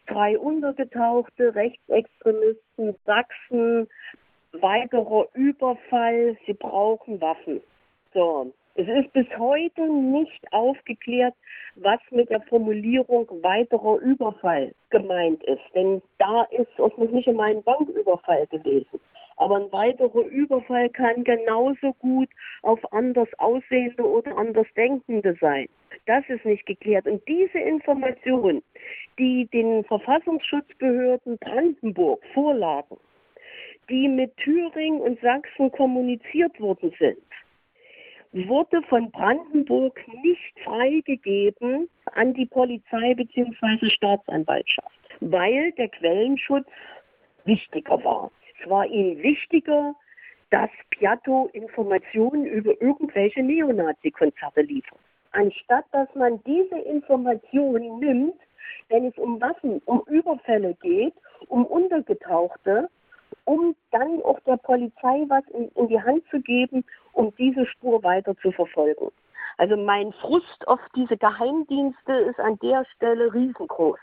[0.07, 3.87] drei Untergetauchte, Rechtsextremisten, Sachsen,
[4.53, 7.61] weiterer Überfall, sie brauchen Waffen.
[8.13, 11.33] So, es ist bis heute nicht aufgeklärt,
[11.75, 15.61] was mit der Formulierung weiterer Überfall gemeint ist.
[15.75, 18.99] Denn da ist es noch nicht einmal ein Banküberfall gewesen.
[19.37, 22.29] Aber ein weiterer Überfall kann genauso gut
[22.61, 25.67] auf anders aussehende oder anders denkende sein.
[26.05, 27.07] Das ist nicht geklärt.
[27.07, 28.61] Und diese Informationen,
[29.17, 32.97] die den Verfassungsschutzbehörden Brandenburg vorlagen,
[33.89, 37.17] die mit Thüringen und Sachsen kommuniziert worden sind,
[38.33, 43.89] wurde von Brandenburg nicht freigegeben an die Polizei bzw.
[43.89, 46.67] Staatsanwaltschaft, weil der Quellenschutz
[47.45, 48.31] wichtiger war.
[48.61, 49.95] Es war ihnen wichtiger,
[50.49, 54.99] dass Piatto Informationen über irgendwelche Neonazi-Konzerte liefert.
[55.31, 58.35] Anstatt dass man diese Informationen nimmt,
[58.89, 61.13] wenn es um Waffen, um Überfälle geht,
[61.47, 62.89] um Untergetauchte,
[63.45, 66.83] um dann auch der Polizei was in, in die Hand zu geben,
[67.13, 69.11] um diese Spur weiter zu verfolgen.
[69.57, 73.99] Also mein Frust auf diese Geheimdienste ist an der Stelle riesengroß.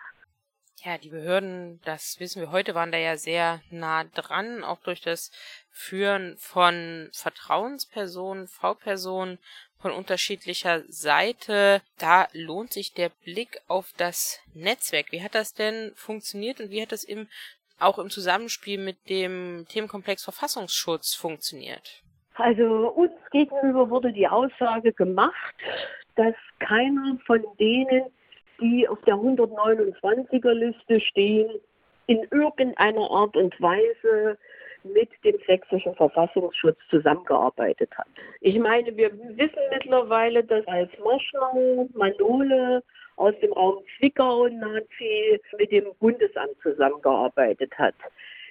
[0.85, 5.01] Ja, die Behörden, das wissen wir heute, waren da ja sehr nah dran, auch durch
[5.01, 5.32] das
[5.72, 9.39] Führen von Vertrauenspersonen, V-Personen
[9.80, 11.82] von unterschiedlicher Seite.
[11.98, 15.10] Da lohnt sich der Blick auf das Netzwerk.
[15.10, 17.28] Wie hat das denn funktioniert und wie hat das im
[17.80, 22.02] auch im Zusammenspiel mit dem Themenkomplex Verfassungsschutz funktioniert?
[22.39, 25.55] Also uns gegenüber wurde die Aussage gemacht,
[26.15, 28.05] dass keiner von denen,
[28.60, 31.51] die auf der 129er Liste stehen,
[32.06, 34.39] in irgendeiner Art und Weise
[34.85, 38.06] mit dem sächsischen Verfassungsschutz zusammengearbeitet hat.
[38.40, 42.82] Ich meine, wir wissen mittlerweile, dass als Moschner, Manole
[43.16, 47.94] aus dem Raum Zwickau Nazi mit dem Bundesamt zusammengearbeitet hat.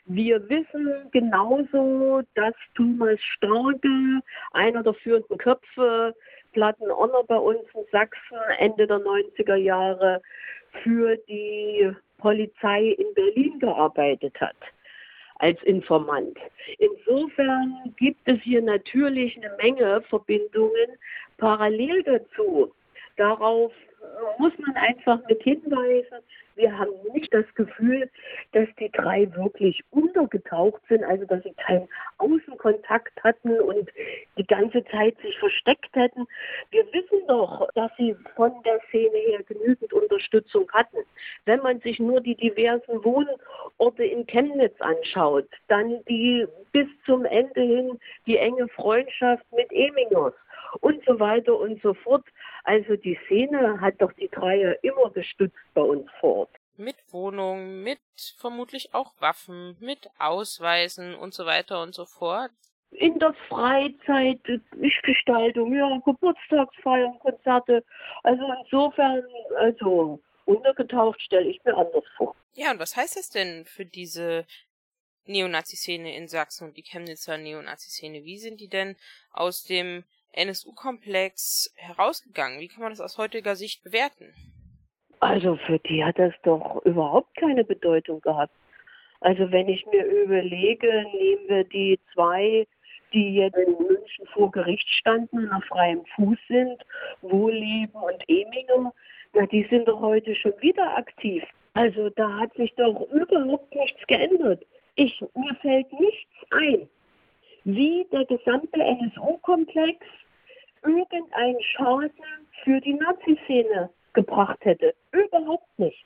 [0.09, 4.21] Wir wissen genauso, dass Thomas Starke,
[4.53, 6.15] einer der führenden Köpfe,
[6.53, 10.21] Plattenonner bei uns in Sachsen Ende der 90er Jahre
[10.81, 14.55] für die Polizei in Berlin gearbeitet hat
[15.39, 16.37] als Informant.
[16.79, 20.87] Insofern gibt es hier natürlich eine Menge Verbindungen
[21.37, 22.71] parallel dazu.
[23.17, 23.73] Darauf
[24.39, 26.19] muss man einfach mit hinweisen,
[26.57, 28.09] wir haben nicht das Gefühl,
[28.51, 33.89] dass die drei wirklich untergetaucht sind, also dass sie keinen Außenkontakt hatten und
[34.37, 36.25] die ganze Zeit sich versteckt hätten.
[36.71, 40.97] Wir wissen doch, dass sie von der Szene her genügend Unterstützung hatten.
[41.45, 47.61] Wenn man sich nur die diversen Wohnorte in Chemnitz anschaut, dann die bis zum Ende
[47.61, 50.33] hin die enge Freundschaft mit Emingers
[50.81, 52.25] und so weiter und so fort.
[52.63, 56.49] Also die Szene hat doch die Dreier immer gestützt bei uns fort.
[56.75, 57.99] Mit Wohnung, mit
[58.37, 62.51] vermutlich auch Waffen, mit Ausweisen und so weiter und so fort.
[62.91, 64.39] In der Freizeit,
[65.03, 67.83] Gestaltung, ja, Geburtstagsfeiern, Konzerte.
[68.23, 69.23] Also insofern,
[69.57, 72.35] also untergetaucht stelle ich mir anders vor.
[72.53, 74.45] Ja, und was heißt das denn für diese
[75.25, 78.23] Neonazi-Szene in Sachsen und die Chemnitzer Neonazi-Szene?
[78.23, 78.95] Wie sind die denn
[79.31, 82.59] aus dem NSU-Komplex herausgegangen?
[82.59, 84.33] Wie kann man das aus heutiger Sicht bewerten?
[85.19, 88.53] Also für die hat das doch überhaupt keine Bedeutung gehabt.
[89.21, 92.67] Also wenn ich mir überlege, nehmen wir die zwei,
[93.13, 96.85] die jetzt in München vor Gericht standen, auf freiem Fuß sind,
[97.21, 98.93] Wohlleben und Eminger,
[99.33, 101.43] na, die sind doch heute schon wieder aktiv.
[101.73, 104.63] Also da hat sich doch überhaupt nichts geändert.
[104.95, 106.87] Ich, mir fällt nichts ein,
[107.67, 109.97] wie der gesamte NSU-Komplex
[110.83, 112.11] irgendeinen Schaden
[112.63, 114.95] für die Nazi-Szene gebracht hätte.
[115.11, 116.05] Überhaupt nicht.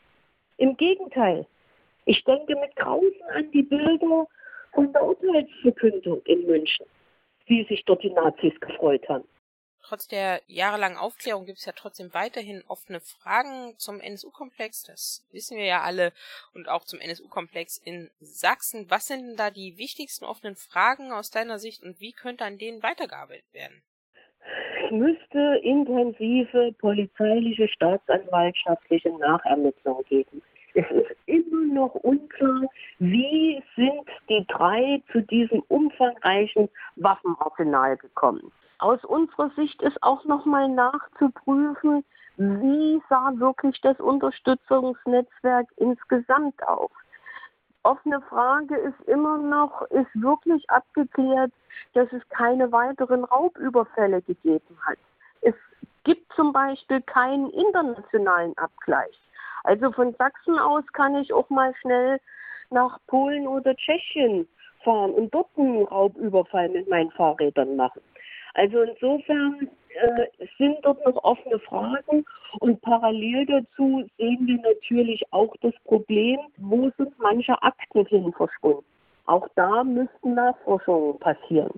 [0.58, 1.46] Im Gegenteil.
[2.06, 4.26] Ich denke mit Grausen an die Bilder
[4.74, 6.88] von der Urteilsverkündung in München,
[7.46, 9.28] wie sich dort die Nazis gefreut haben.
[9.84, 14.84] Trotz der jahrelangen Aufklärung gibt es ja trotzdem weiterhin offene Fragen zum NSU-Komplex.
[14.84, 16.14] Das wissen wir ja alle.
[16.54, 18.90] Und auch zum NSU-Komplex in Sachsen.
[18.90, 22.58] Was sind denn da die wichtigsten offenen Fragen aus deiner Sicht und wie könnte an
[22.58, 23.82] denen weitergearbeitet werden?
[24.86, 30.42] Es müsste intensive polizeiliche, staatsanwaltschaftliche Nachermittlungen geben.
[30.74, 32.64] Es ist immer noch unklar,
[33.00, 38.52] wie sind die drei zu diesem umfangreichen Waffenarsenal gekommen.
[38.82, 42.04] Aus unserer Sicht ist auch nochmal nachzuprüfen,
[42.38, 46.90] wie sah wirklich das Unterstützungsnetzwerk insgesamt aus.
[47.84, 51.52] Offene Frage ist immer noch, ist wirklich abgeklärt,
[51.94, 54.98] dass es keine weiteren Raubüberfälle gegeben hat.
[55.42, 55.54] Es
[56.04, 59.16] gibt zum Beispiel keinen internationalen Abgleich.
[59.64, 62.20] Also von Sachsen aus kann ich auch mal schnell
[62.72, 64.48] nach Polen oder Tschechien
[64.84, 68.02] fahren und dort einen Raubüberfall mit meinen Fahrrädern machen.
[68.54, 72.26] Also insofern äh, sind dort noch offene Fragen
[72.60, 78.86] und parallel dazu sehen wir natürlich auch das Problem, wo sind manche Akten hin verschwunden.
[79.26, 81.72] Auch da müssten Nachforschungen passieren.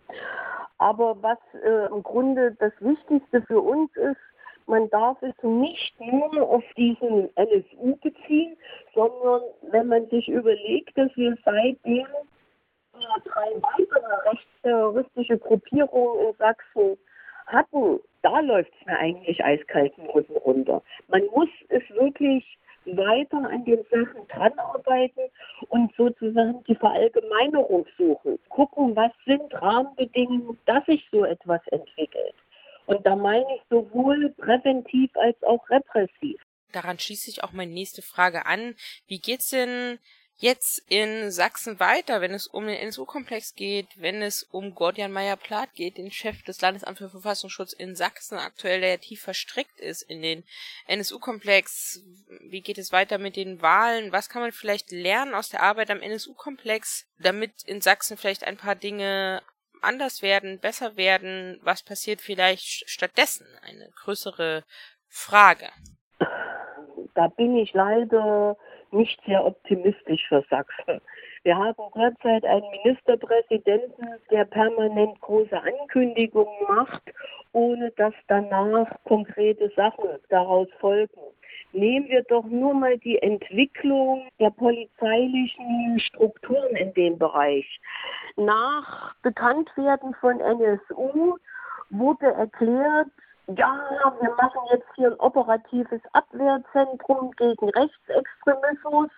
[0.78, 4.18] Aber was äh, im Grunde das Wichtigste für uns ist,
[4.66, 8.56] man darf es nicht nur auf diesen NSU beziehen,
[8.96, 9.42] sondern
[9.72, 12.08] wenn man sich überlegt, dass wir seitdem
[13.24, 16.98] drei weitere rechtsterroristische Gruppierungen in Sachsen
[17.48, 20.82] hatten, da läuft es mir eigentlich eiskalten Rücken runter.
[21.08, 25.24] Man muss es wirklich weiter an den Sachen dranarbeiten
[25.70, 28.40] und sozusagen die Verallgemeinerung suchen.
[28.50, 32.36] Gucken, was sind Rahmenbedingungen, dass sich so etwas entwickelt.
[32.86, 36.42] Und da meine ich sowohl präventiv als auch repressiv.
[36.74, 38.76] Daran schließt sich auch meine nächste Frage an.
[39.08, 40.00] Wie geht's denn
[40.38, 45.74] jetzt in Sachsen weiter, wenn es um den NSU-Komplex geht, wenn es um Gordian Meyer-Plath
[45.74, 50.22] geht, den Chef des Landesamts für Verfassungsschutz in Sachsen aktuell, der tief verstrickt ist in
[50.22, 50.44] den
[50.88, 52.04] NSU-Komplex.
[52.50, 54.12] Wie geht es weiter mit den Wahlen?
[54.12, 58.58] Was kann man vielleicht lernen aus der Arbeit am NSU-Komplex, damit in Sachsen vielleicht ein
[58.58, 59.42] paar Dinge
[59.82, 61.60] anders werden, besser werden?
[61.64, 63.48] Was passiert vielleicht stattdessen?
[63.62, 64.64] Eine größere
[65.08, 65.70] Frage.
[67.16, 68.58] Da bin ich leider
[68.94, 71.02] nicht sehr optimistisch für Sachsen.
[71.44, 77.04] Wir haben derzeit einen Ministerpräsidenten, der permanent große Ankündigungen macht,
[77.52, 81.20] ohne dass danach konkrete Sachen daraus folgen.
[81.74, 87.66] Nehmen wir doch nur mal die Entwicklung der polizeilichen Strukturen in dem Bereich.
[88.38, 91.38] Nach Bekanntwerden von NSU
[91.90, 93.10] wurde erklärt,
[93.48, 99.10] ja, wir machen jetzt hier ein operatives Abwehrzentrum gegen Rechtsextremismus.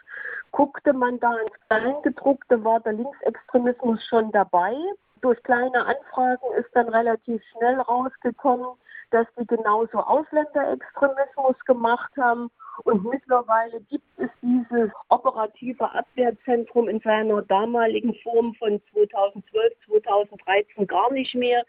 [0.51, 4.73] Guckte man da ins Kleingedruckte, war der Linksextremismus schon dabei.
[5.21, 8.67] Durch kleine Anfragen ist dann relativ schnell rausgekommen,
[9.11, 12.49] dass die genauso Ausländerextremismus gemacht haben.
[12.83, 21.11] Und mittlerweile gibt es dieses operative Abwehrzentrum in seiner damaligen Form von 2012, 2013 gar
[21.13, 21.63] nicht mehr,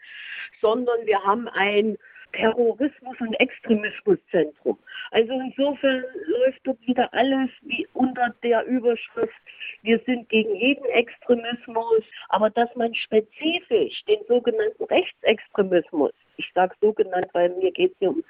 [0.61, 1.99] sondern wir haben ein
[2.37, 4.79] Terrorismus- und Extremismuszentrum.
[5.11, 9.35] Also insofern läuft dort wieder alles wie unter der Überschrift,
[9.83, 17.29] wir sind gegen jeden Extremismus, aber dass man spezifisch den sogenannten Rechtsextremismus, ich sage sogenannt,
[17.33, 18.25] weil mir geht es hier um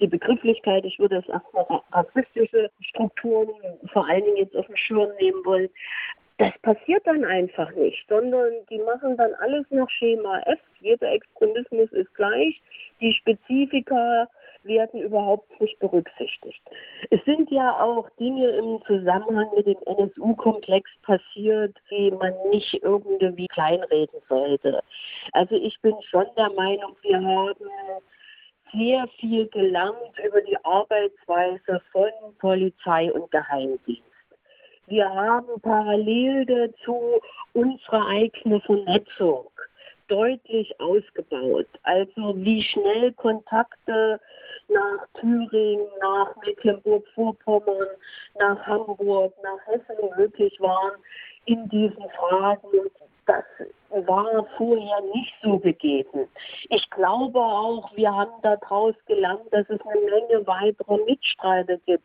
[0.00, 3.50] die Begrifflichkeit, ich würde es erstmal rassistische Strukturen
[3.92, 5.70] vor allen Dingen jetzt auf den Schirm nehmen wollen,
[6.38, 10.58] das passiert dann einfach nicht, sondern die machen dann alles nach Schema F.
[10.80, 12.60] Jeder Extremismus ist gleich.
[13.00, 14.28] Die Spezifika
[14.64, 16.60] werden überhaupt nicht berücksichtigt.
[17.10, 23.46] Es sind ja auch Dinge im Zusammenhang mit dem NSU-Komplex passiert, die man nicht irgendwie
[23.48, 24.82] kleinreden sollte.
[25.32, 27.66] Also ich bin schon der Meinung, wir haben
[28.72, 34.13] sehr viel gelernt über die Arbeitsweise von Polizei und Geheimdienst.
[34.86, 37.20] Wir haben parallel dazu
[37.54, 39.48] unsere eigene Vernetzung
[40.08, 41.66] deutlich ausgebaut.
[41.84, 44.20] Also wie schnell Kontakte
[44.68, 47.88] nach Thüringen, nach Mecklenburg-Vorpommern,
[48.38, 50.92] nach Hamburg, nach Hessen möglich waren
[51.46, 52.68] in diesen Fragen.
[53.26, 53.44] Das
[54.06, 56.28] war vorher nicht so gegeben.
[56.68, 62.04] Ich glaube auch, wir haben daraus gelernt, dass es eine Menge weiterer Mitstreiter gibt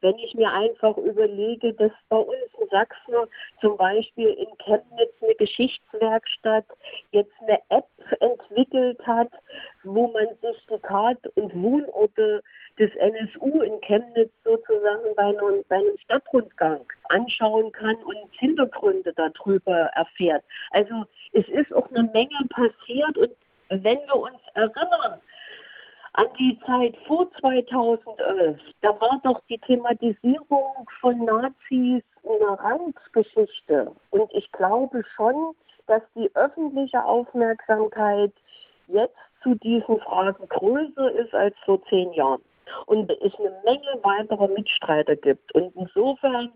[0.00, 3.14] wenn ich mir einfach überlege, dass bei uns in Sachsen
[3.60, 6.64] zum Beispiel in Chemnitz eine Geschichtswerkstatt
[7.12, 7.86] jetzt eine App
[8.20, 9.30] entwickelt hat,
[9.84, 12.42] wo man sich die Tat- und Wohnorte
[12.78, 19.90] des NSU in Chemnitz sozusagen bei einem, bei einem Stadtrundgang anschauen kann und Hintergründe darüber
[19.94, 20.42] erfährt.
[20.70, 23.32] Also es ist auch eine Menge passiert und
[23.68, 25.20] wenn wir uns erinnern,
[26.14, 33.92] an die Zeit vor 2011, da war doch die Thematisierung von Nazis eine Randgeschichte.
[34.10, 35.54] Und ich glaube schon,
[35.86, 38.32] dass die öffentliche Aufmerksamkeit
[38.88, 42.42] jetzt zu diesen Fragen größer ist als vor zehn Jahren
[42.86, 45.54] und es eine Menge weiterer Mitstreiter gibt.
[45.54, 46.52] Und insofern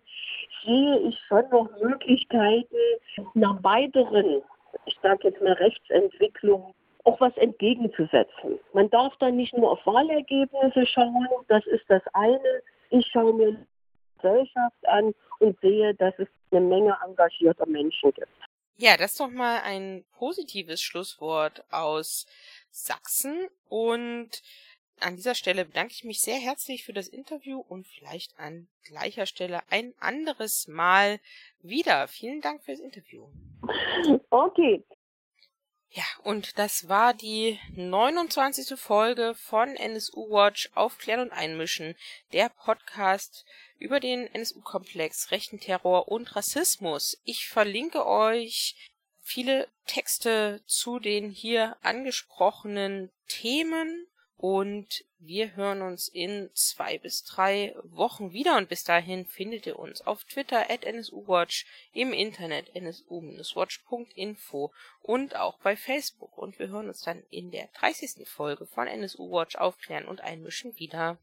[0.65, 2.77] sehe ich schon noch Möglichkeiten,
[3.35, 4.43] nach weiteren,
[4.87, 6.75] ich sage jetzt mal Rechtsentwicklung,
[7.05, 8.59] auch was entgegenzusetzen.
[8.73, 12.63] Man darf dann nicht nur auf Wahlergebnisse schauen, das ist das eine.
[12.91, 13.67] Ich schaue mir die
[14.17, 18.29] Gesellschaft an und sehe, dass es eine Menge engagierter Menschen gibt.
[18.77, 22.27] Ja, das ist doch mal ein positives Schlusswort aus
[22.71, 24.43] Sachsen und
[25.01, 29.27] an dieser Stelle bedanke ich mich sehr herzlich für das Interview und vielleicht an gleicher
[29.27, 31.21] Stelle ein anderes Mal
[31.61, 32.09] wieder.
[32.09, 33.27] Vielen Dank fürs Interview.
[34.31, 34.83] Okay.
[35.97, 38.77] Ja, und das war die 29.
[38.77, 41.95] Folge von NSU Watch Aufklären und Einmischen,
[42.33, 43.47] der Podcast
[43.79, 47.21] über den NSU-Komplex, rechten Terror und Rassismus.
[47.23, 48.91] Ich verlinke euch
[49.21, 54.09] viele Texte zu den hier angesprochenen Themen
[54.47, 59.79] und wir hören uns in zwei bis drei Wochen wieder und bis dahin findet ihr
[59.79, 61.65] uns auf Twitter at NSUWatch,
[61.95, 66.37] im Internet nsu-watch.info und auch bei Facebook.
[66.37, 68.29] Und wir hören uns dann in der 30.
[68.29, 71.17] Folge von NSU Watch aufklären und einmischen wieder.